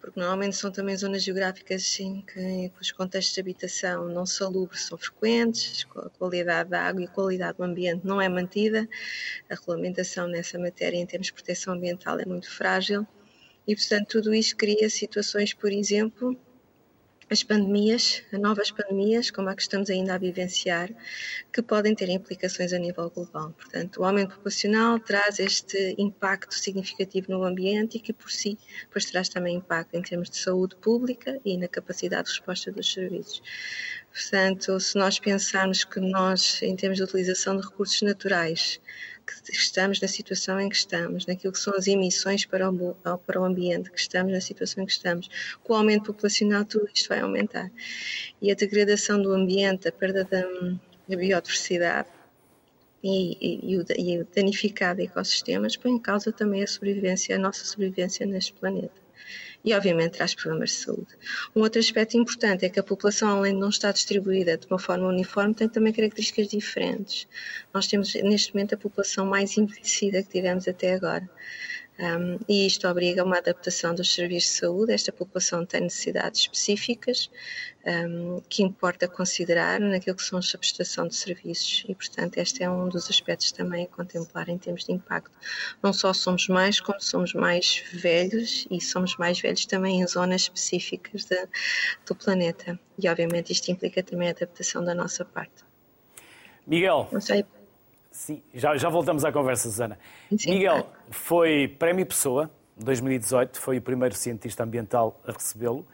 porque 0.00 0.18
normalmente 0.18 0.56
são 0.56 0.70
também 0.70 0.96
zonas 0.96 1.22
geográficas 1.22 1.98
em 2.00 2.22
que, 2.22 2.72
os 2.80 2.92
contextos 2.92 3.34
de 3.34 3.40
habitação 3.40 4.08
não 4.08 4.24
salubres 4.24 4.82
são 4.82 4.96
frequentes, 4.96 5.86
a 5.96 6.08
qualidade 6.10 6.70
da 6.70 6.82
água 6.82 7.02
e 7.02 7.06
a 7.06 7.10
qualidade 7.10 7.58
do 7.58 7.64
ambiente 7.64 8.06
não 8.06 8.20
é 8.20 8.28
mantida, 8.28 8.88
a 9.50 9.54
regulamentação 9.54 10.28
nessa 10.28 10.58
matéria 10.58 10.96
em 10.96 11.06
termos 11.06 11.26
de 11.28 11.32
proteção 11.34 11.74
ambiental 11.74 12.18
é 12.20 12.24
muito 12.24 12.50
frágil. 12.50 13.06
E, 13.66 13.76
portanto, 13.76 14.08
tudo 14.08 14.32
isto 14.32 14.56
cria 14.56 14.88
situações, 14.88 15.52
por 15.52 15.70
exemplo, 15.70 16.34
as 17.30 17.42
pandemias, 17.42 18.22
novas 18.32 18.70
pandemias, 18.70 19.30
como 19.30 19.50
a 19.50 19.54
que 19.54 19.60
estamos 19.60 19.90
ainda 19.90 20.14
a 20.14 20.18
vivenciar, 20.18 20.90
que 21.52 21.60
podem 21.60 21.94
ter 21.94 22.08
implicações 22.08 22.72
a 22.72 22.78
nível 22.78 23.10
global. 23.10 23.52
Portanto, 23.52 24.00
o 24.00 24.04
aumento 24.04 24.34
populacional 24.36 24.98
traz 24.98 25.38
este 25.38 25.94
impacto 25.98 26.54
significativo 26.54 27.30
no 27.30 27.44
ambiente 27.44 27.98
e 27.98 28.00
que, 28.00 28.12
por 28.12 28.30
si, 28.30 28.58
depois 28.82 29.04
traz 29.04 29.28
também 29.28 29.56
impacto 29.56 29.94
em 29.94 30.02
termos 30.02 30.30
de 30.30 30.38
saúde 30.38 30.76
pública 30.76 31.38
e 31.44 31.58
na 31.58 31.68
capacidade 31.68 32.24
de 32.24 32.30
resposta 32.30 32.72
dos 32.72 32.90
serviços. 32.90 33.42
Portanto, 34.10 34.80
se 34.80 34.96
nós 34.96 35.18
pensarmos 35.18 35.84
que 35.84 36.00
nós, 36.00 36.62
em 36.62 36.74
termos 36.74 36.96
de 36.96 37.04
utilização 37.04 37.56
de 37.56 37.66
recursos 37.66 38.00
naturais, 38.00 38.80
que 39.34 39.52
estamos 39.52 40.00
na 40.00 40.08
situação 40.08 40.60
em 40.60 40.68
que 40.68 40.76
estamos, 40.76 41.26
naquilo 41.26 41.52
que 41.52 41.58
são 41.58 41.74
as 41.74 41.86
emissões 41.86 42.44
para 42.44 42.70
o, 42.70 42.94
para 42.94 43.40
o 43.40 43.44
ambiente, 43.44 43.90
que 43.90 44.00
estamos 44.00 44.32
na 44.32 44.40
situação 44.40 44.82
em 44.82 44.86
que 44.86 44.92
estamos, 44.92 45.28
com 45.62 45.72
o 45.72 45.76
aumento 45.76 46.12
populacional 46.12 46.64
tudo 46.64 46.88
isto 46.92 47.08
vai 47.08 47.20
aumentar. 47.20 47.70
E 48.40 48.50
a 48.50 48.54
degradação 48.54 49.20
do 49.20 49.32
ambiente, 49.32 49.88
a 49.88 49.92
perda 49.92 50.24
da, 50.24 50.42
da 51.08 51.16
biodiversidade 51.16 52.08
e, 53.02 53.36
e, 53.40 53.72
e, 53.72 53.76
o, 53.78 53.84
e 53.96 54.18
o 54.20 54.28
danificado 54.34 55.00
ecossistemas 55.00 55.76
põe 55.76 55.92
em 55.92 55.98
causa 55.98 56.32
também 56.32 56.62
a 56.62 56.66
sobrevivência, 56.66 57.36
a 57.36 57.38
nossa 57.38 57.64
sobrevivência 57.64 58.26
neste 58.26 58.52
planeta 58.54 59.07
e, 59.64 59.74
obviamente, 59.74 60.12
traz 60.12 60.34
problemas 60.34 60.70
de 60.70 60.76
saúde. 60.76 61.18
Um 61.54 61.60
outro 61.60 61.80
aspecto 61.80 62.16
importante 62.16 62.64
é 62.64 62.68
que 62.68 62.78
a 62.78 62.82
população, 62.82 63.38
além 63.38 63.54
de 63.54 63.60
não 63.60 63.68
estar 63.68 63.92
distribuída 63.92 64.56
de 64.56 64.66
uma 64.66 64.78
forma 64.78 65.08
uniforme, 65.08 65.54
tem 65.54 65.68
também 65.68 65.92
características 65.92 66.48
diferentes. 66.48 67.26
Nós 67.72 67.86
temos, 67.86 68.14
neste 68.14 68.54
momento, 68.54 68.74
a 68.74 68.78
população 68.78 69.26
mais 69.26 69.56
envelhecida 69.56 70.22
que 70.22 70.28
tivemos 70.28 70.68
até 70.68 70.94
agora. 70.94 71.28
Um, 72.00 72.38
e 72.48 72.64
isto 72.64 72.86
obriga 72.86 73.22
a 73.22 73.24
uma 73.24 73.38
adaptação 73.38 73.92
dos 73.92 74.14
serviços 74.14 74.52
de 74.52 74.58
saúde. 74.58 74.92
Esta 74.92 75.10
população 75.10 75.66
tem 75.66 75.80
necessidades 75.80 76.42
específicas 76.42 77.28
um, 77.84 78.40
que 78.48 78.62
importa 78.62 79.08
considerar 79.08 79.80
naquilo 79.80 80.16
que 80.16 80.22
são 80.22 80.38
a 80.38 80.58
prestação 80.58 81.08
de 81.08 81.16
serviços 81.16 81.84
e, 81.88 81.94
portanto, 81.96 82.38
este 82.38 82.62
é 82.62 82.70
um 82.70 82.88
dos 82.88 83.10
aspectos 83.10 83.50
também 83.50 83.84
a 83.84 83.88
contemplar 83.88 84.48
em 84.48 84.56
termos 84.56 84.84
de 84.84 84.92
impacto. 84.92 85.36
Não 85.82 85.92
só 85.92 86.12
somos 86.12 86.46
mais, 86.46 86.78
como 86.78 87.00
somos 87.00 87.34
mais 87.34 87.82
velhos 87.92 88.68
e 88.70 88.80
somos 88.80 89.16
mais 89.16 89.40
velhos 89.40 89.66
também 89.66 90.00
em 90.00 90.06
zonas 90.06 90.42
específicas 90.42 91.24
de, 91.24 91.48
do 92.06 92.14
planeta. 92.14 92.78
E, 92.96 93.08
obviamente, 93.08 93.52
isto 93.52 93.72
implica 93.72 94.04
também 94.04 94.28
a 94.28 94.30
adaptação 94.30 94.84
da 94.84 94.94
nossa 94.94 95.24
parte. 95.24 95.64
Miguel. 96.64 97.08
Não 97.10 97.20
sei 97.20 97.44
Sim, 98.18 98.42
já, 98.52 98.76
já 98.76 98.88
voltamos 98.88 99.24
à 99.24 99.30
conversa, 99.30 99.70
Susana. 99.70 99.96
Sim. 100.36 100.50
Miguel 100.50 100.88
foi 101.08 101.68
Prémio 101.68 102.04
Pessoa, 102.04 102.50
2018, 102.76 103.60
foi 103.60 103.78
o 103.78 103.80
primeiro 103.80 104.12
cientista 104.12 104.64
ambiental 104.64 105.20
a 105.24 105.30
recebê-lo. 105.30 105.86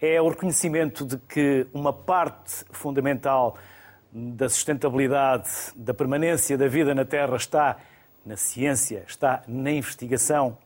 É 0.00 0.18
o 0.20 0.26
reconhecimento 0.26 1.04
de 1.04 1.18
que 1.18 1.66
uma 1.74 1.92
parte 1.92 2.64
fundamental 2.70 3.58
da 4.10 4.48
sustentabilidade, 4.48 5.50
da 5.76 5.92
permanência 5.92 6.56
da 6.56 6.66
vida 6.66 6.94
na 6.94 7.04
Terra 7.04 7.36
está 7.36 7.76
na 8.24 8.38
ciência, 8.38 9.04
está 9.06 9.42
na 9.46 9.70
investigação. 9.70 10.56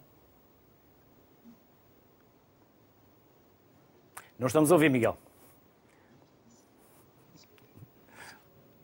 Não 4.38 4.46
estamos 4.46 4.70
a 4.70 4.76
ouvir, 4.76 4.88
Miguel. 4.90 5.18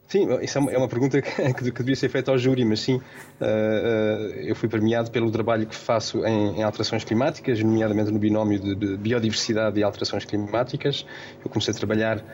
Sim, 0.08 0.28
isso 0.40 0.56
é 0.56 0.60
uma, 0.60 0.72
é 0.72 0.88
pergunta 0.88 1.20
que, 1.22 1.70
devia 1.72 1.96
ser 1.96 2.08
feita 2.08 2.30
ao 2.30 2.38
júri, 2.38 2.64
mas 2.64 2.80
sim, 2.80 2.94
uh, 2.94 3.00
uh, 3.00 4.40
eu 4.40 4.54
fui 4.54 4.68
premiado 4.68 5.10
pelo 5.10 5.30
trabalho 5.30 5.66
que 5.66 5.74
faço 5.74 6.24
em, 6.24 6.62
alterações 6.62 7.02
climáticas, 7.02 7.60
nomeadamente 7.60 8.12
no 8.12 8.18
binómio 8.18 8.60
de, 8.60 8.74
de, 8.74 8.96
biodiversidade 8.96 9.80
e 9.80 9.82
alterações 9.82 10.24
climáticas. 10.24 11.04
Eu 11.44 11.50
comecei 11.50 11.74
a 11.74 11.76
trabalhar 11.76 12.24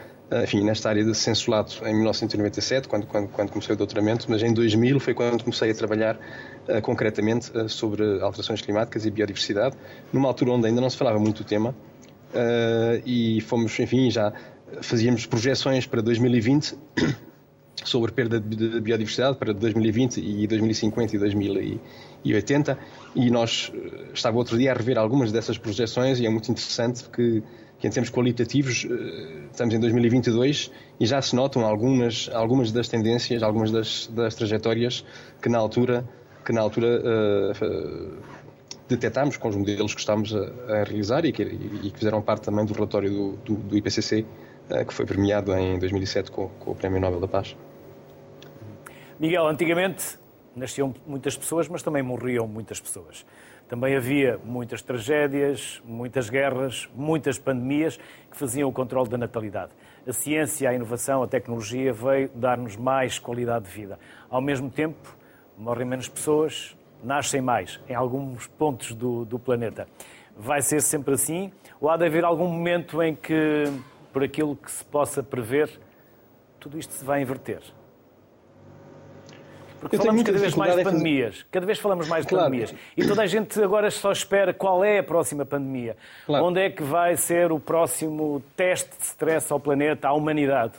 enfim, 0.45 0.65
nesta 0.65 0.89
área 0.89 1.05
de 1.05 1.15
censulato 1.15 1.87
em 1.87 1.93
1997, 1.93 2.89
quando, 2.89 3.07
quando, 3.07 3.29
quando 3.29 3.51
comecei 3.51 3.75
o 3.75 3.77
doutoramento, 3.77 4.31
mas 4.31 4.43
em 4.43 4.51
2000 4.51 4.99
foi 4.99 5.13
quando 5.13 5.45
comecei 5.45 5.71
a 5.71 5.75
trabalhar 5.75 6.19
concretamente 6.81 7.53
sobre 7.69 8.03
alterações 8.23 8.63
climáticas 8.63 9.05
e 9.05 9.11
biodiversidade, 9.11 9.77
numa 10.11 10.29
altura 10.29 10.53
onde 10.53 10.69
ainda 10.69 10.81
não 10.81 10.89
se 10.89 10.97
falava 10.97 11.19
muito 11.19 11.43
do 11.43 11.47
tema, 11.47 11.75
e 13.05 13.43
fomos, 13.43 13.79
enfim, 13.79 14.11
já 14.11 14.33
fazíamos 14.81 15.27
projeções 15.27 15.87
para 15.87 16.01
2020 16.01 16.79
sobre 17.85 18.13
perda 18.13 18.39
de 18.39 18.81
biodiversidade 18.81 19.37
para 19.37 19.53
2020 19.53 20.19
e 20.19 20.47
2050 20.47 21.17
e 21.17 21.19
2080 21.19 22.79
e 23.17 23.31
nós 23.31 23.73
estava 24.15 24.37
outro 24.37 24.57
dia 24.57 24.73
a 24.73 24.75
rever 24.75 24.99
algumas 24.99 25.33
dessas 25.33 25.59
projeções 25.59 26.21
e 26.21 26.27
é 26.27 26.31
muito 26.31 26.51
interessante 26.51 27.09
que 27.09 27.43
que 27.83 27.89
em 27.89 27.91
termos 27.91 28.11
qualitativos 28.11 28.87
eh, 28.89 29.49
estamos 29.51 29.75
em 29.75 29.81
2022 29.81 30.71
e 31.01 31.05
já 31.05 31.21
se 31.21 31.35
notam 31.35 31.67
algumas, 31.67 32.31
algumas 32.33 32.71
das 32.71 32.87
tendências, 32.87 33.43
algumas 33.43 33.73
das, 33.73 34.07
das 34.07 34.37
trajetórias 34.37 35.05
que 35.43 35.49
na 35.49 35.59
altura, 35.59 36.09
que 36.45 36.53
na 36.53 36.61
altura 36.61 37.03
uh, 37.03 38.19
detectámos 38.89 39.37
com 39.37 39.49
os 39.49 39.57
modelos 39.57 39.95
que 39.95 40.01
estamos 40.01 40.33
a, 40.33 40.45
a 40.69 40.85
realizar 40.85 41.25
e 41.25 41.33
que, 41.33 41.43
e 41.43 41.91
que, 41.91 41.99
fizeram 41.99 42.23
parte 42.23 42.45
também 42.45 42.65
do 42.65 42.73
relatório 42.73 43.11
do, 43.11 43.33
do, 43.39 43.55
do 43.57 43.77
IPCC, 43.77 44.25
que 44.87 44.95
foi 44.95 45.05
premiado 45.05 45.53
em 45.55 45.79
2007 45.79 46.31
com, 46.31 46.49
com 46.49 46.71
o 46.71 46.75
Prémio 46.75 47.01
Nobel 47.01 47.21
da 47.21 47.29
Paz. 47.29 47.57
Miguel, 49.19 49.47
antigamente 49.47 50.19
nasciam 50.55 50.95
muitas 51.07 51.37
pessoas, 51.37 51.69
mas 51.69 51.83
também 51.83 52.03
morriam 52.03 52.47
muitas 52.47 52.81
pessoas. 52.81 53.25
Também 53.69 53.97
havia 53.97 54.39
muitas 54.45 54.83
tragédias, 54.83 55.81
muitas 55.85 56.29
guerras, 56.29 56.89
muitas 56.95 57.39
pandemias 57.39 57.99
que 58.31 58.37
faziam 58.37 58.69
o 58.69 58.73
controle 58.73 59.09
da 59.09 59.17
natalidade. 59.17 59.73
A 60.07 60.13
ciência, 60.13 60.69
a 60.69 60.75
inovação, 60.75 61.23
a 61.23 61.27
tecnologia 61.27 61.93
veio 61.93 62.31
dar-nos 62.35 62.77
mais 62.77 63.19
qualidade 63.19 63.65
de 63.65 63.71
vida. 63.71 63.99
Ao 64.29 64.43
mesmo 64.43 64.69
tempo, 64.69 65.17
morrem 65.57 65.87
menos 65.87 66.09
pessoas, 66.09 66.77
nascem 67.03 67.41
mais 67.41 67.81
em 67.89 67.95
alguns 67.95 68.47
pontos 68.47 68.93
do, 68.93 69.25
do 69.25 69.39
planeta. 69.39 69.87
Vai 70.37 70.61
ser 70.61 70.83
sempre 70.83 71.15
assim? 71.15 71.53
Ou 71.81 71.89
há 71.89 71.97
de 71.97 72.05
haver 72.05 72.25
algum 72.25 72.49
momento 72.49 73.03
em 73.03 73.15
que, 73.15 73.65
por 74.13 74.23
aquilo 74.23 74.55
que 74.57 74.71
se 74.71 74.85
possa 74.85 75.23
prever, 75.23 75.71
tudo 76.61 76.79
isto 76.79 76.93
se 76.93 77.05
vai 77.05 77.23
inverter? 77.23 77.63
Porque 79.81 79.97
falamos 79.97 80.23
cada 80.23 80.39
vez 80.39 80.55
mais 80.55 80.77
de 80.77 80.85
pandemias. 80.85 81.47
Cada 81.51 81.67
vez 81.67 81.79
falamos 81.81 82.09
mais 82.09 82.25
de 82.25 82.29
claro. 82.29 82.45
pandemias. 82.45 82.73
E 82.97 83.05
toda 83.05 83.23
a 83.23 83.27
gente 83.27 83.61
agora 83.61 83.91
só 83.91 84.13
espera 84.13 84.55
qual 84.55 84.85
é 84.85 84.99
a 84.99 85.03
próxima 85.03 85.45
pandemia. 85.45 85.97
Claro. 86.25 86.45
Onde 86.45 86.61
é 86.61 86.71
que 86.71 86.85
vai 86.85 87.17
ser 87.17 87.51
o 87.51 87.59
próximo 87.59 88.41
teste 88.57 88.97
de 88.97 89.05
stress 89.05 89.53
ao 89.53 89.59
planeta, 89.59 90.07
à 90.07 90.13
humanidade? 90.13 90.75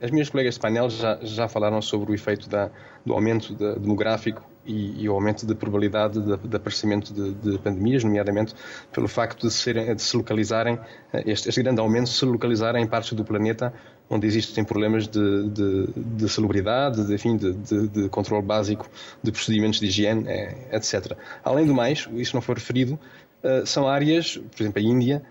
As 0.00 0.10
minhas 0.10 0.30
colegas 0.30 0.54
de 0.54 0.60
painel 0.60 0.88
já, 0.88 1.18
já 1.20 1.48
falaram 1.48 1.82
sobre 1.82 2.12
o 2.12 2.14
efeito 2.14 2.48
da, 2.48 2.70
do 3.04 3.12
aumento 3.12 3.52
da, 3.52 3.74
demográfico 3.74 4.42
e, 4.66 5.02
e, 5.02 5.08
o 5.08 5.12
aumento 5.12 5.46
da 5.46 5.54
probabilidade 5.54 6.20
de, 6.20 6.36
de 6.36 6.56
aparecimento 6.56 7.12
de, 7.12 7.32
de, 7.34 7.58
pandemias, 7.58 8.04
nomeadamente 8.04 8.54
pelo 8.92 9.08
facto 9.08 9.46
de, 9.46 9.52
serem, 9.52 9.94
de 9.94 10.02
se 10.02 10.16
localizarem, 10.16 10.78
este, 11.24 11.48
este 11.48 11.62
grande 11.62 11.80
aumento 11.80 12.08
se 12.08 12.24
localizarem 12.24 12.82
em 12.82 12.86
partes 12.86 13.12
do 13.12 13.24
planeta 13.24 13.72
onde 14.08 14.26
existem 14.26 14.64
problemas 14.64 15.08
de, 15.08 15.48
de, 15.50 15.86
de 15.96 16.28
celebridade, 16.28 17.06
de, 17.06 17.14
enfim, 17.14 17.36
de, 17.36 17.52
de, 17.52 17.88
de, 17.88 18.08
controle 18.08 18.44
básico 18.44 18.88
de 19.22 19.32
procedimentos 19.32 19.80
de 19.80 19.86
higiene, 19.86 20.28
é, 20.28 20.68
etc. 20.72 21.16
Além 21.44 21.66
do 21.66 21.74
mais, 21.74 22.08
isso 22.14 22.36
não 22.36 22.40
foi 22.40 22.54
referido, 22.54 22.98
uh, 23.42 23.66
são 23.66 23.88
áreas, 23.88 24.36
por 24.36 24.62
exemplo, 24.62 24.80
a 24.80 24.84
Índia, 24.84 25.22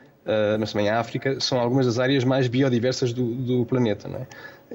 mas 0.60 0.72
também 0.72 0.90
a 0.90 1.00
África, 1.00 1.40
são 1.40 1.60
algumas 1.60 1.86
das 1.86 2.00
áreas 2.00 2.24
mais 2.24 2.48
biodiversas 2.48 3.14
do, 3.14 3.36
do 3.36 3.66
planeta. 3.66 4.08
Não 4.08 4.20
é? 4.20 4.28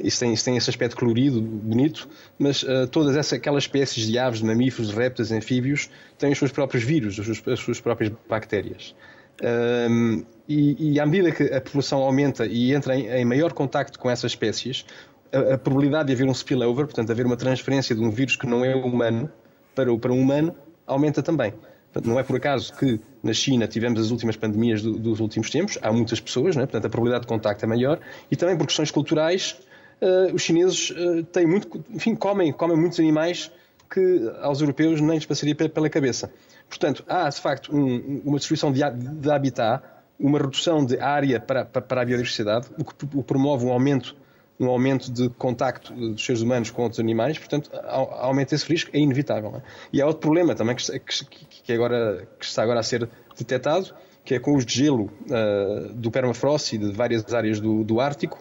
Isso 0.03 0.21
tem, 0.21 0.33
isso 0.33 0.45
tem 0.45 0.57
esse 0.57 0.71
aspecto 0.71 0.97
colorido, 0.97 1.41
bonito, 1.41 2.09
mas 2.39 2.63
uh, 2.63 2.87
todas 2.91 3.17
essas, 3.17 3.35
aquelas 3.35 3.65
espécies 3.65 4.07
de 4.07 4.19
aves, 4.19 4.41
de 4.41 4.47
mamíferos, 4.47 4.91
de 4.91 4.97
répteis, 4.97 5.33
anfíbios, 5.33 5.91
têm 6.19 6.33
os 6.33 6.39
seus 6.39 6.53
próprios 6.53 6.83
vírus, 6.83 7.19
as 7.19 7.27
suas, 7.27 7.43
as 7.49 7.61
suas 7.61 7.81
próprias 7.81 8.13
bactérias. 8.29 8.95
Um, 9.43 10.25
e, 10.47 10.95
e, 10.95 11.01
à 11.01 11.07
medida 11.07 11.33
que 11.33 11.45
a 11.45 11.61
população 11.61 12.01
aumenta 12.03 12.45
e 12.45 12.75
entra 12.75 12.95
em, 12.95 13.07
em 13.07 13.25
maior 13.25 13.53
contacto 13.53 13.99
com 13.99 14.11
essas 14.11 14.33
espécies, 14.33 14.85
a, 15.33 15.55
a, 15.55 15.59
probabilidade 15.59 16.09
de 16.09 16.13
haver 16.13 16.27
um 16.27 16.35
spillover, 16.35 16.85
portanto, 16.87 17.11
haver 17.11 17.25
uma 17.25 17.37
transferência 17.37 17.95
de 17.95 18.03
um 18.03 18.11
vírus 18.11 18.37
que 18.37 18.47
não 18.47 18.65
é 18.65 18.75
humano 18.75 19.31
para, 19.75 19.97
para 19.97 20.13
um 20.13 20.21
humano, 20.21 20.55
aumenta 20.87 21.23
também. 21.23 21.55
Portanto, 21.93 22.09
não 22.09 22.21
é 22.21 22.23
por 22.23 22.37
acaso 22.37 22.73
que 22.77 23.01
na 23.23 23.33
China 23.33 23.67
tivemos 23.67 24.01
as 24.01 24.11
últimas 24.11 24.37
pandemias 24.37 24.83
do, 24.83 24.93
dos 24.93 25.21
últimos 25.21 25.51
tempos, 25.51 25.79
há 25.83 25.93
muitas 25.93 26.21
pessoas, 26.21 26.55
né? 26.55 26.63
portanto 26.63 26.87
a 26.87 26.89
probabilidade 26.89 27.23
de 27.23 27.29
contacto 27.29 27.65
é 27.65 27.69
maior, 27.69 27.99
e 28.31 28.37
também 28.37 28.57
por 28.57 28.67
questões 28.67 28.91
culturais, 28.91 29.57
uh, 30.01 30.35
os 30.35 30.43
chineses 30.43 30.91
uh, 30.91 31.23
têm 31.25 31.47
muito, 31.47 31.85
enfim, 31.91 32.15
comem, 32.15 32.53
comem 32.53 32.77
muitos 32.77 32.99
animais 32.99 33.51
que 33.91 34.31
aos 34.41 34.61
europeus 34.61 35.01
nem 35.01 35.17
lhes 35.17 35.27
passaria 35.27 35.55
pela 35.55 35.91
cabeça. 35.91 36.33
Portanto, 36.69 37.05
há 37.09 37.29
de 37.29 37.41
facto 37.41 37.75
um, 37.75 38.23
uma 38.25 38.39
destruição 38.39 38.71
de, 38.71 38.81
de 38.89 39.31
habitat, 39.31 39.83
uma 40.19 40.39
redução 40.39 40.85
de 40.85 40.99
área 41.01 41.41
para, 41.41 41.65
para, 41.65 41.83
para, 41.83 42.03
a 42.03 42.05
biodiversidade, 42.05 42.69
o 42.79 42.85
que 42.85 43.23
promove 43.25 43.67
um 43.67 43.73
aumento, 43.73 44.15
um 44.61 44.69
aumento 44.69 45.11
de 45.11 45.29
contacto 45.31 45.93
dos 45.93 46.25
seres 46.25 46.43
humanos 46.43 46.71
com 46.71 46.83
outros 46.83 47.01
animais, 47.01 47.39
portanto, 47.39 47.71
aumenta 47.83 48.55
esse 48.55 48.67
risco, 48.67 48.91
é 48.93 49.01
inevitável. 49.01 49.57
É? 49.57 49.63
E 49.93 50.01
há 50.01 50.07
outro 50.07 50.21
problema 50.21 50.55
também 50.55 50.77
que, 50.77 50.99
que, 51.01 51.63
que, 51.65 51.73
agora, 51.73 52.29
que 52.39 52.45
está 52.45 52.63
agora 52.63 52.79
a 52.79 52.83
ser 52.83 53.09
detectado, 53.37 53.93
que 54.25 54.35
é 54.35 54.39
com 54.39 54.55
os 54.55 54.65
de 54.65 54.75
gelo 54.75 55.11
uh, 55.27 55.93
do 55.95 56.11
permafrost 56.11 56.77
e 56.77 56.79
de 56.79 56.93
várias 56.93 57.33
áreas 57.33 57.59
do, 57.59 57.83
do 57.83 58.01
Ártico, 58.01 58.39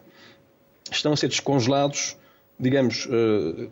estão 0.92 1.14
a 1.14 1.18
ser 1.18 1.28
descongelados 1.28 2.18
digamos, 2.60 3.06
uh, 3.06 3.72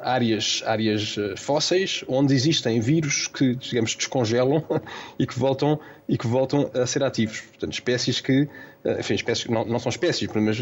áreas, 0.00 0.62
áreas 0.64 1.16
eh, 1.18 1.34
fósseis 1.36 2.04
onde 2.08 2.34
existem 2.34 2.80
vírus 2.80 3.26
que, 3.26 3.54
digamos, 3.54 3.94
descongelam 3.94 4.64
e 5.18 5.26
que 5.26 5.38
voltam, 5.38 5.78
e 6.08 6.16
que 6.16 6.26
voltam 6.26 6.70
a 6.74 6.86
ser 6.86 7.02
ativos. 7.02 7.40
Portanto, 7.40 7.72
espécies 7.72 8.20
que, 8.20 8.42
uh, 8.42 9.00
enfim, 9.00 9.14
espécies, 9.14 9.46
não, 9.48 9.64
não 9.64 9.78
são 9.80 9.90
espécies, 9.90 10.28
mas 10.34 10.58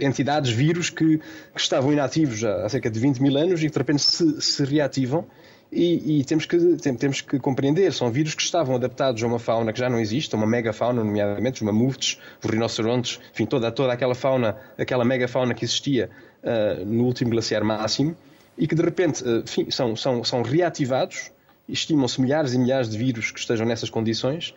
entidades, 0.00 0.50
vírus 0.50 0.88
que, 0.88 1.18
que, 1.18 1.60
estavam 1.60 1.92
inativos 1.92 2.42
há, 2.44 2.64
há 2.64 2.68
cerca 2.68 2.90
de 2.90 2.98
20 2.98 3.20
mil 3.20 3.36
anos 3.36 3.62
e 3.62 3.66
que 3.66 3.72
de 3.72 3.78
repente 3.78 4.02
se, 4.02 4.40
se 4.40 4.64
reativam 4.64 5.26
e, 5.72 6.20
e, 6.20 6.24
temos, 6.24 6.44
que, 6.44 6.58
temos 6.76 7.22
que 7.22 7.38
compreender, 7.38 7.90
são 7.94 8.10
vírus 8.10 8.34
que 8.34 8.42
estavam 8.42 8.74
adaptados 8.74 9.22
a 9.22 9.26
uma 9.26 9.38
fauna 9.38 9.72
que 9.72 9.78
já 9.78 9.88
não 9.88 9.98
existe, 9.98 10.36
uma 10.36 10.46
megafauna, 10.46 11.02
nomeadamente 11.02 11.62
os 11.62 11.62
mamutes, 11.62 12.18
os 12.44 12.50
rinocerontes, 12.50 13.18
enfim, 13.32 13.46
toda, 13.46 13.72
toda 13.72 13.90
aquela 13.90 14.14
fauna, 14.14 14.54
aquela 14.76 15.02
megafauna 15.02 15.54
que 15.54 15.64
existia 15.64 16.10
uh, 16.42 16.84
no 16.84 17.04
último 17.04 17.30
glaciar 17.30 17.64
máximo, 17.64 18.14
e 18.58 18.66
que 18.68 18.74
de 18.74 18.82
repente 18.82 19.24
uh, 19.24 19.38
enfim, 19.38 19.70
são, 19.70 19.96
são, 19.96 20.22
são 20.22 20.42
reativados, 20.42 21.32
estimam-se 21.66 22.20
milhares 22.20 22.52
e 22.52 22.58
milhares 22.58 22.90
de 22.90 22.98
vírus 22.98 23.30
que 23.30 23.40
estejam 23.40 23.64
nessas 23.66 23.88
condições, 23.88 24.54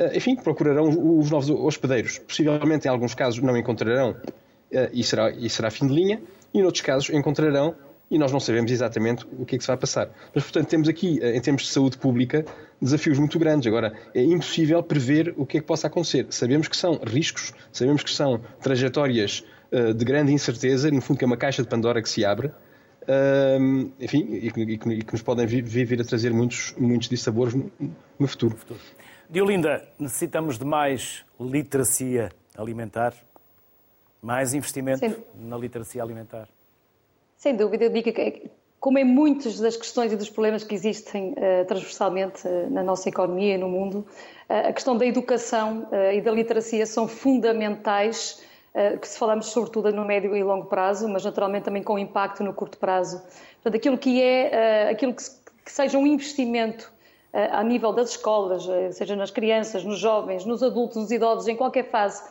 uh, 0.00 0.16
enfim, 0.16 0.34
procurarão 0.34 0.88
os 0.88 1.30
novos 1.30 1.48
hospedeiros. 1.48 2.18
Possivelmente, 2.18 2.88
em 2.88 2.90
alguns 2.90 3.14
casos, 3.14 3.40
não 3.40 3.56
encontrarão 3.56 4.16
e, 4.92 5.04
será, 5.04 5.30
e 5.30 5.48
será 5.48 5.70
fim 5.70 5.86
de 5.86 5.94
linha, 5.94 6.20
e 6.52 6.58
em 6.58 6.64
outros 6.64 6.82
casos 6.82 7.08
encontrarão 7.10 7.76
e 8.10 8.18
nós 8.18 8.32
não 8.32 8.38
sabemos 8.38 8.70
exatamente 8.70 9.26
o 9.32 9.44
que 9.44 9.56
é 9.56 9.58
que 9.58 9.64
se 9.64 9.68
vai 9.68 9.76
passar. 9.76 10.10
Mas, 10.34 10.44
portanto, 10.44 10.68
temos 10.68 10.88
aqui, 10.88 11.18
eh, 11.20 11.36
em 11.36 11.40
termos 11.40 11.62
de 11.62 11.68
saúde 11.68 11.98
pública, 11.98 12.44
desafios 12.80 13.18
muito 13.18 13.38
grandes. 13.38 13.66
Agora, 13.66 13.92
é 14.14 14.22
impossível 14.22 14.82
prever 14.82 15.34
o 15.36 15.44
que 15.44 15.58
é 15.58 15.60
que 15.60 15.66
possa 15.66 15.88
acontecer. 15.88 16.26
Sabemos 16.30 16.68
que 16.68 16.76
são 16.76 17.00
riscos, 17.04 17.52
sabemos 17.72 18.02
que 18.02 18.10
são 18.10 18.40
trajetórias 18.60 19.44
uh, 19.72 19.92
de 19.92 20.04
grande 20.04 20.32
incerteza, 20.32 20.90
no 20.90 21.00
fundo, 21.00 21.18
que 21.18 21.24
é 21.24 21.26
uma 21.26 21.36
caixa 21.36 21.62
de 21.62 21.68
Pandora 21.68 22.00
que 22.00 22.08
se 22.08 22.24
abre. 22.24 22.48
Uh, 23.02 23.92
enfim, 24.00 24.28
e 24.32 24.50
que, 24.50 24.60
e, 24.60 24.78
que, 24.78 24.88
e 24.90 25.02
que, 25.02 25.12
nos 25.12 25.22
podem 25.22 25.46
vir, 25.46 25.62
vir, 25.62 26.00
a 26.00 26.04
trazer 26.04 26.32
muitos, 26.32 26.74
muitos 26.78 27.08
dissabores 27.08 27.54
no, 27.54 27.70
no 28.18 28.28
futuro. 28.28 28.52
No 28.52 28.58
futuro. 28.58 28.80
Diolinda, 29.28 29.82
necessitamos 29.98 30.58
de 30.58 30.64
mais 30.64 31.24
literacia 31.40 32.30
alimentar? 32.56 33.14
Mais 34.22 34.54
investimento 34.54 35.00
Sim. 35.00 35.16
na 35.34 35.56
literacia 35.56 36.02
alimentar? 36.02 36.48
Sem 37.36 37.54
dúvida, 37.54 37.84
eu 37.84 37.90
digo 37.90 38.10
que, 38.12 38.50
como 38.80 38.98
em 38.98 39.04
muitas 39.04 39.60
das 39.60 39.76
questões 39.76 40.10
e 40.10 40.16
dos 40.16 40.30
problemas 40.30 40.64
que 40.64 40.74
existem 40.74 41.32
uh, 41.32 41.66
transversalmente 41.66 42.48
uh, 42.48 42.70
na 42.70 42.82
nossa 42.82 43.10
economia 43.10 43.54
e 43.54 43.58
no 43.58 43.68
mundo, 43.68 44.06
uh, 44.48 44.68
a 44.68 44.72
questão 44.72 44.96
da 44.96 45.04
educação 45.04 45.86
e 46.14 46.20
da 46.22 46.30
literacia 46.30 46.86
são 46.86 47.06
fundamentais, 47.06 48.42
que 49.00 49.08
se 49.08 49.18
falamos 49.18 49.46
sobretudo 49.46 49.90
no 49.90 50.04
médio 50.04 50.36
e 50.36 50.42
longo 50.42 50.66
prazo, 50.66 51.08
mas 51.08 51.24
naturalmente 51.24 51.64
também 51.64 51.82
com 51.82 51.98
impacto 51.98 52.44
no 52.44 52.52
curto 52.52 52.76
prazo. 52.76 53.22
Portanto, 53.54 53.74
aquilo 53.74 53.96
que 53.96 54.20
é, 54.20 54.90
aquilo 54.90 55.14
que, 55.14 55.22
que 55.64 55.72
seja 55.72 55.96
um 55.96 56.06
investimento 56.06 56.92
a 57.32 57.64
nível 57.64 57.90
das 57.94 58.10
escolas, 58.10 58.68
seja 58.92 59.16
nas 59.16 59.30
crianças, 59.30 59.82
nos 59.82 59.98
jovens, 59.98 60.44
nos 60.44 60.62
adultos, 60.62 60.98
nos 60.98 61.10
idosos, 61.10 61.48
em 61.48 61.56
qualquer 61.56 61.88
fase, 61.88 62.22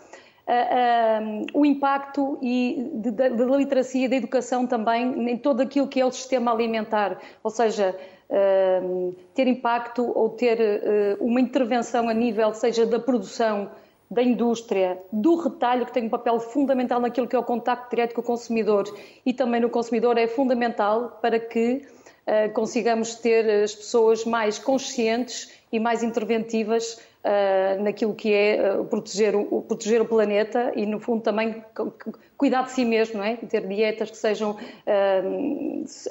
uh, 0.48 1.46
o 1.54 1.66
impacto 1.66 2.38
e 2.41 2.89
da 2.93 3.30
literacia 3.58 4.08
da 4.08 4.16
educação 4.16 4.68
também 4.68 5.30
em 5.30 5.38
todo 5.38 5.62
aquilo 5.62 5.88
que 5.88 6.00
é 6.00 6.06
o 6.06 6.12
sistema 6.12 6.52
alimentar, 6.52 7.20
ou 7.43 7.52
seja, 7.52 7.96
uh, 8.30 9.16
ter 9.34 9.48
impacto 9.48 10.04
ou 10.04 10.30
ter 10.30 10.60
uh, 10.60 11.24
uma 11.24 11.41
intervenção 11.41 12.10
a 12.10 12.14
nível, 12.14 12.54
seja 12.54 12.86
da 12.86 13.00
produção 13.00 13.70
da 14.10 14.22
indústria, 14.22 15.02
do 15.12 15.36
retalho, 15.36 15.86
que 15.86 15.91
tem 15.91 16.06
um 16.06 16.10
papel 16.10 16.39
fundamental 16.39 17.00
naquilo 17.00 17.28
que 17.28 17.36
é 17.36 17.39
o 17.39 17.43
contacto 17.43 17.89
direto 17.89 18.14
com 18.14 18.22
o 18.22 18.24
consumidor. 18.24 18.86
E 19.26 19.34
também 19.34 19.60
no 19.60 19.70
consumidor, 19.70 20.16
é 20.18 20.28
fundamental 20.28 21.18
para 21.22 21.39
que 21.39 21.82
uh, 22.28 22.54
consigamos 22.54 23.16
ter 23.16 23.64
as 23.64 23.74
pessoas 23.74 24.24
mais 24.24 24.60
conscientes 24.60 25.52
e 25.72 25.80
mais 25.80 26.04
interventivas 26.04 27.02
uh, 27.26 27.84
naquilo 27.84 28.13
que 28.13 28.32
é 28.32 28.78
uh, 28.78 28.86
proteger, 28.86 29.36
o, 29.36 29.61
proteger 29.61 30.01
o 30.01 30.05
planeta 30.05 30.71
e, 30.76 30.86
no 30.86 30.99
fundo, 30.99 31.23
também 31.23 31.63
cuidar 32.38 32.63
de 32.63 32.71
si 32.71 32.86
mesmo, 32.86 33.17
não 33.17 33.26
é? 33.26 33.36
ter 33.36 33.67
dietas 33.67 34.11
que 34.11 34.17
sejam 34.17 34.57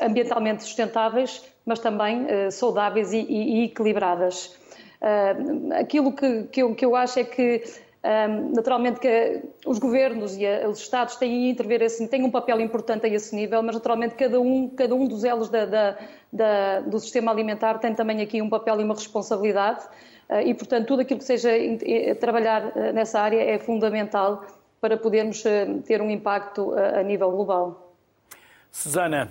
ambientalmente 0.01 0.65
sustentáveis, 0.65 1.45
mas 1.65 1.79
também 1.79 2.27
saudáveis 2.51 3.13
e, 3.13 3.19
e, 3.19 3.61
e 3.61 3.65
equilibradas. 3.65 4.57
aquilo 5.79 6.13
que, 6.13 6.45
que, 6.45 6.63
eu, 6.63 6.75
que 6.75 6.85
eu 6.85 6.97
acho 6.97 7.19
é 7.19 7.25
que 7.25 7.63
naturalmente 8.53 9.01
que 9.01 9.43
os 9.67 9.79
governos 9.79 10.37
e 10.37 10.47
os 10.67 10.79
Estados 10.79 11.17
têm 11.17 11.51
intervir 11.51 11.83
assim, 11.83 12.07
têm 12.07 12.25
um 12.25 12.31
papel 12.31 12.61
importante 12.61 13.07
a 13.07 13.09
esse 13.09 13.35
nível, 13.35 13.63
mas 13.63 13.75
naturalmente 13.75 14.15
cada 14.15 14.41
um, 14.41 14.69
cada 14.69 14.95
um 14.95 15.07
dos 15.07 15.25
elos 15.25 15.49
da, 15.49 15.65
da, 15.67 15.99
da, 16.33 16.81
do 16.81 16.99
sistema 16.99 17.31
alimentar 17.31 17.79
tem 17.79 17.95
também 17.95 18.23
aqui 18.23 18.41
um 18.41 18.49
papel 18.49 18.81
e 18.81 18.85
uma 18.85 18.95
responsabilidade 18.95 19.85
e, 20.45 20.55
portanto, 20.55 20.87
tudo 20.87 21.03
aquilo 21.03 21.19
que 21.19 21.25
seja 21.25 21.51
trabalhar 22.21 22.67
uh, 22.67 22.93
nessa 22.93 23.21
área 23.21 23.41
é 23.41 23.59
fundamental 23.59 24.45
para 24.81 24.97
podermos 24.97 25.45
uh, 25.45 25.83
ter 25.87 26.01
um 26.01 26.11
impacto 26.11 26.73
a 26.73 27.03
nível 27.03 27.31
global. 27.31 27.95
Susana, 28.71 29.31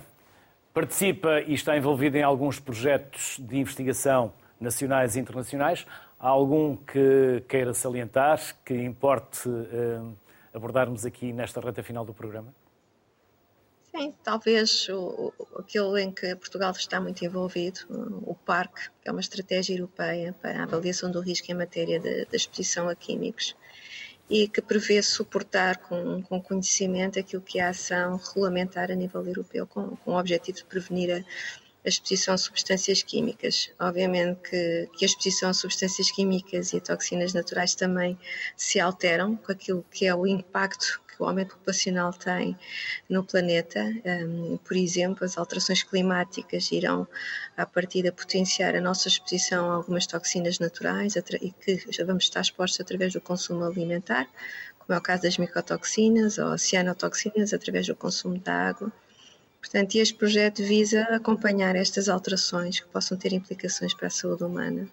participa 0.72 1.40
e 1.40 1.54
está 1.54 1.76
envolvida 1.76 2.18
em 2.18 2.22
alguns 2.22 2.58
projetos 2.58 3.36
de 3.38 3.58
investigação 3.58 4.32
nacionais 4.60 5.16
e 5.16 5.20
internacionais. 5.20 5.86
Há 6.18 6.28
algum 6.28 6.76
que 6.76 7.42
queira 7.48 7.74
salientar, 7.74 8.40
que 8.64 8.74
importe 8.74 9.50
abordarmos 10.54 11.04
aqui 11.04 11.32
nesta 11.32 11.60
reta 11.60 11.82
final 11.82 12.04
do 12.04 12.14
programa? 12.14 12.54
Sim, 13.96 14.12
talvez 14.24 14.88
o, 14.88 15.32
aquilo 15.56 15.96
em 15.96 16.10
que 16.10 16.34
Portugal 16.34 16.72
está 16.72 17.00
muito 17.00 17.24
envolvido, 17.24 17.80
o 18.26 18.34
PARC, 18.34 18.90
que 19.00 19.08
é 19.08 19.12
uma 19.12 19.20
estratégia 19.20 19.76
europeia 19.76 20.32
para 20.32 20.58
a 20.58 20.62
avaliação 20.64 21.12
do 21.12 21.20
risco 21.20 21.52
em 21.52 21.54
matéria 21.54 22.00
da 22.00 22.36
exposição 22.36 22.88
a 22.88 22.96
químicos 22.96 23.54
e 24.28 24.48
que 24.48 24.60
prevê 24.60 25.00
suportar 25.00 25.76
com, 25.76 26.20
com 26.22 26.40
conhecimento 26.40 27.20
aquilo 27.20 27.42
que 27.42 27.60
é 27.60 27.66
a 27.66 27.68
ação 27.68 28.16
regulamentar 28.16 28.90
a 28.90 28.96
nível 28.96 29.24
europeu, 29.24 29.64
com, 29.64 29.94
com 29.96 30.12
o 30.12 30.18
objetivo 30.18 30.58
de 30.58 30.64
prevenir 30.64 31.12
a, 31.12 31.18
a 31.84 31.88
exposição 31.88 32.34
a 32.34 32.38
substâncias 32.38 33.00
químicas. 33.00 33.70
Obviamente 33.78 34.40
que, 34.40 34.88
que, 34.96 35.04
a 35.04 35.06
exposição 35.06 35.50
a 35.50 35.54
substâncias 35.54 36.10
químicas 36.10 36.72
e 36.72 36.78
a 36.78 36.80
toxinas 36.80 37.32
naturais 37.32 37.76
também 37.76 38.18
se 38.56 38.80
alteram 38.80 39.36
com 39.36 39.52
aquilo 39.52 39.84
que 39.88 40.04
é 40.04 40.12
o 40.12 40.26
impacto 40.26 41.00
que 41.14 41.22
o 41.22 41.26
aumento 41.26 41.56
populacional 41.56 42.12
tem 42.12 42.56
no 43.08 43.24
planeta. 43.24 43.80
Um, 44.04 44.56
por 44.58 44.76
exemplo, 44.76 45.24
as 45.24 45.38
alterações 45.38 45.82
climáticas 45.82 46.70
irão, 46.72 47.06
a 47.56 47.64
partir 47.64 48.02
de 48.02 48.12
potenciar 48.12 48.74
a 48.74 48.80
nossa 48.80 49.08
exposição 49.08 49.70
a 49.70 49.74
algumas 49.74 50.06
toxinas 50.06 50.58
naturais 50.58 51.16
e 51.16 51.50
que 51.50 51.84
já 51.90 52.04
vamos 52.04 52.24
estar 52.24 52.40
expostos 52.40 52.80
através 52.80 53.12
do 53.12 53.20
consumo 53.20 53.64
alimentar, 53.64 54.28
como 54.78 54.94
é 54.94 54.98
o 54.98 55.02
caso 55.02 55.22
das 55.22 55.38
micotoxinas 55.38 56.38
ou 56.38 56.58
cianotoxinas, 56.58 57.52
através 57.52 57.86
do 57.86 57.96
consumo 57.96 58.38
da 58.38 58.68
água 58.68 58.92
Portanto, 59.64 59.94
este 59.94 60.14
projeto 60.14 60.62
visa 60.62 61.04
acompanhar 61.04 61.74
estas 61.74 62.10
alterações 62.10 62.80
que 62.80 62.88
possam 62.88 63.16
ter 63.16 63.32
implicações 63.32 63.94
para 63.94 64.08
a 64.08 64.10
saúde 64.10 64.44
humana 64.44 64.86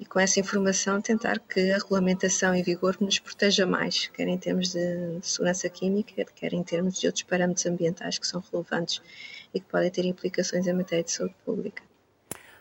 e, 0.00 0.04
com 0.04 0.18
essa 0.18 0.40
informação, 0.40 1.00
tentar 1.00 1.38
que 1.38 1.70
a 1.70 1.78
regulamentação 1.78 2.52
em 2.52 2.60
vigor 2.60 2.96
nos 3.00 3.20
proteja 3.20 3.64
mais, 3.64 4.08
quer 4.08 4.26
em 4.26 4.36
termos 4.36 4.72
de 4.72 5.20
segurança 5.22 5.68
química, 5.68 6.26
quer 6.34 6.52
em 6.52 6.64
termos 6.64 6.98
de 6.98 7.06
outros 7.06 7.22
parâmetros 7.22 7.64
ambientais 7.66 8.18
que 8.18 8.26
são 8.26 8.42
relevantes 8.50 9.00
e 9.54 9.60
que 9.60 9.66
podem 9.66 9.88
ter 9.88 10.04
implicações 10.04 10.66
em 10.66 10.72
matéria 10.72 11.04
de 11.04 11.12
saúde 11.12 11.36
pública. 11.44 11.80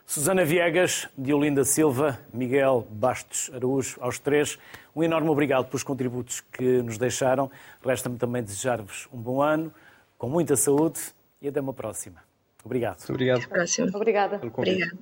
Susana 0.05 0.45
Viegas, 0.45 1.09
Diolinda 1.17 1.65
Silva, 1.65 2.19
Miguel 2.31 2.87
Bastos 2.91 3.49
Araújo, 3.51 3.97
aos 3.99 4.19
três, 4.19 4.59
um 4.95 5.01
enorme 5.01 5.29
obrigado 5.29 5.65
pelos 5.65 5.81
contributos 5.81 6.39
que 6.39 6.83
nos 6.83 6.99
deixaram. 6.99 7.49
Resta-me 7.83 8.15
também 8.15 8.43
desejar-vos 8.43 9.07
um 9.11 9.17
bom 9.17 9.41
ano, 9.41 9.73
com 10.19 10.29
muita 10.29 10.55
saúde 10.55 11.17
e 11.41 11.47
até 11.47 11.61
uma 11.61 11.73
próxima. 11.73 12.23
Obrigado. 12.63 12.97
Muito 12.99 13.11
obrigado. 13.11 13.37
Até 13.37 13.47
próxima. 13.47 13.91
Obrigada. 13.93 14.41
Obrigada. 14.43 14.97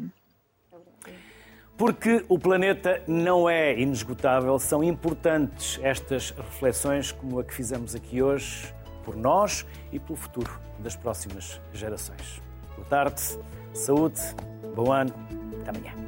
Porque 1.77 2.23
o 2.29 2.39
planeta 2.39 3.03
não 3.05 3.49
é 3.49 3.77
inesgotável, 3.77 4.57
são 4.57 4.81
importantes 4.81 5.77
estas 5.83 6.31
reflexões 6.31 7.11
como 7.11 7.39
a 7.39 7.43
que 7.43 7.53
fizemos 7.53 7.93
aqui 7.93 8.21
hoje, 8.21 8.73
por 9.03 9.15
nós 9.15 9.65
e 9.91 9.99
pelo 9.99 10.15
futuro 10.15 10.57
das 10.79 10.95
próximas 10.95 11.59
gerações. 11.73 12.41
Boa 12.75 12.87
tarde, 12.87 13.21
saúde, 13.73 14.21
bom 14.73 14.91
ano, 14.91 15.13
até 15.61 15.71
amanhã. 15.71 16.04